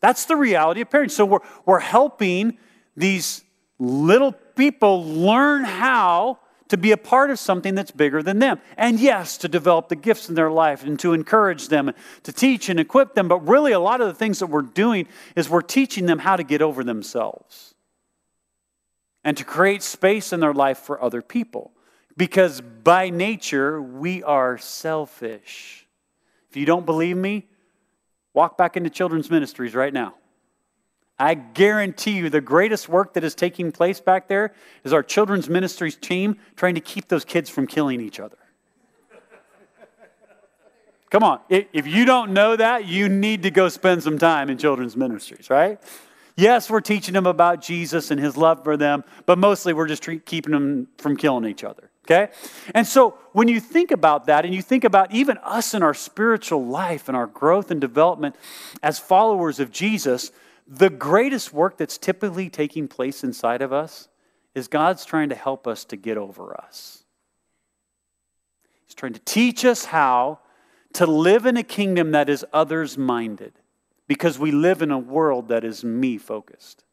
That's 0.00 0.24
the 0.24 0.36
reality 0.36 0.80
of 0.80 0.88
parenting. 0.88 1.10
So 1.10 1.26
we're, 1.26 1.40
we're 1.66 1.80
helping 1.80 2.56
these 2.96 3.44
little 3.78 4.32
people 4.32 5.04
learn 5.04 5.64
how 5.64 6.38
to 6.70 6.76
be 6.76 6.92
a 6.92 6.96
part 6.96 7.30
of 7.30 7.38
something 7.38 7.74
that's 7.74 7.90
bigger 7.90 8.22
than 8.22 8.38
them. 8.38 8.60
And 8.76 8.98
yes, 8.98 9.36
to 9.38 9.48
develop 9.48 9.88
the 9.88 9.96
gifts 9.96 10.28
in 10.28 10.34
their 10.34 10.50
life 10.50 10.84
and 10.84 10.98
to 11.00 11.12
encourage 11.12 11.68
them, 11.68 11.92
to 12.22 12.32
teach 12.32 12.68
and 12.68 12.80
equip 12.80 13.14
them. 13.14 13.28
But 13.28 13.46
really, 13.46 13.72
a 13.72 13.80
lot 13.80 14.00
of 14.00 14.06
the 14.06 14.14
things 14.14 14.38
that 14.38 14.46
we're 14.46 14.62
doing 14.62 15.06
is 15.36 15.50
we're 15.50 15.62
teaching 15.62 16.06
them 16.06 16.20
how 16.20 16.36
to 16.36 16.44
get 16.44 16.62
over 16.62 16.82
themselves 16.82 17.74
and 19.24 19.36
to 19.36 19.44
create 19.44 19.82
space 19.82 20.32
in 20.32 20.40
their 20.40 20.54
life 20.54 20.78
for 20.78 21.02
other 21.02 21.22
people. 21.22 21.72
Because 22.16 22.60
by 22.60 23.10
nature, 23.10 23.82
we 23.82 24.22
are 24.22 24.56
selfish. 24.56 25.86
If 26.50 26.56
you 26.56 26.66
don't 26.66 26.86
believe 26.86 27.16
me, 27.16 27.48
walk 28.32 28.56
back 28.56 28.76
into 28.76 28.90
children's 28.90 29.30
ministries 29.30 29.74
right 29.74 29.92
now. 29.92 30.14
I 31.20 31.34
guarantee 31.34 32.12
you 32.12 32.30
the 32.30 32.40
greatest 32.40 32.88
work 32.88 33.12
that 33.12 33.22
is 33.22 33.34
taking 33.34 33.72
place 33.72 34.00
back 34.00 34.26
there 34.26 34.54
is 34.84 34.94
our 34.94 35.02
children's 35.02 35.50
ministries 35.50 35.94
team 35.94 36.38
trying 36.56 36.76
to 36.76 36.80
keep 36.80 37.08
those 37.08 37.26
kids 37.26 37.50
from 37.50 37.66
killing 37.66 38.00
each 38.00 38.18
other. 38.18 38.38
Come 41.10 41.22
on, 41.22 41.40
if 41.50 41.86
you 41.86 42.06
don't 42.06 42.32
know 42.32 42.56
that, 42.56 42.86
you 42.86 43.08
need 43.08 43.42
to 43.42 43.50
go 43.50 43.68
spend 43.68 44.02
some 44.02 44.16
time 44.16 44.48
in 44.48 44.56
children's 44.56 44.96
ministries, 44.96 45.50
right? 45.50 45.78
Yes, 46.36 46.70
we're 46.70 46.80
teaching 46.80 47.12
them 47.12 47.26
about 47.26 47.60
Jesus 47.60 48.10
and 48.10 48.18
his 48.18 48.36
love 48.36 48.64
for 48.64 48.78
them, 48.78 49.04
but 49.26 49.36
mostly 49.36 49.74
we're 49.74 49.88
just 49.88 50.02
keeping 50.24 50.52
them 50.52 50.88
from 50.96 51.16
killing 51.16 51.44
each 51.44 51.64
other, 51.64 51.90
okay? 52.06 52.32
And 52.74 52.86
so 52.86 53.18
when 53.32 53.48
you 53.48 53.60
think 53.60 53.90
about 53.90 54.26
that 54.26 54.46
and 54.46 54.54
you 54.54 54.62
think 54.62 54.84
about 54.84 55.12
even 55.12 55.36
us 55.38 55.74
in 55.74 55.82
our 55.82 55.92
spiritual 55.92 56.64
life 56.64 57.08
and 57.08 57.16
our 57.16 57.26
growth 57.26 57.70
and 57.70 57.80
development 57.80 58.36
as 58.82 58.98
followers 58.98 59.60
of 59.60 59.70
Jesus, 59.70 60.30
the 60.72 60.88
greatest 60.88 61.52
work 61.52 61.76
that's 61.76 61.98
typically 61.98 62.48
taking 62.48 62.86
place 62.86 63.24
inside 63.24 63.60
of 63.60 63.72
us 63.72 64.08
is 64.54 64.68
God's 64.68 65.04
trying 65.04 65.28
to 65.30 65.34
help 65.34 65.66
us 65.66 65.84
to 65.86 65.96
get 65.96 66.16
over 66.16 66.58
us. 66.58 67.02
He's 68.86 68.94
trying 68.94 69.14
to 69.14 69.20
teach 69.20 69.64
us 69.64 69.86
how 69.86 70.38
to 70.92 71.06
live 71.06 71.44
in 71.44 71.56
a 71.56 71.64
kingdom 71.64 72.12
that 72.12 72.30
is 72.30 72.46
others 72.52 72.96
minded 72.96 73.52
because 74.06 74.38
we 74.38 74.52
live 74.52 74.80
in 74.80 74.92
a 74.92 74.98
world 74.98 75.48
that 75.48 75.64
is 75.64 75.82
me 75.82 76.18
focused. 76.18 76.84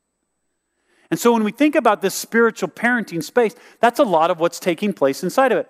And 1.12 1.20
so 1.20 1.32
when 1.32 1.44
we 1.44 1.52
think 1.52 1.76
about 1.76 2.02
this 2.02 2.16
spiritual 2.16 2.70
parenting 2.70 3.24
space, 3.24 3.56
that's 3.80 4.00
a 4.00 4.04
lot 4.04 4.32
of 4.32 4.40
what's 4.40 4.60
taking 4.60 4.92
place 4.92 5.24
inside 5.24 5.52
of 5.52 5.60
it. 5.60 5.70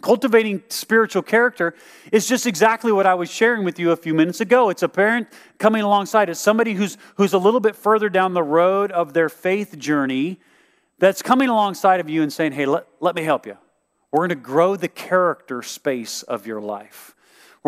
Cultivating 0.00 0.62
spiritual 0.68 1.22
character 1.22 1.74
is 2.12 2.28
just 2.28 2.46
exactly 2.46 2.92
what 2.92 3.04
I 3.04 3.14
was 3.14 3.30
sharing 3.30 3.64
with 3.64 3.80
you 3.80 3.90
a 3.90 3.96
few 3.96 4.14
minutes 4.14 4.40
ago. 4.40 4.68
It's 4.68 4.84
a 4.84 4.88
parent 4.88 5.26
coming 5.58 5.82
alongside. 5.82 6.28
It's 6.28 6.38
somebody 6.38 6.74
who's, 6.74 6.96
who's 7.16 7.32
a 7.32 7.38
little 7.38 7.58
bit 7.58 7.74
further 7.74 8.08
down 8.08 8.32
the 8.32 8.42
road 8.42 8.92
of 8.92 9.12
their 9.12 9.28
faith 9.28 9.76
journey 9.76 10.38
that's 11.00 11.20
coming 11.20 11.48
alongside 11.48 11.98
of 11.98 12.08
you 12.08 12.22
and 12.22 12.32
saying, 12.32 12.52
Hey, 12.52 12.66
let, 12.66 12.86
let 13.00 13.16
me 13.16 13.22
help 13.22 13.44
you. 13.44 13.56
We're 14.12 14.20
going 14.20 14.28
to 14.30 14.34
grow 14.36 14.76
the 14.76 14.88
character 14.88 15.62
space 15.62 16.22
of 16.22 16.46
your 16.46 16.60
life. 16.60 17.14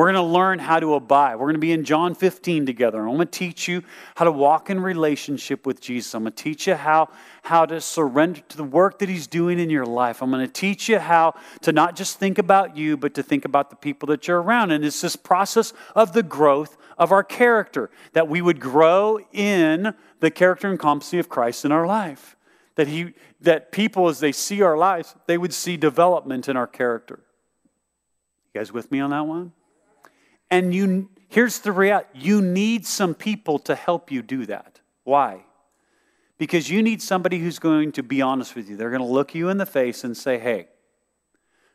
We're 0.01 0.11
going 0.11 0.27
to 0.27 0.33
learn 0.33 0.61
how 0.61 0.81
to 0.81 0.95
abide. 0.95 1.35
We're 1.35 1.45
going 1.45 1.57
to 1.57 1.59
be 1.59 1.73
in 1.73 1.85
John 1.85 2.15
15 2.15 2.65
together. 2.65 3.01
I'm 3.01 3.17
going 3.17 3.19
to 3.19 3.27
teach 3.27 3.69
you 3.69 3.83
how 4.15 4.25
to 4.25 4.33
walk 4.33 4.71
in 4.71 4.81
relationship 4.81 5.67
with 5.67 5.79
Jesus. 5.79 6.15
I'm 6.15 6.23
going 6.23 6.33
to 6.33 6.43
teach 6.43 6.67
you 6.67 6.75
how, 6.75 7.11
how 7.43 7.67
to 7.67 7.83
surrender 7.83 8.41
to 8.49 8.57
the 8.57 8.65
work 8.65 8.99
that 9.01 9.11
He's 9.11 9.27
doing 9.27 9.59
in 9.59 9.69
your 9.69 9.85
life. 9.85 10.23
I'm 10.23 10.31
going 10.31 10.47
to 10.47 10.51
teach 10.51 10.89
you 10.89 10.99
how 10.99 11.35
to 11.61 11.73
not 11.73 11.97
just 11.97 12.19
think 12.19 12.39
about 12.39 12.79
you, 12.79 12.97
but 12.97 13.13
to 13.13 13.23
think 13.23 13.45
about 13.45 13.69
the 13.69 13.77
people 13.77 14.07
that 14.07 14.27
you're 14.27 14.41
around. 14.41 14.71
And 14.71 14.87
it's 14.87 15.03
this 15.03 15.17
process 15.17 15.75
of 15.95 16.15
the 16.15 16.23
growth 16.23 16.79
of 16.97 17.13
our 17.13 17.23
character, 17.23 17.91
that 18.15 18.27
we 18.27 18.41
would 18.41 18.59
grow 18.59 19.21
in 19.35 19.93
the 20.21 20.31
character 20.31 20.71
and 20.71 20.79
competency 20.79 21.19
of 21.19 21.29
Christ 21.29 21.67
in 21.67 21.73
our 21.73 21.87
life. 21.87 22.37
That, 22.77 22.89
he, 22.89 23.13
that 23.43 23.71
people, 23.71 24.09
as 24.09 24.21
they 24.21 24.33
see 24.33 24.63
our 24.63 24.79
lives, 24.79 25.15
they 25.27 25.37
would 25.37 25.53
see 25.53 25.77
development 25.77 26.49
in 26.49 26.57
our 26.57 26.67
character. 26.67 27.21
You 28.55 28.61
guys 28.61 28.73
with 28.73 28.91
me 28.91 29.01
on 29.01 29.11
that 29.11 29.27
one? 29.27 29.53
And 30.51 30.75
you, 30.75 31.09
here's 31.29 31.61
the 31.61 31.73
reality 31.73 32.09
you 32.15 32.43
need 32.43 32.87
some 32.87 33.15
people 33.15 33.59
to 33.61 33.75
help 33.75 34.11
you 34.11 34.23
do 34.23 34.47
that. 34.47 34.81
Why? 35.05 35.45
Because 36.39 36.71
you 36.71 36.83
need 36.83 37.03
somebody 37.03 37.39
who's 37.39 37.59
going 37.59 37.93
to 37.93 38.03
be 38.03 38.23
honest 38.23 38.57
with 38.57 38.69
you. 38.69 38.77
They're 38.77 38.91
going 38.91 39.03
to 39.03 39.07
look 39.07 39.35
you 39.35 39.49
in 39.49 39.59
the 39.59 39.67
face 39.67 40.05
and 40.05 40.17
say, 40.17 40.39
hey, 40.39 40.69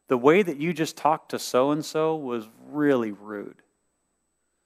the 0.08 0.18
way 0.18 0.44
that 0.44 0.58
you 0.58 0.74
just 0.74 0.98
talked 0.98 1.32
to 1.32 1.40
so 1.40 1.72
and 1.72 1.84
so 1.84 2.16
was 2.16 2.48
really 2.68 3.12
rude. 3.12 3.62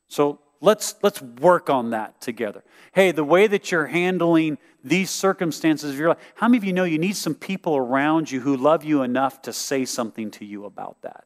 So 0.08 0.40
let's, 0.62 0.96
let's 1.02 1.22
work 1.22 1.70
on 1.70 1.92
that 1.92 2.20
together. 2.22 2.64
Hey, 2.94 3.12
the 3.12 3.24
way 3.24 3.48
that 3.48 3.72
you're 3.72 3.88
handling 3.88 4.58
these 4.84 5.10
circumstances 5.10 5.92
of 5.92 6.00
your 6.00 6.10
life, 6.10 6.18
how 6.36 6.48
many 6.48 6.58
of 6.58 6.64
you 6.64 6.74
know 6.74 6.84
you 6.84 6.98
need 6.98 7.16
some 7.16 7.36
people 7.36 7.78
around 7.78 8.32
you 8.32 8.42
who 8.42 8.58
love 8.58 8.84
you 8.84 9.04
enough 9.04 9.42
to 9.44 9.54
say 9.54 9.86
something 9.86 10.32
to 10.32 10.46
you 10.46 10.66
about 10.66 11.02
that? 11.04 11.26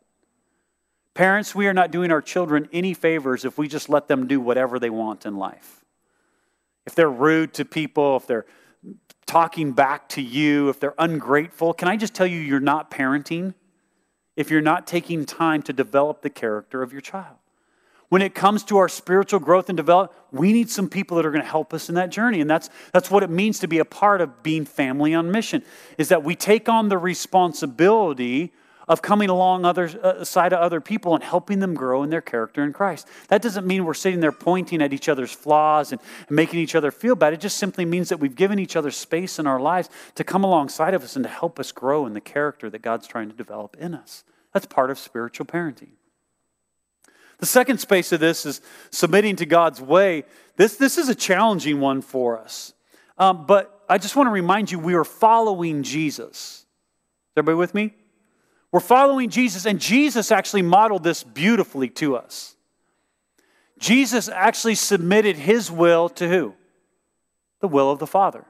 Parents, 1.13 1.53
we 1.53 1.67
are 1.67 1.73
not 1.73 1.91
doing 1.91 2.11
our 2.11 2.21
children 2.21 2.67
any 2.73 2.93
favors 2.93 3.45
if 3.45 3.57
we 3.57 3.67
just 3.67 3.87
let 3.87 4.07
them 4.07 4.27
do 4.27 4.39
whatever 4.39 4.79
they 4.79 4.89
want 4.89 5.25
in 5.25 5.37
life. 5.37 5.85
If 6.85 6.95
they're 6.95 7.09
rude 7.09 7.53
to 7.55 7.65
people, 7.65 8.17
if 8.17 8.25
they're 8.25 8.45
talking 9.25 9.71
back 9.73 10.09
to 10.09 10.21
you, 10.21 10.69
if 10.69 10.79
they're 10.79 10.95
ungrateful, 10.97 11.73
can 11.73 11.87
I 11.87 11.97
just 11.97 12.13
tell 12.13 12.27
you, 12.27 12.39
you're 12.39 12.59
not 12.59 12.91
parenting 12.91 13.53
if 14.35 14.49
you're 14.49 14.61
not 14.61 14.87
taking 14.87 15.25
time 15.25 15.61
to 15.63 15.73
develop 15.73 16.23
the 16.23 16.29
character 16.29 16.81
of 16.81 16.91
your 16.91 17.01
child. 17.01 17.37
When 18.09 18.21
it 18.21 18.35
comes 18.35 18.63
to 18.65 18.77
our 18.77 18.89
spiritual 18.89 19.39
growth 19.39 19.69
and 19.69 19.77
development, 19.77 20.19
we 20.31 20.53
need 20.53 20.69
some 20.69 20.89
people 20.89 21.17
that 21.17 21.25
are 21.25 21.31
going 21.31 21.43
to 21.43 21.49
help 21.49 21.73
us 21.73 21.89
in 21.89 21.95
that 21.95 22.09
journey. 22.09 22.41
And 22.41 22.49
that's, 22.49 22.69
that's 22.91 23.09
what 23.09 23.23
it 23.23 23.29
means 23.29 23.59
to 23.59 23.67
be 23.67 23.79
a 23.79 23.85
part 23.85 24.21
of 24.21 24.43
being 24.43 24.65
family 24.65 25.13
on 25.13 25.31
mission, 25.31 25.63
is 25.97 26.09
that 26.09 26.23
we 26.23 26.35
take 26.35 26.67
on 26.67 26.89
the 26.89 26.97
responsibility 26.97 28.51
of 28.87 29.01
coming 29.01 29.29
along 29.29 29.65
other 29.65 29.89
uh, 30.03 30.23
side 30.23 30.53
of 30.53 30.59
other 30.59 30.81
people 30.81 31.15
and 31.15 31.23
helping 31.23 31.59
them 31.59 31.73
grow 31.73 32.03
in 32.03 32.09
their 32.09 32.21
character 32.21 32.63
in 32.63 32.73
Christ. 32.73 33.07
That 33.29 33.41
doesn't 33.41 33.65
mean 33.65 33.85
we're 33.85 33.93
sitting 33.93 34.19
there 34.19 34.31
pointing 34.31 34.81
at 34.81 34.93
each 34.93 35.09
other's 35.09 35.31
flaws 35.31 35.91
and, 35.91 36.01
and 36.27 36.35
making 36.35 36.59
each 36.59 36.75
other 36.75 36.91
feel 36.91 37.15
bad. 37.15 37.33
It 37.33 37.39
just 37.39 37.57
simply 37.57 37.85
means 37.85 38.09
that 38.09 38.19
we've 38.19 38.35
given 38.35 38.59
each 38.59 38.75
other 38.75 38.91
space 38.91 39.39
in 39.39 39.47
our 39.47 39.59
lives 39.59 39.89
to 40.15 40.23
come 40.23 40.43
alongside 40.43 40.93
of 40.93 41.03
us 41.03 41.15
and 41.15 41.23
to 41.23 41.29
help 41.29 41.59
us 41.59 41.71
grow 41.71 42.05
in 42.05 42.13
the 42.13 42.21
character 42.21 42.69
that 42.69 42.81
God's 42.81 43.07
trying 43.07 43.29
to 43.29 43.35
develop 43.35 43.77
in 43.79 43.93
us. 43.93 44.23
That's 44.53 44.65
part 44.65 44.91
of 44.91 44.99
spiritual 44.99 45.45
parenting. 45.45 45.91
The 47.39 47.45
second 47.47 47.79
space 47.79 48.11
of 48.11 48.19
this 48.19 48.45
is 48.45 48.61
submitting 48.91 49.35
to 49.37 49.45
God's 49.45 49.81
way. 49.81 50.23
This, 50.55 50.77
this 50.77 50.97
is 50.97 51.09
a 51.09 51.15
challenging 51.15 51.79
one 51.79 52.01
for 52.01 52.39
us. 52.39 52.73
Um, 53.17 53.45
but 53.45 53.83
I 53.89 53.97
just 53.97 54.15
want 54.15 54.27
to 54.27 54.31
remind 54.31 54.71
you 54.71 54.79
we 54.79 54.93
are 54.93 55.03
following 55.03 55.83
Jesus. 55.83 56.59
Is 56.59 56.65
everybody 57.37 57.57
with 57.57 57.73
me? 57.73 57.93
We're 58.73 58.79
following 58.79 59.29
Jesus, 59.29 59.67
and 59.67 59.79
Jesus 59.79 60.31
actually 60.31 60.63
modeled 60.63 61.03
this 61.03 61.23
beautifully 61.23 61.89
to 61.89 62.15
us. 62.15 62.55
Jesus 63.77 64.27
actually 64.27 64.73
submitted 64.73 65.35
his 65.35 65.69
will 65.69 66.09
to 66.09 66.27
who? 66.27 66.55
The 67.59 67.67
will 67.67 67.91
of 67.91 67.99
the 67.99 68.07
Father. 68.07 68.43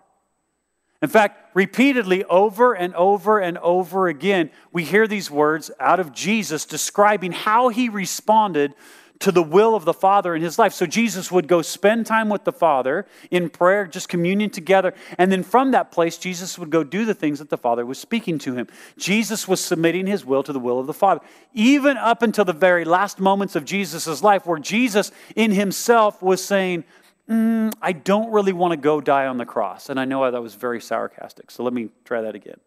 In 1.01 1.09
fact, 1.09 1.53
repeatedly, 1.53 2.23
over 2.23 2.73
and 2.73 2.95
over 2.95 3.37
and 3.37 3.57
over 3.57 4.07
again, 4.07 4.49
we 4.71 4.85
hear 4.85 5.07
these 5.07 5.29
words 5.29 5.69
out 5.77 5.99
of 5.99 6.13
Jesus 6.13 6.63
describing 6.63 7.33
how 7.33 7.67
he 7.67 7.89
responded 7.89 8.75
to 9.19 9.31
the 9.31 9.43
will 9.43 9.75
of 9.75 9.85
the 9.85 9.93
Father 9.93 10.35
in 10.35 10.41
his 10.41 10.59
life. 10.59 10.73
So 10.73 10.85
Jesus 10.85 11.31
would 11.31 11.47
go 11.47 11.61
spend 11.61 12.05
time 12.05 12.29
with 12.29 12.43
the 12.43 12.51
Father 12.51 13.05
in 13.31 13.49
prayer, 13.49 13.85
just 13.85 14.09
communion 14.09 14.49
together. 14.49 14.93
And 15.17 15.31
then 15.31 15.43
from 15.43 15.71
that 15.71 15.91
place, 15.91 16.17
Jesus 16.17 16.57
would 16.59 16.69
go 16.69 16.83
do 16.83 17.05
the 17.05 17.13
things 17.13 17.39
that 17.39 17.49
the 17.49 17.57
Father 17.57 17.85
was 17.85 17.99
speaking 17.99 18.37
to 18.39 18.55
him. 18.55 18.67
Jesus 18.97 19.47
was 19.47 19.63
submitting 19.63 20.07
his 20.07 20.25
will 20.25 20.43
to 20.43 20.51
the 20.51 20.59
will 20.59 20.79
of 20.79 20.87
the 20.87 20.93
Father. 20.93 21.21
Even 21.53 21.95
up 21.97 22.21
until 22.21 22.43
the 22.43 22.53
very 22.53 22.85
last 22.85 23.19
moments 23.19 23.55
of 23.55 23.65
Jesus' 23.65 24.21
life, 24.21 24.45
where 24.45 24.59
Jesus 24.59 25.11
in 25.35 25.51
himself 25.51 26.21
was 26.21 26.43
saying, 26.43 26.83
mm, 27.29 27.71
I 27.81 27.93
don't 27.93 28.31
really 28.31 28.53
want 28.53 28.71
to 28.71 28.77
go 28.77 28.99
die 28.99 29.27
on 29.27 29.37
the 29.37 29.45
cross. 29.45 29.89
And 29.89 29.99
I 29.99 30.05
know 30.05 30.29
that 30.29 30.41
was 30.41 30.55
very 30.55 30.81
sarcastic. 30.81 31.51
So 31.51 31.63
let 31.63 31.73
me 31.73 31.89
try 32.03 32.21
that 32.21 32.35
again. 32.35 32.57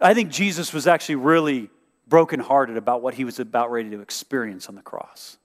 I 0.00 0.14
think 0.14 0.30
Jesus 0.30 0.72
was 0.72 0.86
actually 0.86 1.16
really 1.16 1.70
brokenhearted 2.08 2.76
about 2.76 3.02
what 3.02 3.14
he 3.14 3.24
was 3.24 3.38
about 3.38 3.70
ready 3.70 3.90
to 3.90 4.00
experience 4.00 4.68
on 4.68 4.74
the 4.74 4.82
cross. 4.82 5.38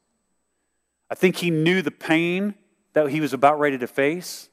I 1.11 1.15
think 1.15 1.35
he 1.35 1.51
knew 1.51 1.81
the 1.81 1.91
pain 1.91 2.55
that 2.93 3.09
he 3.09 3.19
was 3.19 3.33
about 3.33 3.59
ready 3.59 3.77
to 3.77 3.87
face. 3.87 4.49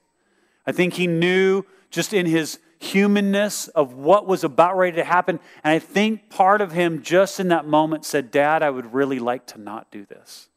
I 0.66 0.72
think 0.72 0.94
he 0.94 1.06
knew 1.06 1.62
just 1.88 2.12
in 2.12 2.26
his 2.26 2.58
humanness 2.80 3.68
of 3.68 3.94
what 3.94 4.26
was 4.26 4.42
about 4.42 4.76
ready 4.76 4.96
to 4.96 5.04
happen. 5.04 5.38
And 5.62 5.72
I 5.72 5.78
think 5.78 6.30
part 6.30 6.60
of 6.60 6.72
him 6.72 7.02
just 7.02 7.38
in 7.38 7.48
that 7.48 7.66
moment 7.66 8.04
said, 8.04 8.32
Dad, 8.32 8.64
I 8.64 8.70
would 8.70 8.92
really 8.92 9.20
like 9.20 9.46
to 9.46 9.60
not 9.60 9.90
do 9.92 10.04
this. 10.04 10.48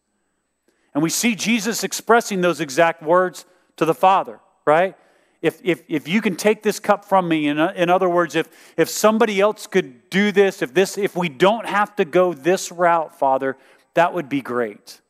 And 0.94 1.04
we 1.04 1.10
see 1.10 1.36
Jesus 1.36 1.84
expressing 1.84 2.42
those 2.42 2.60
exact 2.60 3.04
words 3.04 3.46
to 3.78 3.86
the 3.86 3.94
Father, 3.94 4.40
right? 4.66 4.96
If, 5.42 5.60
if, 5.64 5.84
if 5.88 6.08
you 6.08 6.22
can 6.22 6.36
take 6.36 6.64
this 6.64 6.80
cup 6.80 7.06
from 7.06 7.28
me, 7.28 7.48
in, 7.48 7.60
in 7.60 7.90
other 7.90 8.10
words, 8.10 8.36
if, 8.36 8.50
if 8.78 8.90
somebody 8.90 9.40
else 9.40 9.68
could 9.68 10.10
do 10.10 10.32
this, 10.32 10.62
if, 10.62 10.74
this, 10.74 10.98
if 10.98 11.16
we 11.16 11.30
don't 11.30 11.68
have 11.68 11.96
to 11.96 12.06
go 12.06 12.34
this 12.34 12.72
route, 12.72 13.18
Father, 13.18 13.58
that 13.94 14.14
would 14.14 14.30
be 14.30 14.42
great. 14.42 15.01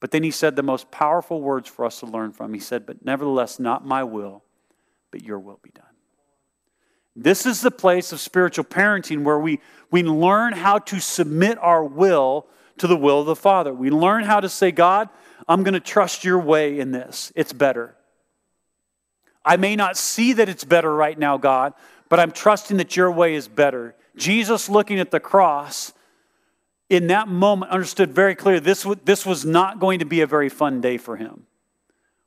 But 0.00 0.10
then 0.12 0.22
he 0.22 0.30
said 0.30 0.54
the 0.54 0.62
most 0.62 0.90
powerful 0.90 1.40
words 1.40 1.68
for 1.68 1.84
us 1.84 2.00
to 2.00 2.06
learn 2.06 2.32
from. 2.32 2.54
He 2.54 2.60
said, 2.60 2.86
But 2.86 3.04
nevertheless, 3.04 3.58
not 3.58 3.84
my 3.84 4.04
will, 4.04 4.44
but 5.10 5.24
your 5.24 5.38
will 5.38 5.58
be 5.62 5.70
done. 5.70 5.84
This 7.16 7.46
is 7.46 7.62
the 7.62 7.72
place 7.72 8.12
of 8.12 8.20
spiritual 8.20 8.64
parenting 8.64 9.24
where 9.24 9.40
we, 9.40 9.60
we 9.90 10.04
learn 10.04 10.52
how 10.52 10.78
to 10.78 11.00
submit 11.00 11.58
our 11.58 11.84
will 11.84 12.46
to 12.78 12.86
the 12.86 12.96
will 12.96 13.20
of 13.20 13.26
the 13.26 13.34
Father. 13.34 13.74
We 13.74 13.90
learn 13.90 14.22
how 14.22 14.38
to 14.38 14.48
say, 14.48 14.70
God, 14.70 15.08
I'm 15.48 15.64
going 15.64 15.74
to 15.74 15.80
trust 15.80 16.22
your 16.22 16.38
way 16.38 16.78
in 16.78 16.92
this. 16.92 17.32
It's 17.34 17.52
better. 17.52 17.96
I 19.44 19.56
may 19.56 19.74
not 19.74 19.96
see 19.96 20.34
that 20.34 20.48
it's 20.48 20.64
better 20.64 20.94
right 20.94 21.18
now, 21.18 21.38
God, 21.38 21.72
but 22.08 22.20
I'm 22.20 22.30
trusting 22.30 22.76
that 22.76 22.96
your 22.96 23.10
way 23.10 23.34
is 23.34 23.48
better. 23.48 23.96
Jesus 24.16 24.68
looking 24.68 25.00
at 25.00 25.10
the 25.10 25.20
cross 25.20 25.92
in 26.88 27.08
that 27.08 27.28
moment 27.28 27.70
understood 27.70 28.12
very 28.12 28.34
clearly 28.34 28.60
this, 28.60 28.86
this 29.04 29.26
was 29.26 29.44
not 29.44 29.78
going 29.78 29.98
to 29.98 30.04
be 30.04 30.20
a 30.20 30.26
very 30.26 30.48
fun 30.48 30.80
day 30.80 30.96
for 30.96 31.16
him. 31.16 31.46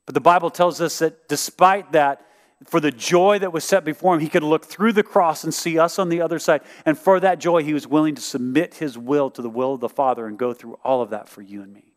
But 0.06 0.14
the 0.14 0.22
Bible 0.22 0.50
tells 0.50 0.82
us 0.82 1.00
that 1.00 1.28
despite 1.28 1.92
that, 1.94 2.26
for 2.66 2.80
the 2.80 2.92
joy 2.92 3.40
that 3.40 3.52
was 3.52 3.64
set 3.64 3.84
before 3.84 4.14
him, 4.14 4.20
he 4.20 4.30
could 4.30 4.44
look 4.44 4.66
through 4.66 4.94
the 4.94 5.04
cross 5.04 5.44
and 5.44 5.52
see 5.52 5.80
us 5.80 5.98
on 5.98 6.10
the 6.10 6.22
other 6.22 6.38
side. 6.38 6.62
And 6.86 6.98
for 6.98 7.20
that 7.20 7.40
joy, 7.40 7.64
he 7.64 7.74
was 7.74 7.88
willing 7.88 8.14
to 8.16 8.22
submit 8.22 8.76
his 8.76 8.98
will 8.98 9.32
to 9.32 9.42
the 9.42 9.50
will 9.50 9.74
of 9.74 9.80
the 9.80 9.90
Father 9.90 10.28
and 10.28 10.38
go 10.38 10.54
through 10.54 10.78
all 10.84 11.02
of 11.02 11.10
that 11.10 11.28
for 11.28 11.42
you 11.42 11.64
and 11.64 11.74
me. 11.74 11.94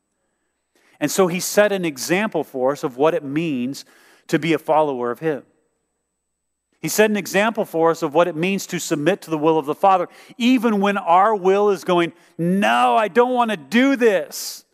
And 1.01 1.11
so 1.11 1.27
he 1.27 1.41
set 1.41 1.71
an 1.71 1.85
example 1.85 2.45
for 2.45 2.73
us 2.73 2.83
of 2.83 2.97
what 2.97 3.13
it 3.13 3.23
means 3.23 3.85
to 4.29 4.39
be 4.39 4.55
a 4.55 4.59
follower 4.59 5.11
of 5.11 5.19
him. 5.19 5.43
He 6.85 6.89
set 6.91 7.09
an 7.09 7.17
example 7.17 7.65
for 7.65 7.91
us 7.91 8.03
of 8.03 8.13
what 8.13 8.29
it 8.29 8.37
means 8.37 8.67
to 8.67 8.79
submit 8.79 9.23
to 9.23 9.31
the 9.31 9.39
will 9.39 9.59
of 9.59 9.65
the 9.65 9.75
Father, 9.75 10.07
even 10.37 10.83
when 10.83 10.99
our 10.99 11.35
will 11.35 11.71
is 11.71 11.83
going, 11.83 12.13
No, 12.37 12.95
I 12.95 13.09
don't 13.09 13.33
want 13.33 13.51
to 13.53 13.57
do 13.57 13.97
this. 13.97 14.67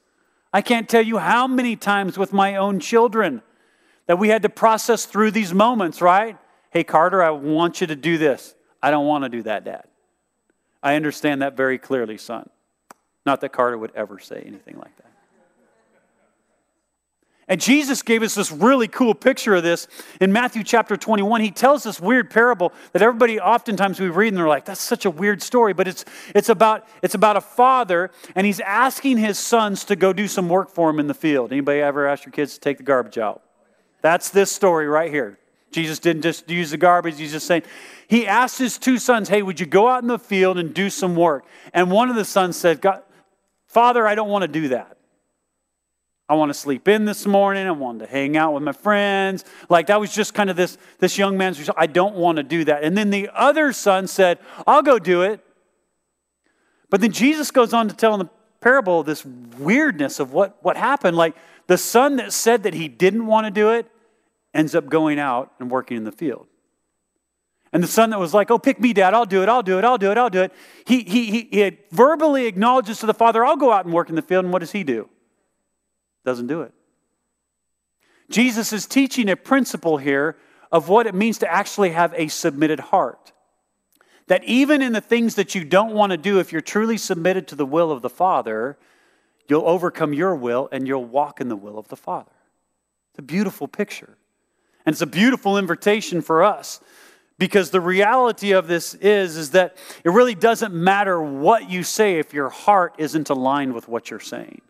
I 0.52 0.60
can't 0.60 0.88
tell 0.88 1.02
you 1.02 1.18
how 1.18 1.46
many 1.46 1.76
times 1.76 2.18
with 2.18 2.32
my 2.32 2.56
own 2.56 2.80
children 2.80 3.42
that 4.06 4.18
we 4.18 4.28
had 4.28 4.42
to 4.42 4.48
process 4.48 5.06
through 5.06 5.30
these 5.30 5.54
moments, 5.54 6.02
right? 6.02 6.36
Hey, 6.70 6.82
Carter, 6.82 7.22
I 7.22 7.30
want 7.30 7.80
you 7.80 7.86
to 7.86 7.94
do 7.94 8.18
this. 8.18 8.56
I 8.82 8.90
don't 8.90 9.06
want 9.06 9.22
to 9.22 9.28
do 9.28 9.44
that, 9.44 9.62
Dad. 9.62 9.84
I 10.82 10.96
understand 10.96 11.42
that 11.42 11.56
very 11.56 11.78
clearly, 11.78 12.18
son. 12.18 12.50
Not 13.24 13.40
that 13.42 13.52
Carter 13.52 13.78
would 13.78 13.92
ever 13.94 14.18
say 14.18 14.42
anything 14.44 14.78
like 14.78 14.96
that. 14.96 15.09
And 17.50 17.60
Jesus 17.60 18.02
gave 18.02 18.22
us 18.22 18.36
this 18.36 18.52
really 18.52 18.86
cool 18.86 19.12
picture 19.12 19.56
of 19.56 19.64
this 19.64 19.88
in 20.20 20.32
Matthew 20.32 20.62
chapter 20.62 20.96
21. 20.96 21.40
He 21.40 21.50
tells 21.50 21.82
this 21.82 22.00
weird 22.00 22.30
parable 22.30 22.72
that 22.92 23.02
everybody 23.02 23.40
oftentimes 23.40 23.98
we 23.98 24.08
read 24.08 24.28
and 24.28 24.36
they're 24.36 24.46
like, 24.46 24.66
that's 24.66 24.80
such 24.80 25.04
a 25.04 25.10
weird 25.10 25.42
story. 25.42 25.72
But 25.72 25.88
it's, 25.88 26.04
it's, 26.32 26.48
about, 26.48 26.86
it's 27.02 27.16
about 27.16 27.36
a 27.36 27.40
father 27.40 28.12
and 28.36 28.46
he's 28.46 28.60
asking 28.60 29.18
his 29.18 29.36
sons 29.36 29.84
to 29.86 29.96
go 29.96 30.12
do 30.12 30.28
some 30.28 30.48
work 30.48 30.70
for 30.70 30.90
him 30.90 31.00
in 31.00 31.08
the 31.08 31.14
field. 31.14 31.50
Anybody 31.50 31.80
ever 31.80 32.06
ask 32.06 32.24
your 32.24 32.30
kids 32.30 32.54
to 32.54 32.60
take 32.60 32.76
the 32.76 32.84
garbage 32.84 33.18
out? 33.18 33.42
That's 34.00 34.30
this 34.30 34.52
story 34.52 34.86
right 34.86 35.10
here. 35.10 35.36
Jesus 35.72 35.98
didn't 35.98 36.22
just 36.22 36.48
use 36.48 36.70
the 36.70 36.76
garbage, 36.76 37.18
he's 37.18 37.32
just 37.32 37.48
saying, 37.48 37.62
he 38.06 38.28
asked 38.28 38.58
his 38.58 38.78
two 38.78 38.98
sons, 38.98 39.28
Hey, 39.28 39.42
would 39.42 39.60
you 39.60 39.66
go 39.66 39.88
out 39.88 40.02
in 40.02 40.08
the 40.08 40.18
field 40.18 40.56
and 40.58 40.72
do 40.72 40.88
some 40.88 41.14
work? 41.16 41.44
And 41.72 41.90
one 41.90 42.10
of 42.10 42.16
the 42.16 42.24
sons 42.24 42.56
said, 42.56 42.80
God, 42.80 43.02
Father, 43.66 44.06
I 44.06 44.14
don't 44.14 44.28
want 44.28 44.42
to 44.42 44.48
do 44.48 44.68
that. 44.68 44.96
I 46.30 46.34
want 46.34 46.50
to 46.50 46.54
sleep 46.54 46.86
in 46.86 47.06
this 47.06 47.26
morning. 47.26 47.66
I 47.66 47.72
wanted 47.72 48.06
to 48.06 48.06
hang 48.06 48.36
out 48.36 48.54
with 48.54 48.62
my 48.62 48.70
friends. 48.70 49.44
Like 49.68 49.88
that 49.88 49.98
was 49.98 50.14
just 50.14 50.32
kind 50.32 50.48
of 50.48 50.54
this, 50.54 50.78
this 51.00 51.18
young 51.18 51.36
man's 51.36 51.58
response. 51.58 51.76
I 51.76 51.88
don't 51.88 52.14
want 52.14 52.36
to 52.36 52.44
do 52.44 52.62
that. 52.66 52.84
And 52.84 52.96
then 52.96 53.10
the 53.10 53.28
other 53.34 53.72
son 53.72 54.06
said, 54.06 54.38
I'll 54.64 54.80
go 54.82 55.00
do 55.00 55.22
it. 55.22 55.44
But 56.88 57.00
then 57.00 57.10
Jesus 57.10 57.50
goes 57.50 57.74
on 57.74 57.88
to 57.88 57.96
tell 57.96 58.14
in 58.14 58.20
the 58.20 58.30
parable 58.60 59.02
this 59.02 59.24
weirdness 59.24 60.20
of 60.20 60.32
what, 60.32 60.56
what 60.62 60.76
happened. 60.76 61.16
Like 61.16 61.34
the 61.66 61.76
son 61.76 62.14
that 62.16 62.32
said 62.32 62.62
that 62.62 62.74
he 62.74 62.86
didn't 62.86 63.26
want 63.26 63.46
to 63.46 63.50
do 63.50 63.70
it 63.70 63.90
ends 64.54 64.76
up 64.76 64.88
going 64.88 65.18
out 65.18 65.52
and 65.58 65.68
working 65.68 65.96
in 65.96 66.04
the 66.04 66.12
field. 66.12 66.46
And 67.72 67.82
the 67.82 67.88
son 67.88 68.10
that 68.10 68.20
was 68.20 68.32
like, 68.32 68.52
Oh, 68.52 68.58
pick 68.58 68.78
me, 68.78 68.92
dad, 68.92 69.14
I'll 69.14 69.26
do 69.26 69.42
it, 69.42 69.48
I'll 69.48 69.64
do 69.64 69.78
it, 69.78 69.84
I'll 69.84 69.98
do 69.98 70.12
it, 70.12 70.18
I'll 70.18 70.30
do 70.30 70.42
it. 70.42 70.52
He, 70.86 71.02
he, 71.02 71.26
he, 71.26 71.48
he 71.50 71.78
verbally 71.90 72.46
acknowledges 72.46 73.00
to 73.00 73.06
the 73.06 73.14
father, 73.14 73.44
I'll 73.44 73.56
go 73.56 73.72
out 73.72 73.84
and 73.84 73.92
work 73.92 74.08
in 74.08 74.14
the 74.14 74.22
field. 74.22 74.44
And 74.44 74.52
what 74.52 74.60
does 74.60 74.70
he 74.70 74.84
do? 74.84 75.08
Doesn't 76.24 76.46
do 76.46 76.62
it. 76.62 76.72
Jesus 78.30 78.72
is 78.72 78.86
teaching 78.86 79.28
a 79.28 79.36
principle 79.36 79.98
here 79.98 80.36
of 80.70 80.88
what 80.88 81.06
it 81.06 81.14
means 81.14 81.38
to 81.38 81.52
actually 81.52 81.90
have 81.90 82.14
a 82.16 82.28
submitted 82.28 82.78
heart. 82.78 83.32
That 84.28 84.44
even 84.44 84.82
in 84.82 84.92
the 84.92 85.00
things 85.00 85.34
that 85.34 85.54
you 85.54 85.64
don't 85.64 85.92
want 85.92 86.12
to 86.12 86.16
do, 86.16 86.38
if 86.38 86.52
you're 86.52 86.60
truly 86.60 86.96
submitted 86.96 87.48
to 87.48 87.56
the 87.56 87.66
will 87.66 87.90
of 87.90 88.02
the 88.02 88.10
Father, 88.10 88.78
you'll 89.48 89.66
overcome 89.66 90.12
your 90.12 90.36
will 90.36 90.68
and 90.70 90.86
you'll 90.86 91.04
walk 91.04 91.40
in 91.40 91.48
the 91.48 91.56
will 91.56 91.78
of 91.78 91.88
the 91.88 91.96
Father. 91.96 92.30
It's 93.10 93.18
a 93.18 93.22
beautiful 93.22 93.66
picture. 93.66 94.16
And 94.86 94.94
it's 94.94 95.02
a 95.02 95.06
beautiful 95.06 95.58
invitation 95.58 96.22
for 96.22 96.44
us 96.44 96.80
because 97.38 97.70
the 97.70 97.80
reality 97.80 98.52
of 98.52 98.68
this 98.68 98.94
is 98.94 99.36
is 99.36 99.50
that 99.50 99.76
it 100.04 100.10
really 100.10 100.34
doesn't 100.34 100.74
matter 100.74 101.20
what 101.20 101.68
you 101.68 101.82
say 101.82 102.18
if 102.18 102.32
your 102.32 102.50
heart 102.50 102.94
isn't 102.98 103.30
aligned 103.30 103.74
with 103.74 103.88
what 103.88 104.10
you're 104.10 104.20
saying. 104.20 104.60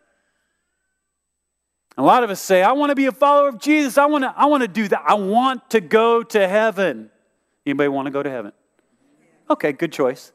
A 2.00 2.02
lot 2.02 2.24
of 2.24 2.30
us 2.30 2.40
say, 2.40 2.62
I 2.62 2.72
want 2.72 2.88
to 2.88 2.96
be 2.96 3.04
a 3.04 3.12
follower 3.12 3.50
of 3.50 3.58
Jesus. 3.58 3.98
I 3.98 4.06
want 4.06 4.24
to, 4.24 4.32
I 4.34 4.46
want 4.46 4.62
to 4.62 4.68
do 4.68 4.88
that. 4.88 5.02
I 5.04 5.12
want 5.12 5.68
to 5.68 5.82
go 5.82 6.22
to 6.22 6.48
heaven. 6.48 7.10
Anybody 7.66 7.90
want 7.90 8.06
to 8.06 8.10
go 8.10 8.22
to 8.22 8.30
heaven? 8.30 8.52
Okay, 9.50 9.72
good 9.72 9.92
choice. 9.92 10.32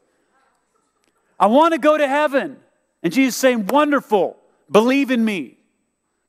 I 1.40 1.46
want 1.46 1.72
to 1.74 1.78
go 1.78 1.98
to 1.98 2.06
heaven. 2.06 2.58
And 3.02 3.12
Jesus 3.12 3.34
saying, 3.34 3.66
Wonderful. 3.66 4.36
Believe 4.70 5.10
in 5.10 5.24
me. 5.24 5.58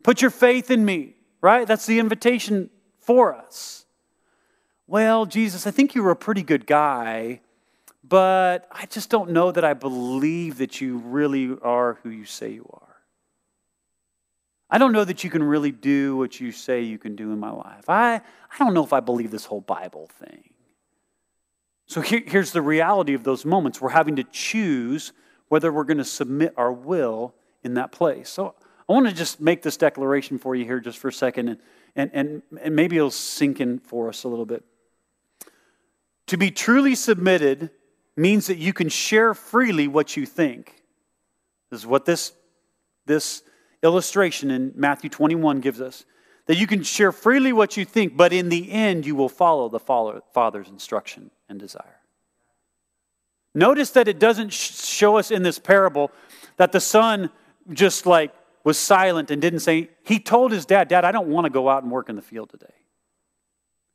Put 0.02 0.24
your 0.24 0.32
faith 0.32 0.72
in 0.72 0.84
me, 0.84 1.14
right? 1.40 1.68
That's 1.68 1.86
the 1.86 2.00
invitation 2.00 2.72
for 3.00 3.36
us. 3.36 3.86
Well, 4.88 5.28
Jesus, 5.28 5.68
I 5.68 5.72
think 5.72 5.94
you 5.94 6.02
were 6.02 6.10
a 6.10 6.16
pretty 6.16 6.42
good 6.42 6.66
guy, 6.66 7.42
but 8.04 8.68
I 8.72 8.88
just 8.88 9.12
don't 9.12 9.30
know 9.30 9.52
that 9.52 9.64
I 9.64 9.76
believe 9.76 10.58
that 10.58 10.82
you 10.82 10.98
really 10.98 11.56
are 11.62 12.00
who 12.02 12.10
you 12.10 12.26
say 12.26 12.50
you 12.50 12.68
are. 12.74 12.87
I 14.70 14.78
don't 14.78 14.92
know 14.92 15.06
that 15.06 15.24
you 15.24 15.30
can 15.30 15.44
really 15.44 15.72
do 15.72 16.18
what 16.18 16.40
you 16.40 16.52
say 16.52 16.82
you 16.82 16.98
can 16.98 17.16
do 17.16 17.32
in 17.32 17.40
my 17.40 17.52
life. 17.52 17.90
I, 17.90 18.16
I 18.16 18.58
don't 18.60 18.74
know 18.74 18.84
if 18.84 18.92
I 18.92 19.00
believe 19.00 19.32
this 19.32 19.46
whole 19.46 19.62
Bible 19.62 20.10
thing. 20.20 20.50
So 21.86 22.02
here, 22.02 22.22
here's 22.26 22.52
the 22.52 22.62
reality 22.62 23.14
of 23.14 23.24
those 23.24 23.46
moments. 23.46 23.80
We're 23.80 23.90
having 23.90 24.18
to 24.18 24.24
choose 24.26 25.14
whether 25.48 25.72
we're 25.72 25.86
going 25.86 26.00
to 26.00 26.06
submit 26.06 26.54
our 26.58 26.72
will 26.72 27.34
in 27.64 27.76
that 27.76 27.94
place. 27.94 28.30
So 28.30 28.56
I 28.90 28.94
want 28.94 29.08
to 29.08 29.14
just 29.14 29.40
make 29.40 29.62
this 29.62 29.78
declaration 29.78 30.38
for 30.38 30.54
you 30.54 30.66
here 30.66 30.82
just 30.82 30.98
for 30.98 31.08
a 31.08 31.14
second, 31.14 31.48
and, 31.48 31.60
and, 31.96 32.12
and, 32.14 32.42
and 32.62 32.76
maybe 32.76 32.98
it'll 32.98 33.10
sink 33.10 33.62
in 33.62 33.80
for 33.80 34.10
us 34.10 34.26
a 34.26 34.28
little 34.28 34.46
bit. 34.46 34.66
To 36.28 36.38
be 36.38 36.52
truly 36.52 36.96
submitted 36.96 37.70
means 38.18 38.48
that 38.48 38.58
you 38.58 38.74
can 38.74 38.90
share 38.90 39.34
freely 39.34 39.88
what 39.88 40.18
you 40.18 40.26
think. 40.26 40.84
This 41.70 41.82
is 41.82 41.88
what 41.88 42.04
this, 42.04 42.34
this 43.06 43.44
illustration 43.84 44.52
in 44.52 44.74
Matthew 44.76 45.10
21 45.10 45.60
gives 45.62 45.82
us 45.82 46.06
that 46.48 46.58
you 46.58 46.66
can 46.66 46.82
share 46.82 47.12
freely 47.12 47.54
what 47.54 47.78
you 47.78 47.86
think, 47.86 48.16
but 48.16 48.34
in 48.34 48.50
the 48.50 48.72
end, 48.72 49.06
you 49.06 49.16
will 49.16 49.30
follow 49.30 49.70
the 49.70 49.80
Father's 49.80 50.70
instruction 50.70 51.30
and 51.50 51.60
desire. 51.60 52.00
Notice 53.54 53.92
that 53.92 54.08
it 54.08 54.20
doesn't 54.20 54.54
show 54.54 55.18
us 55.18 55.32
in 55.32 55.44
this 55.44 55.60
parable 55.60 56.12
that 56.58 56.72
the 56.72 56.80
son 56.80 57.30
just 57.72 58.06
like 58.06 58.34
was 58.64 58.78
silent 58.78 59.32
and 59.32 59.42
didn't 59.42 59.62
say, 59.62 59.90
he 60.04 60.20
told 60.20 60.52
his 60.52 60.66
dad, 60.66 60.88
Dad, 60.88 61.06
I 61.06 61.12
don't 61.12 61.28
want 61.28 61.46
to 61.46 61.50
go 61.50 61.70
out 61.70 61.84
and 61.84 61.92
work 61.92 62.10
in 62.10 62.16
the 62.16 62.22
field 62.22 62.50
today. 62.50 62.74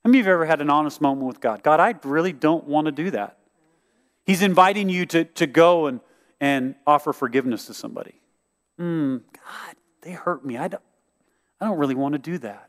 How 0.04 0.08
many 0.08 0.20
of 0.20 0.26
you 0.26 0.32
ever 0.32 0.46
had 0.46 0.60
an 0.60 0.70
honest 0.70 1.00
moment 1.00 1.26
with 1.26 1.40
God? 1.40 1.62
God, 1.62 1.78
I 1.78 1.94
really 2.04 2.32
don't 2.32 2.64
want 2.64 2.86
to 2.86 2.92
do 2.92 3.10
that. 3.12 3.38
He's 4.24 4.42
inviting 4.42 4.88
you 4.88 5.06
to, 5.06 5.24
to 5.24 5.46
go 5.46 5.86
and, 5.86 6.00
and 6.40 6.74
offer 6.86 7.12
forgiveness 7.12 7.66
to 7.66 7.74
somebody. 7.74 8.21
Mm, 8.80 9.22
God, 9.32 9.76
they 10.02 10.12
hurt 10.12 10.44
me. 10.44 10.56
I 10.56 10.68
don't, 10.68 10.82
I 11.60 11.66
don't 11.66 11.78
really 11.78 11.94
want 11.94 12.14
to 12.14 12.18
do 12.18 12.38
that. 12.38 12.68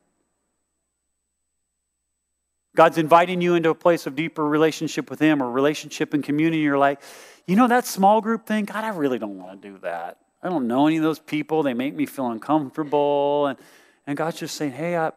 God's 2.75 2.97
inviting 2.97 3.41
you 3.41 3.53
into 3.55 3.69
a 3.69 3.75
place 3.75 4.07
of 4.07 4.15
deeper 4.15 4.43
relationship 4.45 5.09
with 5.09 5.19
Him 5.19 5.43
or 5.43 5.51
relationship 5.51 6.13
and 6.13 6.23
community. 6.23 6.61
You're 6.63 6.77
like, 6.77 7.01
you 7.45 7.55
know, 7.55 7.67
that 7.67 7.85
small 7.85 8.19
group 8.19 8.47
thing, 8.47 8.65
God, 8.65 8.83
I 8.83 8.89
really 8.89 9.19
don't 9.19 9.37
want 9.37 9.61
to 9.61 9.67
do 9.69 9.77
that. 9.79 10.17
I 10.41 10.49
don't 10.49 10.67
know 10.67 10.87
any 10.87 10.97
of 10.97 11.03
those 11.03 11.19
people. 11.19 11.63
They 11.63 11.73
make 11.73 11.93
me 11.95 12.05
feel 12.05 12.27
uncomfortable. 12.27 13.47
And, 13.47 13.59
and 14.07 14.17
God's 14.17 14.39
just 14.39 14.55
saying, 14.55 14.71
hey, 14.71 14.97
I, 14.97 15.11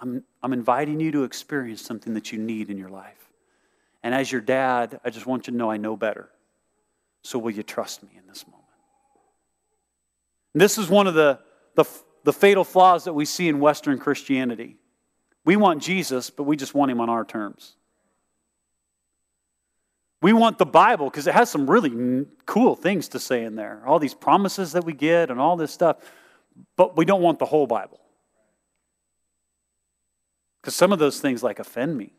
I'm, 0.00 0.24
I'm 0.42 0.52
inviting 0.52 1.00
you 1.00 1.12
to 1.12 1.24
experience 1.24 1.82
something 1.82 2.14
that 2.14 2.32
you 2.32 2.38
need 2.38 2.68
in 2.68 2.78
your 2.78 2.90
life. 2.90 3.30
And 4.02 4.14
as 4.14 4.30
your 4.30 4.42
dad, 4.42 5.00
I 5.04 5.10
just 5.10 5.26
want 5.26 5.46
you 5.46 5.52
to 5.52 5.56
know 5.56 5.70
I 5.70 5.78
know 5.78 5.96
better. 5.96 6.28
So 7.22 7.38
will 7.38 7.52
you 7.52 7.62
trust 7.62 8.02
me 8.02 8.10
in 8.18 8.26
this 8.26 8.44
moment? 8.46 8.63
And 10.54 10.60
this 10.60 10.78
is 10.78 10.88
one 10.88 11.06
of 11.06 11.14
the, 11.14 11.40
the, 11.74 11.84
the 12.22 12.32
fatal 12.32 12.64
flaws 12.64 13.04
that 13.04 13.12
we 13.12 13.24
see 13.24 13.48
in 13.48 13.60
Western 13.60 13.98
Christianity. 13.98 14.76
We 15.44 15.56
want 15.56 15.82
Jesus, 15.82 16.30
but 16.30 16.44
we 16.44 16.56
just 16.56 16.74
want 16.74 16.90
him 16.90 17.00
on 17.00 17.10
our 17.10 17.24
terms. 17.24 17.76
We 20.22 20.32
want 20.32 20.56
the 20.56 20.64
Bible 20.64 21.10
because 21.10 21.26
it 21.26 21.34
has 21.34 21.50
some 21.50 21.68
really 21.68 22.24
cool 22.46 22.76
things 22.76 23.08
to 23.08 23.20
say 23.20 23.44
in 23.44 23.56
there. 23.56 23.82
All 23.84 23.98
these 23.98 24.14
promises 24.14 24.72
that 24.72 24.84
we 24.84 24.94
get 24.94 25.30
and 25.30 25.38
all 25.38 25.56
this 25.56 25.70
stuff. 25.70 25.98
But 26.76 26.96
we 26.96 27.04
don't 27.04 27.20
want 27.20 27.40
the 27.40 27.44
whole 27.44 27.66
Bible. 27.66 28.00
Because 30.62 30.74
some 30.74 30.92
of 30.92 30.98
those 30.98 31.20
things 31.20 31.42
like 31.42 31.58
offend 31.58 31.98
me. 31.98 32.14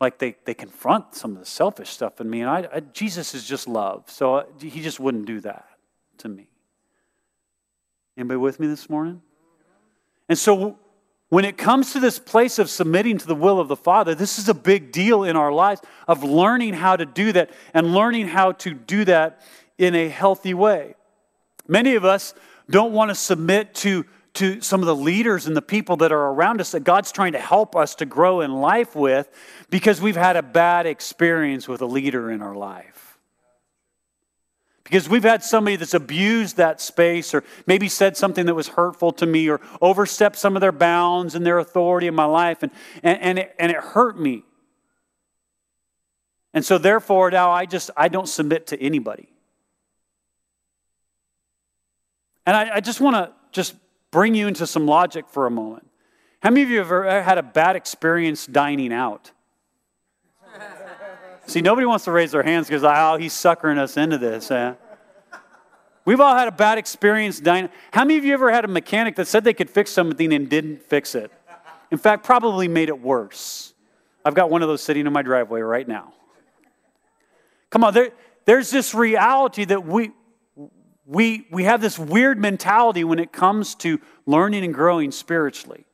Like 0.00 0.18
they, 0.18 0.34
they 0.44 0.54
confront 0.54 1.14
some 1.14 1.32
of 1.34 1.38
the 1.38 1.46
selfish 1.46 1.90
stuff 1.90 2.20
in 2.20 2.28
me. 2.28 2.40
And 2.40 2.50
I, 2.50 2.68
I 2.74 2.80
Jesus 2.80 3.36
is 3.36 3.46
just 3.46 3.68
love. 3.68 4.10
So 4.10 4.38
I, 4.38 4.44
he 4.58 4.82
just 4.82 4.98
wouldn't 4.98 5.26
do 5.26 5.38
that 5.42 5.68
to 6.18 6.28
me. 6.28 6.48
Anybody 8.22 8.38
with 8.38 8.60
me 8.60 8.68
this 8.68 8.88
morning? 8.88 9.20
And 10.28 10.38
so 10.38 10.78
when 11.28 11.44
it 11.44 11.58
comes 11.58 11.92
to 11.92 11.98
this 11.98 12.20
place 12.20 12.60
of 12.60 12.70
submitting 12.70 13.18
to 13.18 13.26
the 13.26 13.34
will 13.34 13.58
of 13.58 13.66
the 13.66 13.74
Father, 13.74 14.14
this 14.14 14.38
is 14.38 14.48
a 14.48 14.54
big 14.54 14.92
deal 14.92 15.24
in 15.24 15.34
our 15.34 15.50
lives 15.50 15.80
of 16.06 16.22
learning 16.22 16.74
how 16.74 16.94
to 16.94 17.04
do 17.04 17.32
that 17.32 17.50
and 17.74 17.92
learning 17.92 18.28
how 18.28 18.52
to 18.52 18.74
do 18.74 19.04
that 19.06 19.40
in 19.76 19.96
a 19.96 20.08
healthy 20.08 20.54
way. 20.54 20.94
Many 21.66 21.96
of 21.96 22.04
us 22.04 22.32
don't 22.70 22.92
want 22.92 23.08
to 23.10 23.16
submit 23.16 23.74
to, 23.76 24.06
to 24.34 24.60
some 24.60 24.78
of 24.78 24.86
the 24.86 24.94
leaders 24.94 25.48
and 25.48 25.56
the 25.56 25.60
people 25.60 25.96
that 25.96 26.12
are 26.12 26.28
around 26.30 26.60
us 26.60 26.70
that 26.70 26.84
God's 26.84 27.10
trying 27.10 27.32
to 27.32 27.40
help 27.40 27.74
us 27.74 27.96
to 27.96 28.06
grow 28.06 28.40
in 28.40 28.52
life 28.52 28.94
with 28.94 29.28
because 29.68 30.00
we've 30.00 30.14
had 30.14 30.36
a 30.36 30.44
bad 30.44 30.86
experience 30.86 31.66
with 31.66 31.82
a 31.82 31.86
leader 31.86 32.30
in 32.30 32.40
our 32.40 32.54
life. 32.54 33.11
Because 34.84 35.08
we've 35.08 35.22
had 35.22 35.42
somebody 35.42 35.76
that's 35.76 35.94
abused 35.94 36.56
that 36.56 36.80
space 36.80 37.34
or 37.34 37.44
maybe 37.66 37.88
said 37.88 38.16
something 38.16 38.46
that 38.46 38.54
was 38.54 38.68
hurtful 38.68 39.12
to 39.12 39.26
me 39.26 39.48
or 39.48 39.60
overstepped 39.80 40.36
some 40.36 40.56
of 40.56 40.60
their 40.60 40.72
bounds 40.72 41.34
and 41.34 41.46
their 41.46 41.58
authority 41.58 42.08
in 42.08 42.14
my 42.14 42.24
life, 42.24 42.62
and, 42.62 42.72
and, 43.02 43.20
and, 43.20 43.38
it, 43.38 43.54
and 43.58 43.70
it 43.70 43.78
hurt 43.78 44.18
me. 44.18 44.44
And 46.54 46.64
so 46.64 46.78
therefore 46.78 47.30
now 47.30 47.50
I 47.50 47.64
just 47.64 47.90
I 47.96 48.08
don't 48.08 48.28
submit 48.28 48.66
to 48.68 48.82
anybody. 48.82 49.28
And 52.44 52.56
I, 52.56 52.76
I 52.76 52.80
just 52.80 53.00
want 53.00 53.16
to 53.16 53.32
just 53.52 53.74
bring 54.10 54.34
you 54.34 54.48
into 54.48 54.66
some 54.66 54.86
logic 54.86 55.26
for 55.28 55.46
a 55.46 55.50
moment. 55.50 55.88
How 56.42 56.50
many 56.50 56.62
of 56.62 56.70
you 56.70 56.78
have 56.78 56.88
ever 56.88 57.22
had 57.22 57.38
a 57.38 57.42
bad 57.42 57.76
experience 57.76 58.46
dining 58.46 58.92
out? 58.92 59.30
See, 61.52 61.60
nobody 61.60 61.86
wants 61.86 62.06
to 62.06 62.12
raise 62.12 62.30
their 62.30 62.42
hands 62.42 62.66
because, 62.66 62.82
oh, 62.82 63.18
he's 63.18 63.34
suckering 63.34 63.76
us 63.76 63.98
into 63.98 64.16
this. 64.16 64.50
Eh? 64.50 64.72
We've 66.06 66.18
all 66.18 66.34
had 66.34 66.48
a 66.48 66.52
bad 66.52 66.78
experience 66.78 67.40
dining. 67.40 67.68
How 67.92 68.06
many 68.06 68.16
of 68.16 68.24
you 68.24 68.32
ever 68.32 68.50
had 68.50 68.64
a 68.64 68.68
mechanic 68.68 69.16
that 69.16 69.28
said 69.28 69.44
they 69.44 69.52
could 69.52 69.68
fix 69.68 69.90
something 69.90 70.32
and 70.32 70.48
didn't 70.48 70.82
fix 70.82 71.14
it? 71.14 71.30
In 71.90 71.98
fact, 71.98 72.24
probably 72.24 72.68
made 72.68 72.88
it 72.88 72.98
worse. 72.98 73.74
I've 74.24 74.34
got 74.34 74.48
one 74.48 74.62
of 74.62 74.68
those 74.68 74.82
sitting 74.82 75.06
in 75.06 75.12
my 75.12 75.20
driveway 75.20 75.60
right 75.60 75.86
now. 75.86 76.14
Come 77.68 77.84
on, 77.84 77.92
there, 77.92 78.12
there's 78.46 78.70
this 78.70 78.94
reality 78.94 79.66
that 79.66 79.84
we, 79.84 80.12
we, 81.04 81.46
we 81.50 81.64
have 81.64 81.82
this 81.82 81.98
weird 81.98 82.38
mentality 82.38 83.04
when 83.04 83.18
it 83.18 83.30
comes 83.30 83.74
to 83.74 84.00
learning 84.24 84.64
and 84.64 84.72
growing 84.72 85.10
spiritually. 85.10 85.84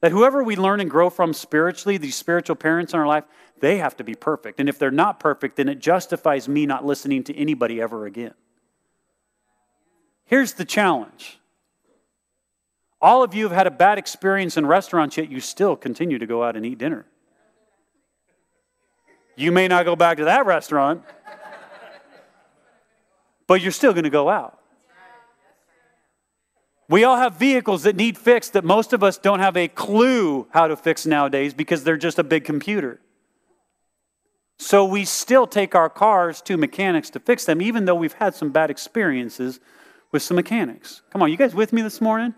That 0.00 0.12
whoever 0.12 0.42
we 0.42 0.54
learn 0.54 0.80
and 0.80 0.90
grow 0.90 1.10
from 1.10 1.32
spiritually, 1.32 1.96
these 1.96 2.14
spiritual 2.14 2.56
parents 2.56 2.92
in 2.92 3.00
our 3.00 3.06
life, 3.06 3.24
they 3.60 3.78
have 3.78 3.96
to 3.96 4.04
be 4.04 4.14
perfect. 4.14 4.60
And 4.60 4.68
if 4.68 4.78
they're 4.78 4.90
not 4.90 5.18
perfect, 5.18 5.56
then 5.56 5.68
it 5.68 5.80
justifies 5.80 6.48
me 6.48 6.66
not 6.66 6.84
listening 6.84 7.24
to 7.24 7.36
anybody 7.36 7.80
ever 7.80 8.06
again. 8.06 8.34
Here's 10.24 10.52
the 10.52 10.64
challenge 10.64 11.38
all 13.00 13.22
of 13.22 13.32
you 13.32 13.44
have 13.44 13.52
had 13.52 13.66
a 13.66 13.70
bad 13.70 13.96
experience 13.96 14.56
in 14.56 14.66
restaurants, 14.66 15.16
yet 15.16 15.30
you 15.30 15.40
still 15.40 15.76
continue 15.76 16.18
to 16.18 16.26
go 16.26 16.42
out 16.42 16.56
and 16.56 16.66
eat 16.66 16.78
dinner. 16.78 17.06
You 19.36 19.52
may 19.52 19.68
not 19.68 19.84
go 19.84 19.94
back 19.94 20.16
to 20.16 20.24
that 20.24 20.46
restaurant, 20.46 21.02
but 23.46 23.60
you're 23.60 23.70
still 23.70 23.92
going 23.92 24.04
to 24.04 24.10
go 24.10 24.28
out. 24.28 24.57
We 26.88 27.04
all 27.04 27.16
have 27.16 27.36
vehicles 27.36 27.82
that 27.82 27.96
need 27.96 28.16
fixed 28.16 28.54
that 28.54 28.64
most 28.64 28.92
of 28.92 29.02
us 29.02 29.18
don't 29.18 29.40
have 29.40 29.56
a 29.56 29.68
clue 29.68 30.46
how 30.50 30.68
to 30.68 30.76
fix 30.76 31.04
nowadays 31.04 31.52
because 31.52 31.84
they're 31.84 31.98
just 31.98 32.18
a 32.18 32.24
big 32.24 32.44
computer. 32.44 33.00
So 34.58 34.84
we 34.84 35.04
still 35.04 35.46
take 35.46 35.74
our 35.74 35.90
cars 35.90 36.40
to 36.42 36.56
mechanics 36.56 37.10
to 37.10 37.20
fix 37.20 37.44
them, 37.44 37.60
even 37.60 37.84
though 37.84 37.94
we've 37.94 38.14
had 38.14 38.34
some 38.34 38.50
bad 38.50 38.70
experiences 38.70 39.60
with 40.10 40.22
some 40.22 40.36
mechanics. 40.36 41.02
Come 41.10 41.22
on, 41.22 41.30
you 41.30 41.36
guys 41.36 41.54
with 41.54 41.72
me 41.72 41.82
this 41.82 42.00
morning? 42.00 42.34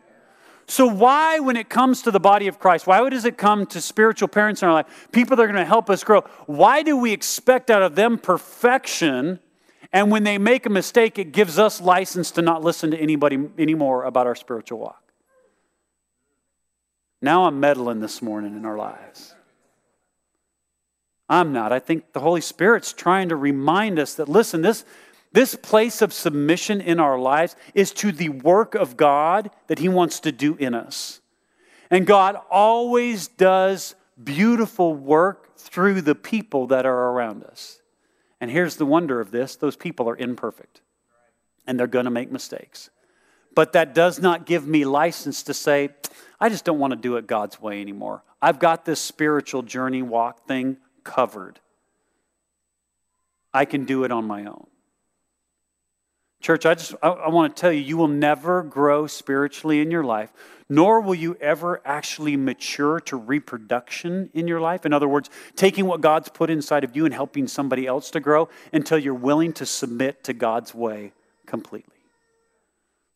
So, 0.67 0.87
why, 0.87 1.41
when 1.41 1.57
it 1.57 1.69
comes 1.69 2.03
to 2.03 2.13
the 2.13 2.21
body 2.21 2.47
of 2.47 2.61
Christ, 2.61 2.87
why 2.87 3.09
does 3.09 3.25
it 3.25 3.37
come 3.37 3.67
to 3.67 3.81
spiritual 3.81 4.29
parents 4.29 4.63
in 4.63 4.69
our 4.69 4.75
life, 4.75 5.09
people 5.11 5.37
that 5.37 5.43
are 5.43 5.47
going 5.47 5.57
to 5.57 5.65
help 5.65 5.91
us 5.91 6.05
grow? 6.05 6.21
Why 6.47 6.85
do 6.85 6.97
we 6.97 7.13
expect 7.13 7.71
out 7.71 7.83
of 7.83 7.97
them 7.97 8.19
perfection 8.19 9.41
and 9.93 10.11
when 10.11 10.23
they 10.23 10.39
make 10.39 10.67
a 10.67 10.71
mistake, 10.71 11.19
it 11.19 11.33
gives 11.33 11.59
us 11.59 11.81
license 11.81 12.31
to 12.33 12.43
not 12.43 12.63
listen 12.63 12.93
to 12.93 12.97
anybody 12.97 13.49
anymore 13.59 14.05
about 14.05 14.27
our 14.27 14.37
spiritual 14.37 14.79
walk. 14.79 15.03
Now 17.21 17.45
I'm 17.45 17.61
meddling 17.61 18.01
this 18.01 18.23
morning 18.23 18.57
in 18.57 18.65
our 18.65 18.77
lives. 18.77 19.35
I'm 21.29 21.53
not. 21.53 21.73
I 21.73 21.79
think 21.79 22.13
the 22.13 22.21
Holy 22.21 22.41
Spirit's 22.41 22.93
trying 22.93 23.29
to 23.29 23.37
remind 23.37 23.99
us 23.99 24.15
that, 24.15 24.29
listen, 24.29 24.63
this, 24.63 24.85
this 25.33 25.55
place 25.55 26.03
of 26.03 26.13
submission 26.13 26.81
in 26.81 26.99
our 26.99 27.19
lives 27.19 27.55
is 27.75 27.93
to 27.95 28.11
the 28.11 28.31
work 28.31 28.75
of 28.75 28.97
God 28.97 29.51
that 29.67 29.79
He 29.79 29.89
wants 29.89 30.21
to 30.21 30.33
do 30.33 30.57
in 30.57 30.75
us. 30.75 31.21
And 31.91 32.07
God 32.07 32.37
always 32.51 33.29
does 33.29 33.95
beautiful 34.23 34.95
work 34.95 35.57
through 35.57 36.03
the 36.03 36.15
people 36.15 36.69
that 36.69 36.87
are 36.87 37.11
around 37.11 37.45
us. 37.45 37.80
And 38.41 38.51
here's 38.51 38.77
the 38.77 38.87
wonder 38.87 39.21
of 39.21 39.31
this 39.31 39.57
those 39.57 39.77
people 39.77 40.09
are 40.09 40.17
imperfect 40.17 40.81
and 41.67 41.79
they're 41.79 41.87
going 41.87 42.07
to 42.07 42.11
make 42.11 42.33
mistakes. 42.33 42.91
But 43.55 43.73
that 43.73 43.95
does 43.95 44.21
not 44.21 44.47
give 44.47 44.67
me 44.67 44.85
license 44.85 45.43
to 45.45 45.55
say, 45.55 45.91
I 46.41 46.49
just 46.49 46.65
don't 46.65 46.79
want 46.79 46.93
to 46.93 46.97
do 46.97 47.17
it 47.17 47.27
God's 47.27 47.61
way 47.61 47.81
anymore. 47.81 48.23
I've 48.41 48.59
got 48.59 48.85
this 48.85 49.01
spiritual 49.01 49.63
journey 49.63 50.03
walk 50.03 50.47
thing 50.47 50.79
covered. 51.05 51.61
I 53.53 53.65
can 53.65 53.85
do 53.85 54.05
it 54.05 54.13
on 54.13 54.25
my 54.25 54.47
own. 54.47 54.67
Church, 56.41 56.65
I 56.65 56.75
just 56.75 56.95
I, 57.03 57.09
I 57.09 57.29
want 57.29 57.55
to 57.55 57.61
tell 57.61 57.73
you, 57.73 57.81
you 57.81 57.97
will 57.97 58.09
never 58.09 58.63
grow 58.63 59.07
spiritually 59.07 59.81
in 59.81 59.91
your 59.91 60.05
life, 60.05 60.33
nor 60.71 61.01
will 61.01 61.15
you 61.15 61.37
ever 61.41 61.83
actually 61.85 62.37
mature 62.37 62.99
to 63.01 63.17
reproduction 63.17 64.31
in 64.33 64.49
your 64.49 64.61
life. 64.61 64.87
In 64.87 64.95
other 64.95 65.09
words, 65.09 65.29
taking 65.55 65.87
what 65.87 66.01
God's 66.01 66.31
put 66.31 66.49
inside 66.49 66.83
of 66.83 66.97
you 66.97 67.05
and 67.05 67.13
helping 67.13 67.47
somebody 67.47 67.87
else 67.87 68.11
to 68.13 68.21
grow 68.21 68.49
until 68.73 68.99
you're 68.99 69.13
willing 69.13 69.53
to 69.55 69.67
submit 69.67 70.25
to 70.25 70.33
God's 70.33 70.75
way 70.75 71.13
completely. 71.45 71.93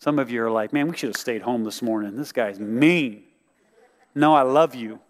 Some 0.00 0.18
of 0.18 0.30
you 0.30 0.44
are 0.44 0.50
like, 0.50 0.74
man, 0.74 0.88
we 0.88 0.96
should 0.96 1.08
have 1.08 1.16
stayed 1.16 1.40
home 1.40 1.64
this 1.64 1.80
morning. 1.80 2.16
This 2.16 2.32
guy's 2.32 2.60
mean. 2.60 3.22
No, 4.14 4.34
I 4.34 4.42
love 4.42 4.74
you. 4.74 5.00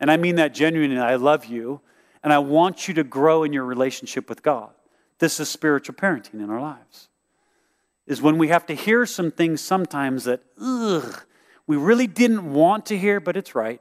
And 0.00 0.10
I 0.10 0.18
mean 0.18 0.36
that 0.36 0.52
genuinely. 0.52 0.98
I 0.98 1.14
love 1.14 1.46
you. 1.46 1.80
And 2.22 2.30
I 2.30 2.38
want 2.40 2.88
you 2.88 2.94
to 2.94 3.04
grow 3.04 3.42
in 3.42 3.54
your 3.54 3.64
relationship 3.64 4.28
with 4.28 4.42
God. 4.42 4.70
This 5.18 5.40
is 5.40 5.48
spiritual 5.48 5.94
parenting 5.94 6.34
in 6.34 6.50
our 6.50 6.60
lives 6.60 7.08
is 8.06 8.20
when 8.20 8.38
we 8.38 8.48
have 8.48 8.66
to 8.66 8.74
hear 8.74 9.06
some 9.06 9.30
things 9.30 9.60
sometimes 9.60 10.24
that, 10.24 10.42
ugh, 10.60 11.22
we 11.66 11.76
really 11.76 12.06
didn't 12.06 12.52
want 12.52 12.86
to 12.86 12.98
hear, 12.98 13.20
but 13.20 13.36
it's 13.36 13.54
right. 13.54 13.80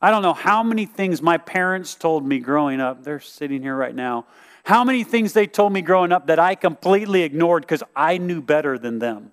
I 0.00 0.10
don't 0.10 0.22
know 0.22 0.32
how 0.32 0.62
many 0.62 0.86
things 0.86 1.20
my 1.20 1.36
parents 1.36 1.94
told 1.94 2.26
me 2.26 2.38
growing 2.38 2.80
up, 2.80 3.04
they're 3.04 3.20
sitting 3.20 3.60
here 3.60 3.76
right 3.76 3.94
now, 3.94 4.26
How 4.64 4.84
many 4.84 5.04
things 5.04 5.32
they 5.32 5.46
told 5.46 5.72
me 5.72 5.82
growing 5.82 6.12
up 6.12 6.28
that 6.28 6.38
I 6.38 6.54
completely 6.54 7.22
ignored 7.22 7.62
because 7.62 7.82
I 7.96 8.18
knew 8.18 8.40
better 8.40 8.78
than 8.78 8.98
them. 8.98 9.32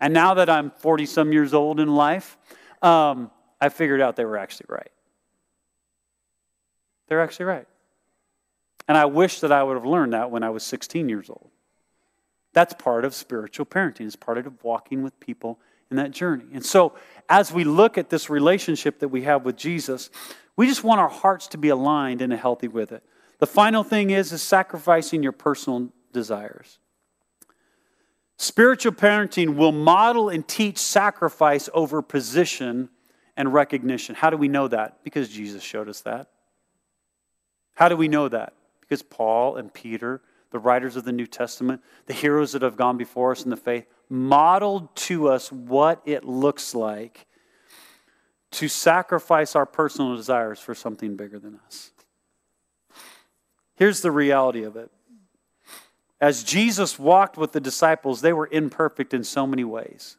And 0.00 0.12
now 0.12 0.34
that 0.34 0.50
I'm 0.50 0.70
40 0.70 1.06
some 1.06 1.32
years 1.32 1.54
old 1.54 1.78
in 1.78 1.94
life, 1.94 2.36
um, 2.82 3.30
I 3.60 3.68
figured 3.68 4.00
out 4.00 4.16
they 4.16 4.24
were 4.24 4.38
actually 4.38 4.66
right. 4.68 4.90
They're 7.06 7.20
actually 7.20 7.44
right. 7.46 7.66
And 8.88 8.98
I 8.98 9.04
wish 9.04 9.40
that 9.40 9.52
I 9.52 9.62
would 9.62 9.74
have 9.74 9.86
learned 9.86 10.14
that 10.14 10.30
when 10.30 10.42
I 10.42 10.50
was 10.50 10.64
16 10.64 11.08
years 11.08 11.30
old. 11.30 11.51
That's 12.52 12.74
part 12.74 13.04
of 13.04 13.14
spiritual 13.14 13.66
parenting, 13.66 14.06
it's 14.06 14.16
part 14.16 14.38
of 14.38 14.62
walking 14.62 15.02
with 15.02 15.18
people 15.20 15.58
in 15.90 15.96
that 15.96 16.10
journey. 16.10 16.46
And 16.52 16.64
so, 16.64 16.94
as 17.28 17.52
we 17.52 17.64
look 17.64 17.96
at 17.98 18.10
this 18.10 18.28
relationship 18.28 18.98
that 19.00 19.08
we 19.08 19.22
have 19.22 19.44
with 19.44 19.56
Jesus, 19.56 20.10
we 20.56 20.66
just 20.66 20.84
want 20.84 21.00
our 21.00 21.08
hearts 21.08 21.46
to 21.48 21.58
be 21.58 21.68
aligned 21.68 22.20
and 22.20 22.32
healthy 22.32 22.68
with 22.68 22.92
it. 22.92 23.02
The 23.38 23.46
final 23.46 23.82
thing 23.82 24.10
is, 24.10 24.32
is 24.32 24.42
sacrificing 24.42 25.22
your 25.22 25.32
personal 25.32 25.90
desires. 26.12 26.78
Spiritual 28.36 28.92
parenting 28.92 29.56
will 29.56 29.72
model 29.72 30.28
and 30.28 30.46
teach 30.46 30.78
sacrifice 30.78 31.68
over 31.72 32.02
position 32.02 32.88
and 33.36 33.52
recognition. 33.52 34.14
How 34.14 34.30
do 34.30 34.36
we 34.36 34.48
know 34.48 34.68
that? 34.68 35.02
Because 35.04 35.28
Jesus 35.28 35.62
showed 35.62 35.88
us 35.88 36.00
that. 36.02 36.28
How 37.74 37.88
do 37.88 37.96
we 37.96 38.08
know 38.08 38.28
that? 38.28 38.52
Because 38.80 39.02
Paul 39.02 39.56
and 39.56 39.72
Peter, 39.72 40.20
the 40.52 40.58
writers 40.58 40.96
of 40.96 41.04
the 41.04 41.12
New 41.12 41.26
Testament, 41.26 41.82
the 42.06 42.12
heroes 42.12 42.52
that 42.52 42.62
have 42.62 42.76
gone 42.76 42.96
before 42.96 43.32
us 43.32 43.42
in 43.42 43.50
the 43.50 43.56
faith, 43.56 43.86
modeled 44.08 44.94
to 44.94 45.28
us 45.28 45.50
what 45.50 46.00
it 46.04 46.24
looks 46.24 46.74
like 46.74 47.26
to 48.52 48.68
sacrifice 48.68 49.56
our 49.56 49.66
personal 49.66 50.14
desires 50.14 50.60
for 50.60 50.74
something 50.74 51.16
bigger 51.16 51.38
than 51.38 51.58
us. 51.66 51.90
Here's 53.76 54.02
the 54.02 54.10
reality 54.10 54.62
of 54.62 54.76
it. 54.76 54.90
As 56.20 56.44
Jesus 56.44 56.98
walked 56.98 57.36
with 57.36 57.52
the 57.52 57.60
disciples, 57.60 58.20
they 58.20 58.32
were 58.32 58.48
imperfect 58.52 59.12
in 59.12 59.24
so 59.24 59.46
many 59.46 59.64
ways. 59.64 60.18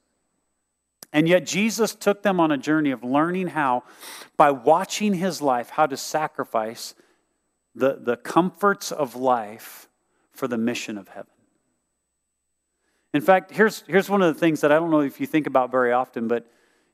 And 1.14 1.30
yet, 1.30 1.46
Jesus 1.46 1.94
took 1.94 2.24
them 2.24 2.40
on 2.40 2.52
a 2.52 2.58
journey 2.58 2.90
of 2.90 3.04
learning 3.04 3.50
how, 3.50 3.84
by 4.36 4.50
watching 4.50 5.14
his 5.14 5.42
life, 5.42 5.70
how 5.70 5.86
to 5.86 5.96
sacrifice 5.96 6.96
the, 7.76 8.00
the 8.02 8.18
comforts 8.18 8.92
of 8.92 9.16
life 9.16 9.88
for 10.34 10.48
the 10.48 10.58
mission 10.58 10.98
of 10.98 11.08
heaven. 11.08 11.32
In 13.14 13.22
fact, 13.22 13.52
here's, 13.52 13.84
here's 13.88 14.10
one 14.10 14.22
of 14.22 14.34
the 14.34 14.40
things 14.40 14.62
that 14.62 14.72
I 14.72 14.76
don't 14.76 14.90
know 14.90 15.02
if 15.02 15.22
you 15.22 15.28
think 15.28 15.48
about 15.48 15.72
very 15.72 15.92
often, 15.92 16.28
but 16.28 16.50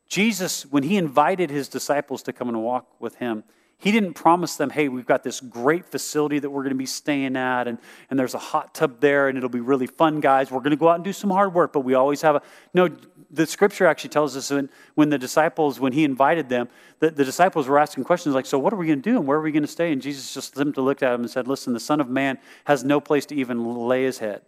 Jesus, 0.07 0.65
when 0.65 0.83
he 0.83 0.97
invited 0.97 1.49
his 1.49 1.69
disciples 1.69 2.23
to 2.23 2.33
come 2.33 2.49
and 2.49 2.61
walk 2.61 2.99
with 2.99 3.15
him, 3.15 3.43
he 3.77 3.93
didn't 3.93 4.13
promise 4.13 4.57
them, 4.57 4.71
hey, 4.71 4.89
we've 4.89 5.05
got 5.05 5.23
this 5.23 5.39
great 5.39 5.85
facility 5.85 6.37
that 6.39 6.49
we're 6.49 6.63
going 6.63 6.73
to 6.73 6.77
be 6.77 6.85
staying 6.85 7.37
at, 7.37 7.65
and, 7.65 7.77
and 8.09 8.19
there's 8.19 8.33
a 8.33 8.39
hot 8.39 8.75
tub 8.75 8.99
there, 8.99 9.29
and 9.29 9.37
it'll 9.37 9.49
be 9.49 9.61
really 9.61 9.87
fun, 9.87 10.19
guys. 10.19 10.51
We're 10.51 10.59
going 10.59 10.71
to 10.71 10.77
go 10.77 10.89
out 10.89 10.95
and 10.95 11.03
do 11.03 11.13
some 11.13 11.29
hard 11.29 11.53
work, 11.53 11.71
but 11.71 11.81
we 11.81 11.93
always 11.93 12.21
have 12.21 12.35
a. 12.35 12.41
No, 12.73 12.89
the 13.31 13.45
scripture 13.45 13.85
actually 13.85 14.09
tells 14.09 14.35
us 14.35 14.49
when, 14.49 14.69
when 14.95 15.09
the 15.09 15.17
disciples, 15.17 15.79
when 15.79 15.93
he 15.93 16.03
invited 16.03 16.49
them, 16.49 16.69
the, 16.99 17.11
the 17.11 17.23
disciples 17.23 17.67
were 17.67 17.77
asking 17.77 18.03
questions 18.03 18.33
like, 18.33 18.45
so 18.45 18.57
what 18.57 18.73
are 18.73 18.75
we 18.75 18.87
going 18.87 19.01
to 19.01 19.09
do, 19.09 19.17
and 19.17 19.27
where 19.27 19.37
are 19.37 19.41
we 19.41 19.51
going 19.51 19.63
to 19.63 19.67
stay? 19.67 19.91
And 19.91 20.01
Jesus 20.01 20.33
just 20.33 20.55
simply 20.55 20.83
looked 20.83 21.03
at 21.03 21.11
them 21.11 21.21
and 21.21 21.29
said, 21.29 21.47
listen, 21.47 21.73
the 21.73 21.79
Son 21.79 22.01
of 22.01 22.09
Man 22.09 22.39
has 22.65 22.83
no 22.83 22.99
place 22.99 23.25
to 23.27 23.35
even 23.35 23.87
lay 23.87 24.03
his 24.03 24.19
head. 24.19 24.41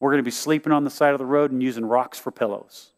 We're 0.00 0.10
going 0.10 0.18
to 0.18 0.24
be 0.24 0.30
sleeping 0.30 0.72
on 0.72 0.84
the 0.84 0.90
side 0.90 1.12
of 1.12 1.18
the 1.18 1.26
road 1.26 1.50
and 1.50 1.62
using 1.62 1.84
rocks 1.84 2.18
for 2.18 2.30
pillows. 2.30 2.90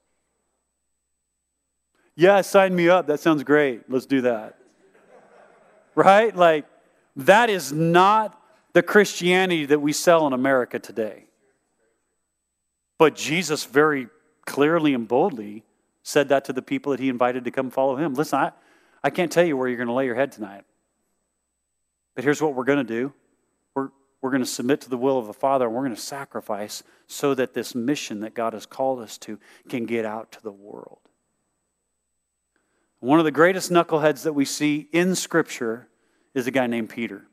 Yeah, 2.17 2.41
sign 2.43 2.75
me 2.75 2.89
up. 2.89 3.07
That 3.07 3.21
sounds 3.21 3.43
great. 3.43 3.91
Let's 3.91 4.07
do 4.07 4.21
that 4.23 4.59
right? 5.95 6.35
Like, 6.35 6.67
that 7.17 7.51
is 7.51 7.73
not 7.73 8.41
the 8.73 8.83
Christianity 8.83 9.67
that 9.67 9.81
we 9.81 9.93
sell 9.93 10.27
in 10.27 10.33
America 10.33 10.79
today. 10.79 11.25
But 12.99 13.15
Jesus 13.15 13.65
very 13.65 14.09
clearly 14.47 14.95
and 14.95 15.09
boldly 15.09 15.65
said 16.03 16.29
that 16.29 16.45
to 16.45 16.53
the 16.53 16.63
people 16.63 16.93
that 16.93 17.01
he 17.01 17.09
invited 17.09 17.45
to 17.45 17.51
come 17.51 17.71
follow 17.71 17.97
him. 17.97 18.15
Listen, 18.15 18.39
I, 18.39 18.53
I 19.03 19.11
can't 19.11 19.33
tell 19.33 19.45
you 19.45 19.57
where 19.57 19.69
you're 19.69 19.79
going 19.79 19.89
to 19.89 19.95
lay 19.95 20.07
your 20.07 20.15
head 20.15 20.33
tonight. 20.33 20.65
But 22.15 22.25
here's 22.25 22.41
what 22.41 22.55
we're 22.55 22.65
going 22.65 22.79
to 22.79 22.85
do 22.85 23.13
we're, 23.75 23.89
we're 24.21 24.31
going 24.31 24.43
to 24.43 24.49
submit 24.49 24.81
to 24.83 24.91
the 24.91 24.99
will 24.99 25.19
of 25.19 25.27
the 25.27 25.33
Father, 25.33 25.67
and 25.67 25.75
we're 25.75 25.83
going 25.83 25.95
to 25.95 26.01
sacrifice 26.01 26.83
so 27.07 27.35
that 27.35 27.55
this 27.55 27.75
mission 27.75 28.21
that 28.21 28.35
God 28.35 28.53
has 28.53 28.67
called 28.67 29.01
us 29.01 29.19
to 29.19 29.39
can 29.69 29.87
get 29.87 30.05
out 30.05 30.33
to 30.33 30.43
the 30.43 30.53
world. 30.53 31.01
One 33.01 33.19
of 33.19 33.25
the 33.25 33.31
greatest 33.31 33.71
knuckleheads 33.71 34.23
that 34.23 34.33
we 34.33 34.45
see 34.47 34.89
in 34.93 35.15
Scripture 35.15 35.89
is 36.33 36.47
a 36.47 36.51
guy 36.51 36.67
named 36.67 36.89
Peter. 36.89 37.27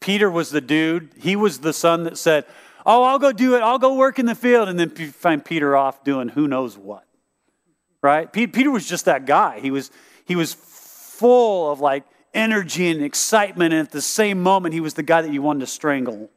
Peter 0.00 0.30
was 0.30 0.50
the 0.50 0.60
dude, 0.60 1.10
he 1.18 1.36
was 1.36 1.60
the 1.60 1.72
son 1.72 2.04
that 2.04 2.18
said, 2.18 2.44
Oh, 2.84 3.04
I'll 3.04 3.18
go 3.18 3.32
do 3.32 3.56
it, 3.56 3.60
I'll 3.60 3.78
go 3.78 3.94
work 3.94 4.18
in 4.18 4.26
the 4.26 4.34
field. 4.34 4.68
And 4.68 4.78
then 4.78 4.90
find 4.90 5.44
Peter 5.44 5.76
off 5.76 6.04
doing 6.04 6.28
who 6.28 6.48
knows 6.48 6.76
what. 6.76 7.04
Right? 8.02 8.32
Peter 8.32 8.70
was 8.70 8.88
just 8.88 9.04
that 9.04 9.26
guy. 9.26 9.60
He 9.60 9.70
was, 9.70 9.90
he 10.24 10.34
was 10.34 10.54
full 10.54 11.70
of 11.70 11.80
like 11.80 12.04
energy 12.34 12.90
and 12.90 13.02
excitement. 13.02 13.72
And 13.72 13.86
at 13.86 13.92
the 13.92 14.02
same 14.02 14.42
moment, 14.42 14.74
he 14.74 14.80
was 14.80 14.94
the 14.94 15.02
guy 15.02 15.22
that 15.22 15.32
you 15.32 15.42
wanted 15.42 15.60
to 15.60 15.66
strangle 15.66 16.28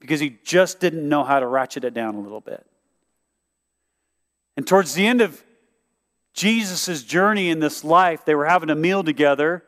because 0.00 0.18
he 0.18 0.38
just 0.44 0.80
didn't 0.80 1.08
know 1.08 1.22
how 1.22 1.38
to 1.38 1.46
ratchet 1.46 1.84
it 1.84 1.94
down 1.94 2.16
a 2.16 2.20
little 2.20 2.40
bit. 2.40 2.66
And 4.56 4.66
towards 4.66 4.94
the 4.94 5.06
end 5.06 5.20
of 5.20 5.44
Jesus' 6.36 7.02
journey 7.02 7.48
in 7.48 7.60
this 7.60 7.82
life. 7.82 8.24
They 8.24 8.34
were 8.34 8.44
having 8.44 8.68
a 8.68 8.74
meal 8.74 9.02
together. 9.02 9.64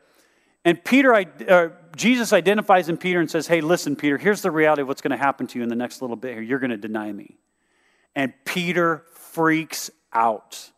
And 0.65 0.85
Peter, 0.85 1.15
uh, 1.15 1.71
Jesus 1.97 2.33
identifies 2.33 2.89
in 2.89 2.97
Peter 2.97 3.21
and 3.21 3.31
says, 3.31 3.47
Hey, 3.47 3.61
listen, 3.61 3.97
Peter, 3.97 4.19
here's 4.19 4.43
the 4.43 4.51
reality 4.51 4.83
of 4.83 4.89
what's 4.89 5.03
going 5.03 5.11
to 5.13 5.17
happen 5.17 5.47
to 5.49 5.59
you 5.59 5.63
in 5.63 5.69
the 5.69 5.77
next 5.77 6.03
little 6.03 6.17
bit 6.17 6.35
here. 6.35 6.43
You're 6.43 6.59
going 6.59 6.71
to 6.71 6.77
deny 6.77 7.13
me. 7.13 7.37
And 8.15 8.33
Peter 8.45 9.05
freaks 9.13 9.91
out. 10.13 10.71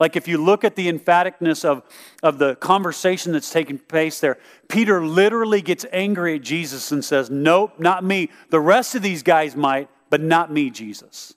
Like 0.00 0.16
if 0.16 0.26
you 0.26 0.38
look 0.38 0.64
at 0.64 0.76
the 0.76 0.90
emphaticness 0.90 1.64
of, 1.64 1.82
of 2.22 2.38
the 2.38 2.56
conversation 2.56 3.32
that's 3.32 3.50
taking 3.50 3.78
place 3.78 4.20
there, 4.20 4.38
Peter 4.68 5.04
literally 5.04 5.62
gets 5.62 5.86
angry 5.92 6.36
at 6.36 6.42
Jesus 6.42 6.90
and 6.92 7.04
says, 7.04 7.30
Nope, 7.30 7.78
not 7.78 8.04
me. 8.04 8.30
The 8.50 8.60
rest 8.60 8.94
of 8.94 9.02
these 9.02 9.22
guys 9.22 9.54
might, 9.54 9.88
but 10.10 10.20
not 10.20 10.52
me, 10.52 10.70
Jesus. 10.70 11.34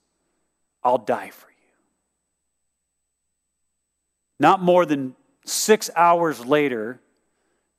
I'll 0.84 0.98
die 0.98 1.30
for 1.30 1.50
you. 1.50 1.56
not 4.40 4.62
more 4.62 4.86
than 4.86 5.16
six 5.46 5.90
hours 5.96 6.46
later, 6.46 7.00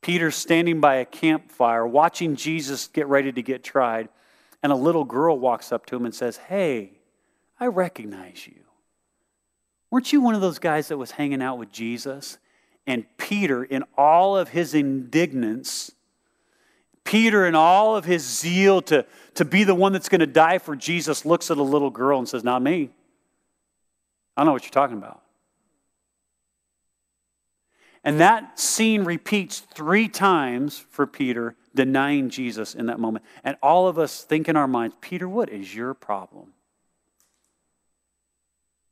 Peter's 0.09 0.37
standing 0.37 0.81
by 0.81 0.95
a 0.95 1.05
campfire 1.05 1.87
watching 1.87 2.35
Jesus 2.35 2.87
get 2.87 3.07
ready 3.09 3.31
to 3.31 3.43
get 3.43 3.63
tried, 3.63 4.09
and 4.63 4.73
a 4.73 4.75
little 4.75 5.05
girl 5.05 5.39
walks 5.39 5.71
up 5.71 5.85
to 5.85 5.97
him 5.97 6.07
and 6.07 6.15
says, 6.15 6.39
Hey, 6.39 6.93
I 7.61 7.67
recognize 7.67 8.47
you. 8.47 8.55
Weren't 9.91 10.11
you 10.11 10.23
one 10.23 10.35
of 10.35 10.41
those 10.41 10.59
guys 10.59 10.89
that 10.89 10.97
was 10.97 11.11
hanging 11.11 11.43
out 11.43 11.59
with 11.59 11.71
Jesus? 11.71 12.39
And 12.87 13.05
Peter, 13.19 13.63
in 13.63 13.85
all 13.99 14.35
of 14.35 14.49
his 14.49 14.73
indignance, 14.73 15.93
Peter, 17.05 17.47
in 17.47 17.55
all 17.55 17.95
of 17.95 18.07
his 18.07 18.25
zeal 18.25 18.81
to, 18.81 19.05
to 19.35 19.45
be 19.45 19.63
the 19.63 19.75
one 19.75 19.93
that's 19.93 20.09
going 20.09 20.21
to 20.21 20.27
die 20.27 20.57
for 20.57 20.75
Jesus, 20.75 21.27
looks 21.27 21.51
at 21.51 21.59
a 21.59 21.63
little 21.63 21.91
girl 21.91 22.19
and 22.19 22.27
says, 22.27 22.43
Not 22.43 22.63
me. 22.63 22.89
I 24.39 24.41
don't 24.41 24.47
know 24.47 24.53
what 24.55 24.63
you're 24.63 24.71
talking 24.71 24.97
about. 24.97 25.21
And 28.05 28.21
that 28.21 28.59
scene 28.59 29.05
repeats 29.05 29.61
three 29.61 30.09
times 30.09 30.79
for 30.91 31.07
Peter, 31.07 31.57
denying 31.75 32.31
Jesus 32.31 32.75
in 32.75 32.87
that 32.87 32.99
moment. 32.99 33.25
And 33.45 33.57
all 33.63 33.89
of 33.89 33.99
us 33.99 34.23
think 34.23 34.49
in 34.49 34.57
our 34.57 34.69
minds, 34.69 34.97
Peter, 35.01 35.29
what 35.29 35.49
is 35.51 35.75
your 35.75 35.95
problem? 35.95 36.53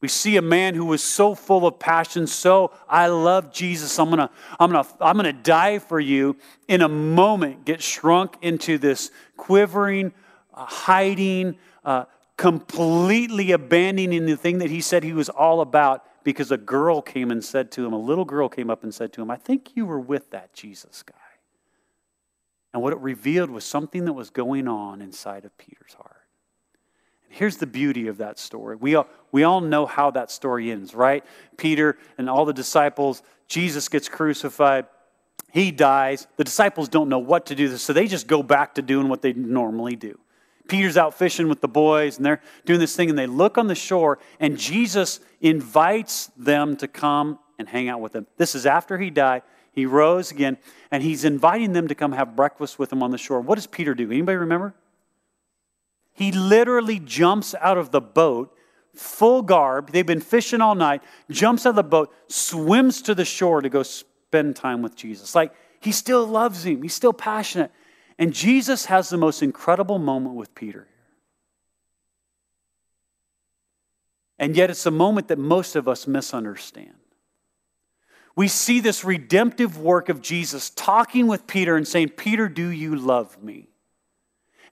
We 0.01 0.09
see 0.09 0.37
a 0.37 0.43
man 0.43 0.75
who 0.75 0.85
was 0.85 1.03
so 1.03 1.35
full 1.35 1.67
of 1.67 1.79
passion, 1.79 2.27
so 2.27 2.71
I 2.89 3.07
love 3.07 3.53
Jesus, 3.53 3.99
I'm 3.99 4.11
gonna, 4.11 4.31
I'm 4.61 4.71
gonna, 4.71 4.87
I'm 5.01 5.17
gonna 5.17 5.33
die 5.33 5.79
for 5.79 5.99
you, 5.99 6.37
in 6.69 6.83
a 6.83 6.89
moment 6.89 7.65
get 7.65 7.83
shrunk 7.83 8.37
into 8.43 8.77
this 8.77 9.11
quivering, 9.37 10.13
uh, 10.53 10.67
hiding, 10.67 11.57
uh, 11.85 12.05
completely 12.37 13.53
abandoning 13.53 14.27
the 14.27 14.37
thing 14.37 14.59
that 14.59 14.71
he 14.71 14.83
said 14.83 15.03
he 15.03 15.15
was 15.15 15.31
all 15.31 15.63
about 15.63 16.05
because 16.27 16.51
a 16.51 16.57
girl 16.57 17.01
came 17.01 17.31
and 17.31 17.43
said 17.43 17.70
to 17.70 17.87
him, 17.87 17.93
a 17.93 17.99
little 17.99 18.24
girl 18.24 18.49
came 18.49 18.68
up 18.68 18.83
and 18.83 18.93
said 18.93 19.12
to 19.12 19.22
him, 19.22 19.31
I 19.31 19.37
think 19.37 19.77
you 19.77 19.87
were 19.87 20.01
with 20.01 20.33
that 20.33 20.53
Jesus 20.53 21.05
guy. 21.05 21.14
And 22.74 22.83
what 22.83 22.93
it 22.93 22.99
revealed 22.99 23.49
was 23.49 23.62
something 23.62 24.07
that 24.07 24.12
was 24.12 24.31
going 24.31 24.66
on 24.66 25.01
inside 25.01 25.45
of 25.45 25.57
Peter's 25.57 25.95
heart. 25.95 26.27
And 27.27 27.39
here's 27.39 27.59
the 27.59 27.66
beauty 27.68 28.09
of 28.09 28.18
that 28.18 28.41
story. 28.41 28.74
We 28.74 28.97
all, 28.97 29.07
we 29.31 29.45
all 29.45 29.61
know 29.61 29.87
how 29.87 30.11
that 30.11 30.33
story 30.33 30.72
ends, 30.72 30.97
right? 30.97 31.24
Peter 31.59 31.97
and 32.18 32.29
all 32.29 32.45
the 32.45 32.53
disciples, 32.53 33.22
Jesus 33.47 33.89
gets 33.89 34.09
crucified. 34.09 34.87
He 35.53 35.70
dies. 35.70 36.27
The 36.39 36.45
disciples 36.45 36.89
don't 36.89 37.09
know 37.09 37.20
what 37.20 37.47
to 37.47 37.55
do, 37.55 37.77
so 37.77 37.93
they 37.93 38.09
just 38.09 38.27
go 38.27 38.43
back 38.43 38.74
to 38.74 38.83
doing 38.83 39.09
what 39.09 39.22
they 39.22 39.33
normally 39.33 39.95
do. 39.95 40.18
Peter's 40.69 40.97
out 40.97 41.14
fishing 41.14 41.49
with 41.49 41.61
the 41.61 41.69
boys 41.69 42.17
and 42.17 42.27
they're 42.27 42.41
doing 42.64 42.81
this 42.81 42.97
thing 42.97 43.11
and 43.11 43.19
they 43.19 43.27
look 43.27 43.59
on 43.59 43.67
the 43.67 43.75
shore 43.75 44.19
and 44.41 44.59
Jesus 44.59 45.21
invites 45.41 46.31
them 46.37 46.77
to 46.77 46.89
come 46.89 47.39
and 47.59 47.69
hang 47.69 47.89
out 47.89 48.01
with 48.01 48.12
them. 48.12 48.27
This 48.37 48.55
is 48.55 48.67
after 48.67 48.99
he 48.99 49.11
died. 49.11 49.43
He 49.77 49.85
rose 49.85 50.31
again, 50.31 50.57
and 50.91 51.03
he's 51.03 51.23
inviting 51.23 51.75
them 51.75 51.89
to 51.89 51.95
come 51.95 52.12
have 52.12 52.35
breakfast 52.35 52.79
with 52.79 52.91
him 52.91 53.03
on 53.03 53.11
the 53.11 53.19
shore. 53.19 53.43
What 53.43 53.57
does 53.57 53.67
Peter 53.67 53.95
do? 53.95 54.11
Anybody 54.11 54.39
remember? 54.39 54.75
He 56.14 56.33
literally 56.33 56.99
jumps 56.99 57.55
out 57.61 57.77
of 57.77 57.91
the 57.91 58.01
boat, 58.01 58.57
full 58.95 59.43
garb. 59.43 59.93
They've 59.93 60.07
been 60.07 60.23
fishing 60.23 60.62
all 60.62 60.75
night, 60.75 61.03
jumps 61.31 61.67
out 61.67 61.71
of 61.71 61.77
the 61.77 61.83
boat, 61.83 62.11
swims 62.27 63.03
to 63.03 63.14
the 63.14 63.27
shore 63.27 63.61
to 63.61 63.69
go 63.69 63.83
spend 63.83 64.57
time 64.57 64.81
with 64.81 64.97
Jesus. 64.97 65.35
Like 65.35 65.53
he 65.79 65.93
still 65.93 66.27
loves 66.27 66.64
him, 66.64 66.81
he's 66.81 66.95
still 66.95 67.12
passionate. 67.12 67.71
And 68.19 68.33
Jesus 68.33 68.87
has 68.87 69.09
the 69.09 69.17
most 69.17 69.43
incredible 69.43 69.99
moment 69.99 70.37
with 70.37 70.55
Peter. 70.55 70.89
And 74.39 74.57
yet, 74.57 74.71
it's 74.71 74.87
a 74.87 74.91
moment 74.91 75.29
that 75.29 75.39
most 75.39 75.77
of 75.77 75.89
us 75.89 76.07
misunderstand. 76.07 76.95
We 78.35 78.49
see 78.49 78.81
this 78.81 79.03
redemptive 79.03 79.79
work 79.79 80.11
of 80.11 80.21
Jesus 80.21 80.71
talking 80.71 81.27
with 81.27 81.47
Peter 81.47 81.77
and 81.77 81.89
saying, 81.89 82.11
Peter, 82.11 82.49
do 82.49 82.69
you 82.69 82.95
love 82.95 83.43
me? 83.43 83.71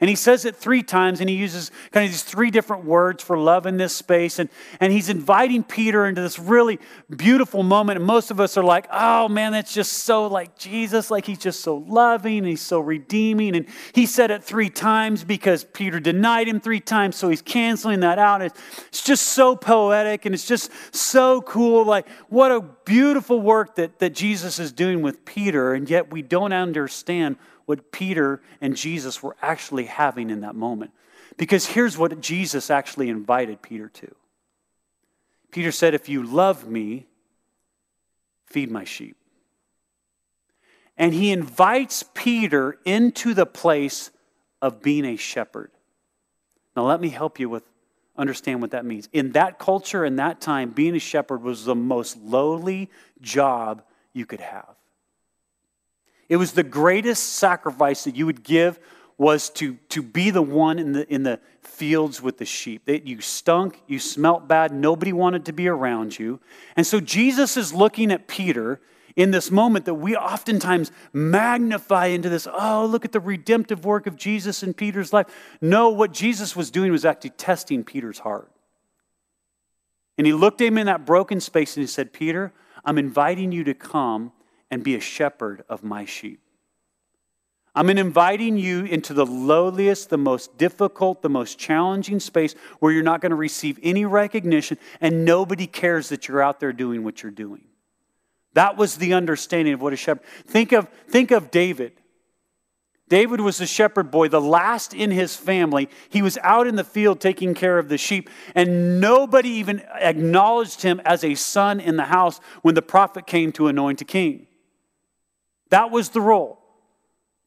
And 0.05 0.11
he 0.11 0.16
says 0.16 0.44
it 0.44 0.55
three 0.55 0.82
times, 0.82 1.22
and 1.22 1.30
he 1.30 1.36
uses 1.36 1.70
kind 1.90 2.05
of 2.05 2.12
these 2.12 2.22
three 2.22 2.50
different 2.50 2.84
words 2.84 3.24
for 3.24 3.38
love 3.38 3.64
in 3.64 3.78
this 3.78 3.96
space. 3.96 4.38
And, 4.38 4.50
and 4.78 4.92
he's 4.92 5.09
inviting 5.09 5.64
Peter 5.64 6.05
into 6.05 6.20
this 6.20 6.38
really 6.38 6.78
beautiful 7.09 7.62
moment. 7.62 7.96
And 7.96 8.07
most 8.07 8.30
of 8.30 8.38
us 8.38 8.59
are 8.59 8.62
like, 8.62 8.86
oh 8.92 9.30
man, 9.30 9.52
that's 9.52 9.72
just 9.72 9.92
so 9.92 10.26
like 10.26 10.59
Jesus. 10.59 11.11
Like 11.11 11.24
he's 11.24 11.38
just 11.38 11.62
so 11.62 11.78
loving, 11.88 12.36
and 12.40 12.46
he's 12.46 12.61
so 12.61 12.80
redeeming. 12.80 13.57
And 13.57 13.66
he 13.94 14.05
said 14.05 14.30
it 14.30 14.44
three 14.44 14.68
times 14.68 15.24
because 15.24 15.64
Peter 15.64 15.98
denied 15.98 16.48
him 16.48 16.61
three 16.61 16.80
times. 16.80 17.16
So 17.16 17.30
he's 17.30 17.40
canceling 17.40 18.00
that 18.00 18.18
out. 18.18 18.42
It's, 18.42 18.61
it's 18.88 19.05
just 19.05 19.28
so 19.28 19.57
poetic, 19.57 20.26
and 20.26 20.34
it's 20.34 20.46
just 20.46 20.70
so 20.94 21.40
cool. 21.40 21.86
Like, 21.86 22.07
what 22.28 22.52
a 22.52 22.61
beautiful 22.61 23.40
work 23.40 23.76
that, 23.76 24.00
that 24.00 24.12
Jesus 24.12 24.59
is 24.59 24.70
doing 24.70 25.00
with 25.00 25.24
Peter. 25.24 25.72
And 25.72 25.88
yet 25.88 26.12
we 26.12 26.20
don't 26.20 26.52
understand 26.52 27.38
what 27.66 27.92
Peter 27.92 28.42
and 28.60 28.76
Jesus 28.76 29.22
were 29.22 29.36
actually 29.40 29.84
having 29.84 30.30
in 30.30 30.40
that 30.40 30.54
moment. 30.54 30.92
Because 31.36 31.66
here's 31.66 31.98
what 31.98 32.20
Jesus 32.20 32.70
actually 32.70 33.08
invited 33.08 33.62
Peter 33.62 33.88
to 33.88 34.14
Peter 35.50 35.72
said, 35.72 35.94
If 35.94 36.08
you 36.08 36.22
love 36.22 36.68
me, 36.68 37.06
feed 38.46 38.70
my 38.70 38.84
sheep. 38.84 39.16
And 40.96 41.12
he 41.12 41.32
invites 41.32 42.04
Peter 42.14 42.78
into 42.84 43.34
the 43.34 43.46
place 43.46 44.10
of 44.62 44.82
being 44.82 45.04
a 45.04 45.16
shepherd. 45.16 45.70
Now, 46.76 46.86
let 46.86 47.00
me 47.00 47.08
help 47.08 47.38
you 47.38 47.48
with 47.48 47.64
understand 48.16 48.60
what 48.60 48.70
that 48.72 48.84
means. 48.84 49.08
In 49.12 49.32
that 49.32 49.58
culture, 49.58 50.04
in 50.04 50.16
that 50.16 50.40
time, 50.40 50.70
being 50.70 50.94
a 50.94 51.00
shepherd 51.00 51.42
was 51.42 51.64
the 51.64 51.74
most 51.74 52.16
lowly 52.16 52.90
job 53.20 53.82
you 54.12 54.26
could 54.26 54.40
have. 54.40 54.74
It 56.28 56.36
was 56.36 56.52
the 56.52 56.62
greatest 56.62 57.34
sacrifice 57.34 58.04
that 58.04 58.16
you 58.16 58.26
would 58.26 58.42
give 58.42 58.78
was 59.16 59.48
to, 59.48 59.74
to 59.90 60.02
be 60.02 60.30
the 60.30 60.42
one 60.42 60.78
in 60.78 60.92
the, 60.92 61.12
in 61.12 61.22
the 61.22 61.38
fields 61.60 62.20
with 62.20 62.38
the 62.38 62.44
sheep. 62.44 62.86
That 62.86 63.06
you 63.06 63.20
stunk, 63.20 63.82
you 63.86 63.98
smelt 63.98 64.48
bad, 64.48 64.72
nobody 64.72 65.12
wanted 65.12 65.44
to 65.46 65.52
be 65.52 65.68
around 65.68 66.18
you. 66.18 66.40
And 66.76 66.86
so 66.86 67.00
Jesus 67.00 67.56
is 67.56 67.72
looking 67.72 68.10
at 68.10 68.26
Peter 68.26 68.80
in 69.16 69.30
this 69.30 69.50
moment 69.50 69.84
that 69.84 69.94
we 69.94 70.16
oftentimes 70.16 70.90
magnify 71.12 72.06
into 72.06 72.28
this 72.28 72.48
oh, 72.52 72.86
look 72.86 73.04
at 73.04 73.12
the 73.12 73.20
redemptive 73.20 73.84
work 73.84 74.06
of 74.06 74.16
Jesus 74.16 74.62
in 74.62 74.74
Peter's 74.74 75.12
life. 75.12 75.26
No, 75.60 75.90
what 75.90 76.12
Jesus 76.12 76.56
was 76.56 76.70
doing 76.70 76.90
was 76.90 77.04
actually 77.04 77.30
testing 77.30 77.84
Peter's 77.84 78.18
heart. 78.20 78.50
And 80.18 80.26
he 80.26 80.32
looked 80.32 80.60
at 80.60 80.68
him 80.68 80.78
in 80.78 80.86
that 80.86 81.04
broken 81.04 81.40
space 81.40 81.76
and 81.76 81.82
he 81.82 81.86
said, 81.86 82.12
Peter, 82.12 82.52
I'm 82.84 82.98
inviting 82.98 83.52
you 83.52 83.64
to 83.64 83.74
come 83.74 84.32
and 84.74 84.82
be 84.82 84.96
a 84.96 85.00
shepherd 85.00 85.62
of 85.68 85.84
my 85.84 86.04
sheep. 86.04 86.40
I'm 87.76 87.88
inviting 87.90 88.56
you 88.56 88.84
into 88.84 89.14
the 89.14 89.24
lowliest, 89.24 90.10
the 90.10 90.18
most 90.18 90.58
difficult, 90.58 91.22
the 91.22 91.28
most 91.28 91.60
challenging 91.60 92.18
space 92.18 92.56
where 92.80 92.90
you're 92.90 93.04
not 93.04 93.20
going 93.20 93.30
to 93.30 93.36
receive 93.36 93.78
any 93.84 94.04
recognition 94.04 94.76
and 95.00 95.24
nobody 95.24 95.68
cares 95.68 96.08
that 96.08 96.26
you're 96.26 96.42
out 96.42 96.58
there 96.58 96.72
doing 96.72 97.04
what 97.04 97.22
you're 97.22 97.30
doing. 97.30 97.62
That 98.54 98.76
was 98.76 98.96
the 98.96 99.14
understanding 99.14 99.74
of 99.74 99.80
what 99.80 99.92
a 99.92 99.96
shepherd. 99.96 100.26
Think 100.44 100.72
of, 100.72 100.88
think 101.06 101.30
of 101.30 101.52
David. 101.52 101.92
David 103.08 103.40
was 103.40 103.60
a 103.60 103.66
shepherd 103.66 104.10
boy, 104.10 104.26
the 104.26 104.40
last 104.40 104.92
in 104.92 105.12
his 105.12 105.36
family. 105.36 105.88
He 106.08 106.20
was 106.20 106.36
out 106.38 106.66
in 106.66 106.74
the 106.74 106.82
field 106.82 107.20
taking 107.20 107.54
care 107.54 107.78
of 107.78 107.88
the 107.88 107.98
sheep, 107.98 108.28
and 108.56 109.00
nobody 109.00 109.50
even 109.50 109.84
acknowledged 110.00 110.82
him 110.82 111.00
as 111.04 111.22
a 111.22 111.36
son 111.36 111.78
in 111.78 111.96
the 111.96 112.06
house 112.06 112.40
when 112.62 112.74
the 112.74 112.82
prophet 112.82 113.24
came 113.28 113.52
to 113.52 113.68
anoint 113.68 114.00
a 114.00 114.04
king. 114.04 114.48
That 115.74 115.90
was 115.90 116.10
the 116.10 116.20
role. 116.20 116.60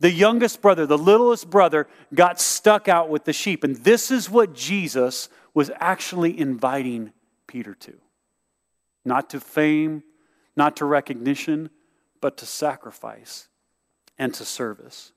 The 0.01 0.11
youngest 0.11 0.61
brother, 0.61 0.85
the 0.85 0.97
littlest 0.97 1.49
brother, 1.49 1.87
got 2.13 2.41
stuck 2.41 2.89
out 2.89 3.07
with 3.07 3.23
the 3.23 3.31
sheep. 3.31 3.63
And 3.63 3.77
this 3.77 4.11
is 4.11 4.29
what 4.29 4.53
Jesus 4.53 5.29
was 5.53 5.71
actually 5.77 6.37
inviting 6.37 7.13
Peter 7.47 7.73
to 7.73 7.93
not 9.05 9.29
to 9.29 9.39
fame, 9.39 10.03
not 10.57 10.75
to 10.75 10.83
recognition, 10.83 11.69
but 12.19 12.35
to 12.39 12.45
sacrifice 12.45 13.47
and 14.17 14.33
to 14.33 14.43
service. 14.43 15.13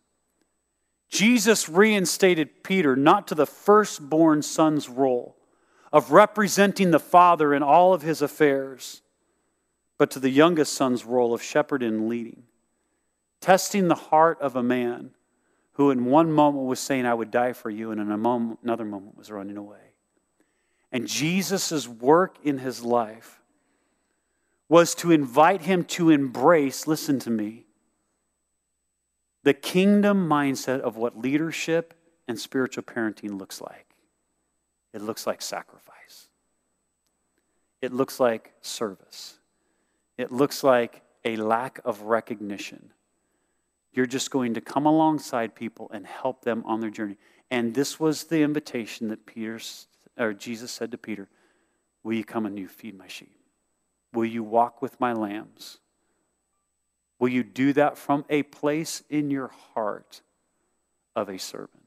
Jesus 1.08 1.68
reinstated 1.68 2.62
Peter 2.62 2.94
not 2.94 3.26
to 3.26 3.34
the 3.34 3.44
firstborn 3.44 4.40
son's 4.40 4.88
role 4.88 5.36
of 5.92 6.12
representing 6.12 6.92
the 6.92 7.00
father 7.00 7.52
in 7.52 7.64
all 7.64 7.92
of 7.92 8.02
his 8.02 8.22
affairs, 8.22 9.02
but 9.98 10.12
to 10.12 10.20
the 10.20 10.30
youngest 10.30 10.74
son's 10.74 11.04
role 11.04 11.34
of 11.34 11.42
shepherd 11.42 11.82
and 11.82 12.08
leading 12.08 12.44
testing 13.41 13.88
the 13.88 13.95
heart 13.95 14.41
of 14.41 14.57
a 14.57 14.62
man 14.62 15.11
who 15.72 15.91
in 15.91 16.05
one 16.05 16.30
moment 16.30 16.66
was 16.66 16.78
saying, 16.78 17.07
I 17.07 17.14
would 17.14 17.30
die 17.30 17.53
for 17.53 17.70
you, 17.70 17.91
and 17.91 18.01
in 18.01 18.20
moment, 18.20 18.59
another 18.62 18.84
moment 18.84 19.16
was 19.16 19.30
running 19.30 19.57
away. 19.57 19.78
And 20.93 21.07
Jesus' 21.07 21.88
work 21.88 22.36
in 22.45 22.59
his 22.59 22.82
life 22.82 23.41
was 24.68 24.95
to 24.97 25.11
invite 25.11 25.62
him 25.62 25.84
to 25.84 26.11
embrace, 26.11 26.86
listen 26.86 27.18
to 27.20 27.30
me, 27.30 27.64
the 29.43 29.55
kingdom 29.55 30.28
mindset 30.28 30.80
of 30.80 30.97
what 30.97 31.18
leadership 31.18 31.95
and 32.28 32.38
spiritual 32.38 32.84
parenting 32.84 33.38
looks 33.38 33.61
like. 33.61 33.86
It 34.93 35.03
looks 35.03 35.26
like 35.26 35.41
sacrifice, 35.41 36.28
it 37.80 37.93
looks 37.93 38.20
like 38.20 38.53
service, 38.61 39.38
it 40.18 40.30
looks 40.30 40.62
like 40.62 41.03
a 41.24 41.36
lack 41.36 41.80
of 41.84 42.03
recognition 42.03 42.93
you're 43.93 44.07
just 44.07 44.30
going 44.30 44.55
to 44.55 44.61
come 44.61 44.86
alongside 44.86 45.55
people 45.55 45.91
and 45.93 46.07
help 46.07 46.43
them 46.45 46.62
on 46.66 46.80
their 46.80 46.91
journey. 46.91 47.16
And 47.51 47.74
this 47.74 47.99
was 47.99 48.24
the 48.24 48.43
invitation 48.43 49.09
that 49.09 49.26
Peter, 49.26 49.59
or 50.16 50.32
Jesus 50.32 50.70
said 50.70 50.93
to 50.93 50.99
Peter, 50.99 51.28
Will 52.03 52.14
you 52.14 52.24
come 52.24 52.47
and 52.47 52.59
you 52.59 52.68
feed 52.68 52.97
my 52.97 53.09
sheep? 53.09 53.34
Will 54.12 54.24
you 54.24 54.43
walk 54.43 54.80
with 54.80 54.99
my 55.01 55.12
lambs? 55.12 55.78
Will 57.18 57.28
you 57.28 57.43
do 57.43 57.72
that 57.74 57.99
from 57.99 58.24
a 58.30 58.43
place 58.45 59.03
in 59.11 59.30
your 59.30 59.49
heart 59.74 60.22
of 61.14 61.28
a 61.28 61.38
servant? 61.38 61.84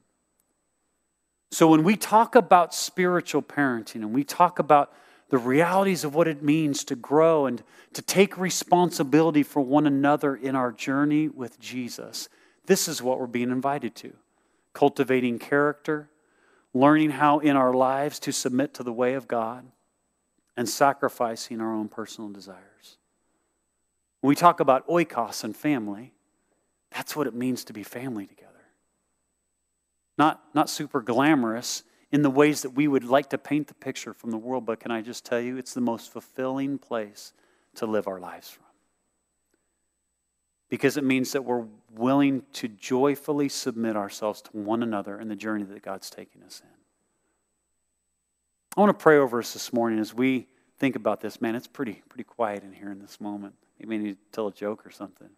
So, 1.50 1.68
when 1.68 1.82
we 1.84 1.96
talk 1.96 2.34
about 2.34 2.74
spiritual 2.74 3.42
parenting 3.42 3.96
and 3.96 4.12
we 4.12 4.24
talk 4.24 4.58
about 4.58 4.92
the 5.30 5.38
realities 5.38 6.04
of 6.04 6.14
what 6.14 6.28
it 6.28 6.42
means 6.42 6.84
to 6.84 6.96
grow 6.96 7.46
and 7.46 7.62
to 7.92 8.02
take 8.02 8.36
responsibility 8.38 9.42
for 9.42 9.60
one 9.60 9.86
another 9.86 10.36
in 10.36 10.54
our 10.54 10.70
journey 10.70 11.28
with 11.28 11.58
Jesus. 11.58 12.28
This 12.66 12.88
is 12.88 13.02
what 13.02 13.18
we're 13.18 13.26
being 13.26 13.50
invited 13.50 13.94
to 13.96 14.12
cultivating 14.72 15.38
character, 15.38 16.10
learning 16.74 17.10
how 17.10 17.38
in 17.38 17.56
our 17.56 17.72
lives 17.72 18.18
to 18.18 18.32
submit 18.32 18.74
to 18.74 18.82
the 18.82 18.92
way 18.92 19.14
of 19.14 19.28
God, 19.28 19.64
and 20.56 20.68
sacrificing 20.68 21.60
our 21.60 21.72
own 21.72 21.88
personal 21.88 22.28
desires. 22.30 22.98
When 24.20 24.28
we 24.30 24.34
talk 24.34 24.58
about 24.58 24.86
oikos 24.88 25.44
and 25.44 25.56
family, 25.56 26.12
that's 26.90 27.14
what 27.14 27.28
it 27.28 27.34
means 27.34 27.64
to 27.64 27.72
be 27.72 27.84
family 27.84 28.26
together. 28.26 28.50
Not, 30.18 30.42
not 30.54 30.68
super 30.68 31.00
glamorous 31.00 31.84
in 32.14 32.22
the 32.22 32.30
ways 32.30 32.62
that 32.62 32.70
we 32.70 32.86
would 32.86 33.02
like 33.02 33.30
to 33.30 33.36
paint 33.36 33.66
the 33.66 33.74
picture 33.74 34.14
from 34.14 34.30
the 34.30 34.38
world, 34.38 34.64
but 34.64 34.78
can 34.78 34.92
I 34.92 35.00
just 35.00 35.24
tell 35.24 35.40
you, 35.40 35.56
it's 35.56 35.74
the 35.74 35.80
most 35.80 36.12
fulfilling 36.12 36.78
place 36.78 37.32
to 37.74 37.86
live 37.86 38.06
our 38.06 38.20
lives 38.20 38.48
from. 38.48 38.62
Because 40.68 40.96
it 40.96 41.02
means 41.02 41.32
that 41.32 41.44
we're 41.44 41.64
willing 41.92 42.44
to 42.52 42.68
joyfully 42.68 43.48
submit 43.48 43.96
ourselves 43.96 44.40
to 44.42 44.50
one 44.52 44.84
another 44.84 45.18
in 45.18 45.26
the 45.26 45.34
journey 45.34 45.64
that 45.64 45.82
God's 45.82 46.08
taking 46.08 46.44
us 46.44 46.62
in. 46.62 46.70
I 48.76 48.80
want 48.80 48.96
to 48.96 49.02
pray 49.02 49.18
over 49.18 49.40
us 49.40 49.52
this 49.52 49.72
morning 49.72 49.98
as 49.98 50.14
we 50.14 50.46
think 50.78 50.94
about 50.94 51.20
this. 51.20 51.40
Man, 51.40 51.56
it's 51.56 51.66
pretty, 51.66 52.00
pretty 52.08 52.22
quiet 52.22 52.62
in 52.62 52.72
here 52.72 52.92
in 52.92 53.00
this 53.00 53.20
moment. 53.20 53.54
Maybe 53.80 53.96
I 53.96 53.98
need 53.98 54.12
to 54.12 54.18
tell 54.30 54.46
a 54.46 54.54
joke 54.54 54.86
or 54.86 54.92
something. 54.92 55.30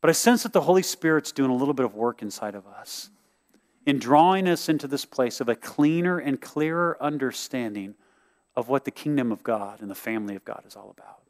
But 0.00 0.08
I 0.08 0.14
sense 0.14 0.44
that 0.44 0.54
the 0.54 0.62
Holy 0.62 0.82
Spirit's 0.82 1.32
doing 1.32 1.50
a 1.50 1.54
little 1.54 1.74
bit 1.74 1.84
of 1.84 1.94
work 1.94 2.22
inside 2.22 2.54
of 2.54 2.66
us 2.66 3.10
in 3.88 3.98
drawing 3.98 4.46
us 4.46 4.68
into 4.68 4.86
this 4.86 5.06
place 5.06 5.40
of 5.40 5.48
a 5.48 5.56
cleaner 5.56 6.18
and 6.18 6.42
clearer 6.42 6.94
understanding 7.00 7.94
of 8.54 8.68
what 8.68 8.84
the 8.84 8.90
kingdom 8.90 9.32
of 9.32 9.42
God 9.42 9.80
and 9.80 9.90
the 9.90 9.94
family 9.94 10.36
of 10.36 10.44
God 10.44 10.62
is 10.66 10.76
all 10.76 10.94
about. 10.94 11.22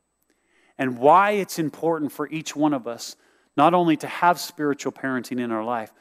and 0.77 0.99
why 0.99 1.33
it's 1.33 1.59
important 1.59 2.11
for 2.11 2.29
each 2.29 2.57
one 2.57 2.73
of 2.75 2.89
us 2.89 3.15
not 3.57 3.75
only 3.75 3.97
to 3.97 4.09
have 4.09 4.41
spiritual 4.41 4.91
parenting 4.91 5.41
in 5.41 5.53
our 5.53 5.63
life, 5.65 5.93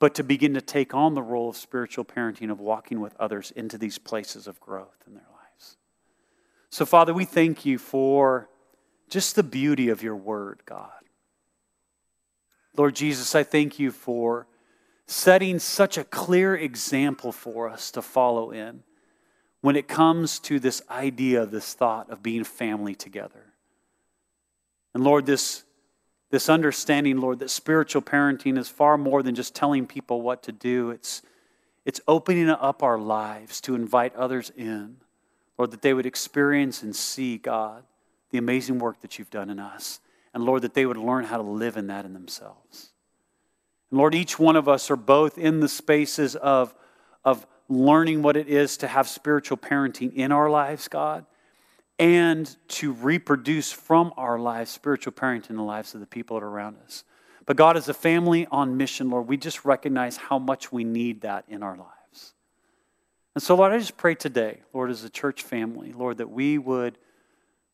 but 0.00 0.14
to 0.16 0.24
begin 0.24 0.54
to 0.54 0.60
take 0.60 0.94
on 0.94 1.14
the 1.14 1.22
role 1.22 1.48
of 1.48 1.56
spiritual 1.56 2.04
parenting, 2.04 2.50
of 2.50 2.58
walking 2.58 3.00
with 3.00 3.14
others 3.20 3.52
into 3.52 3.78
these 3.78 3.98
places 3.98 4.48
of 4.48 4.58
growth 4.60 5.02
in 5.06 5.14
their 5.14 5.26
lives. 5.30 5.76
So, 6.70 6.84
Father, 6.86 7.14
we 7.14 7.24
thank 7.24 7.64
you 7.64 7.78
for 7.78 8.48
just 9.08 9.36
the 9.36 9.42
beauty 9.44 9.88
of 9.88 10.02
your 10.02 10.16
word, 10.16 10.62
God. 10.64 10.90
Lord 12.76 12.96
Jesus, 12.96 13.34
I 13.34 13.44
thank 13.44 13.78
you 13.78 13.90
for 13.92 14.48
setting 15.10 15.58
such 15.58 15.98
a 15.98 16.04
clear 16.04 16.54
example 16.54 17.32
for 17.32 17.68
us 17.68 17.90
to 17.90 18.00
follow 18.00 18.52
in 18.52 18.80
when 19.60 19.74
it 19.74 19.88
comes 19.88 20.38
to 20.38 20.60
this 20.60 20.80
idea, 20.88 21.44
this 21.44 21.74
thought 21.74 22.08
of 22.10 22.22
being 22.22 22.44
family 22.44 22.94
together. 22.94 23.46
And 24.94 25.02
Lord, 25.02 25.26
this, 25.26 25.64
this 26.30 26.48
understanding, 26.48 27.18
Lord, 27.18 27.40
that 27.40 27.50
spiritual 27.50 28.02
parenting 28.02 28.56
is 28.56 28.68
far 28.68 28.96
more 28.96 29.22
than 29.22 29.34
just 29.34 29.52
telling 29.52 29.84
people 29.84 30.22
what 30.22 30.44
to 30.44 30.52
do. 30.52 30.90
It's, 30.90 31.22
it's 31.84 32.00
opening 32.06 32.48
up 32.48 32.84
our 32.84 32.98
lives 32.98 33.60
to 33.62 33.74
invite 33.74 34.14
others 34.14 34.52
in. 34.56 34.98
Lord, 35.58 35.72
that 35.72 35.82
they 35.82 35.92
would 35.92 36.06
experience 36.06 36.84
and 36.84 36.94
see, 36.94 37.36
God, 37.36 37.82
the 38.30 38.38
amazing 38.38 38.78
work 38.78 39.00
that 39.00 39.18
you've 39.18 39.30
done 39.30 39.50
in 39.50 39.58
us. 39.58 39.98
And 40.32 40.44
Lord, 40.44 40.62
that 40.62 40.74
they 40.74 40.86
would 40.86 40.96
learn 40.96 41.24
how 41.24 41.36
to 41.36 41.42
live 41.42 41.76
in 41.76 41.88
that 41.88 42.04
in 42.04 42.12
themselves. 42.12 42.90
And 43.90 43.98
Lord, 43.98 44.14
each 44.14 44.38
one 44.38 44.56
of 44.56 44.68
us 44.68 44.90
are 44.90 44.96
both 44.96 45.38
in 45.38 45.60
the 45.60 45.68
spaces 45.68 46.36
of, 46.36 46.74
of 47.24 47.46
learning 47.68 48.22
what 48.22 48.36
it 48.36 48.48
is 48.48 48.76
to 48.78 48.88
have 48.88 49.08
spiritual 49.08 49.56
parenting 49.56 50.12
in 50.14 50.32
our 50.32 50.50
lives, 50.50 50.88
God, 50.88 51.24
and 51.98 52.54
to 52.68 52.92
reproduce 52.92 53.70
from 53.70 54.12
our 54.16 54.38
lives 54.38 54.70
spiritual 54.70 55.12
parenting 55.12 55.50
in 55.50 55.56
the 55.56 55.62
lives 55.62 55.94
of 55.94 56.00
the 56.00 56.06
people 56.06 56.38
that 56.38 56.44
are 56.44 56.48
around 56.48 56.76
us. 56.84 57.04
But 57.46 57.56
God, 57.56 57.76
as 57.76 57.88
a 57.88 57.94
family 57.94 58.46
on 58.50 58.76
mission, 58.76 59.10
Lord, 59.10 59.26
we 59.26 59.36
just 59.36 59.64
recognize 59.64 60.16
how 60.16 60.38
much 60.38 60.70
we 60.70 60.84
need 60.84 61.22
that 61.22 61.44
in 61.48 61.62
our 61.62 61.76
lives. 61.76 62.34
And 63.34 63.42
so, 63.42 63.54
Lord, 63.54 63.72
I 63.72 63.78
just 63.78 63.96
pray 63.96 64.14
today, 64.14 64.60
Lord, 64.72 64.90
as 64.90 65.04
a 65.04 65.10
church 65.10 65.42
family, 65.42 65.92
Lord, 65.92 66.18
that 66.18 66.30
we 66.30 66.58
would, 66.58 66.98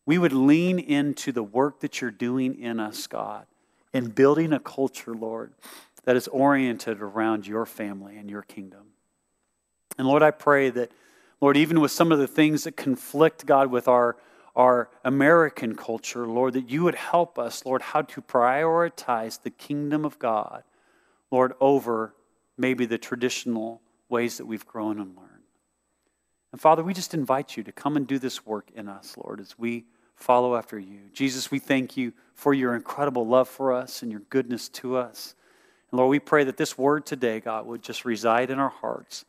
we 0.05 0.19
would 0.19 0.33
lean 0.33 0.79
into 0.79 1.33
the 1.33 1.43
work 1.43 1.81
that 1.81 2.01
you're 2.01 2.11
doing 2.11 2.61
in 2.61 2.79
us, 2.79 3.07
God, 3.07 3.47
in 3.93 4.09
building 4.09 4.53
a 4.53 4.61
culture, 4.61 5.15
Lord, 5.15 5.53
that 6.07 6.17
is 6.17 6.27
oriented 6.29 7.03
around 7.03 7.47
your 7.47 7.67
family 7.67 8.17
and 8.17 8.31
your 8.31 8.43
kingdom. 8.43 8.87
And 9.99 10.09
Lord, 10.09 10.23
I 10.23 10.31
pray 10.31 10.71
that 10.71 10.91
Lord, 11.41 11.57
even 11.57 11.81
with 11.81 11.91
some 11.91 12.13
of 12.13 12.19
the 12.19 12.27
things 12.27 12.65
that 12.65 12.77
conflict, 12.77 13.45
God, 13.45 13.71
with 13.71 13.89
our, 13.89 14.17
our 14.55 14.89
American 15.05 15.77
culture, 15.77 16.27
Lord, 16.27 16.55
that 16.55 16.71
you 16.71 16.85
would 16.85 16.95
help 16.95 17.39
us, 17.39 17.67
Lord, 17.67 17.83
how 17.83 18.03
to 18.03 18.23
prioritize 18.23 19.43
the 19.43 19.51
kingdom 19.51 20.05
of 20.05 20.19
God, 20.19 20.65
Lord, 21.31 21.53
over 21.61 22.15
maybe 22.57 22.87
the 22.87 22.97
traditional 22.97 23.83
ways 24.09 24.39
that 24.39 24.47
we've 24.47 24.67
grown 24.67 24.99
and 24.99 25.15
learned. 25.15 25.31
And 26.53 26.61
Father, 26.61 26.83
we 26.83 26.95
just 26.95 27.13
invite 27.13 27.57
you 27.57 27.63
to 27.65 27.73
come 27.73 27.97
and 27.97 28.07
do 28.07 28.19
this 28.19 28.47
work 28.47 28.71
in 28.75 28.89
us, 28.89 29.15
Lord, 29.19 29.41
as 29.41 29.59
we 29.59 29.85
follow 30.15 30.57
after 30.57 30.79
you. 30.79 31.01
Jesus, 31.13 31.51
we 31.51 31.59
thank 31.59 31.99
you 31.99 32.15
for 32.33 32.55
your 32.55 32.75
incredible 32.75 33.27
love 33.27 33.49
for 33.49 33.75
us 33.75 34.01
and 34.01 34.11
your 34.11 34.23
goodness 34.31 34.71
to 34.71 34.97
us. 34.97 35.35
Lord, 35.97 36.11
we 36.11 36.19
pray 36.19 36.45
that 36.45 36.57
this 36.57 36.77
word 36.77 37.07
today, 37.07 37.41
God, 37.41 37.67
would 37.67 37.83
just 37.83 38.05
reside 38.05 38.51
in 38.51 38.59
our 38.59 38.69
hearts. 38.69 39.25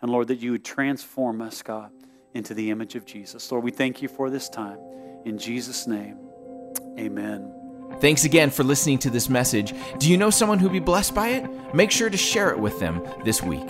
And 0.00 0.10
Lord, 0.10 0.28
that 0.28 0.40
you 0.40 0.52
would 0.52 0.64
transform 0.64 1.40
us, 1.40 1.62
God, 1.62 1.90
into 2.34 2.54
the 2.54 2.70
image 2.70 2.94
of 2.94 3.06
Jesus. 3.06 3.50
Lord, 3.50 3.64
we 3.64 3.70
thank 3.70 4.02
you 4.02 4.08
for 4.08 4.30
this 4.30 4.48
time. 4.48 4.78
In 5.24 5.38
Jesus' 5.38 5.86
name, 5.86 6.18
amen. 6.98 7.52
Thanks 8.00 8.24
again 8.24 8.50
for 8.50 8.64
listening 8.64 8.98
to 9.00 9.10
this 9.10 9.28
message. 9.28 9.72
Do 9.98 10.10
you 10.10 10.16
know 10.16 10.30
someone 10.30 10.58
who'd 10.58 10.72
be 10.72 10.80
blessed 10.80 11.14
by 11.14 11.28
it? 11.28 11.74
Make 11.74 11.90
sure 11.90 12.10
to 12.10 12.16
share 12.16 12.50
it 12.50 12.58
with 12.58 12.78
them 12.80 13.02
this 13.24 13.42
week. 13.42 13.68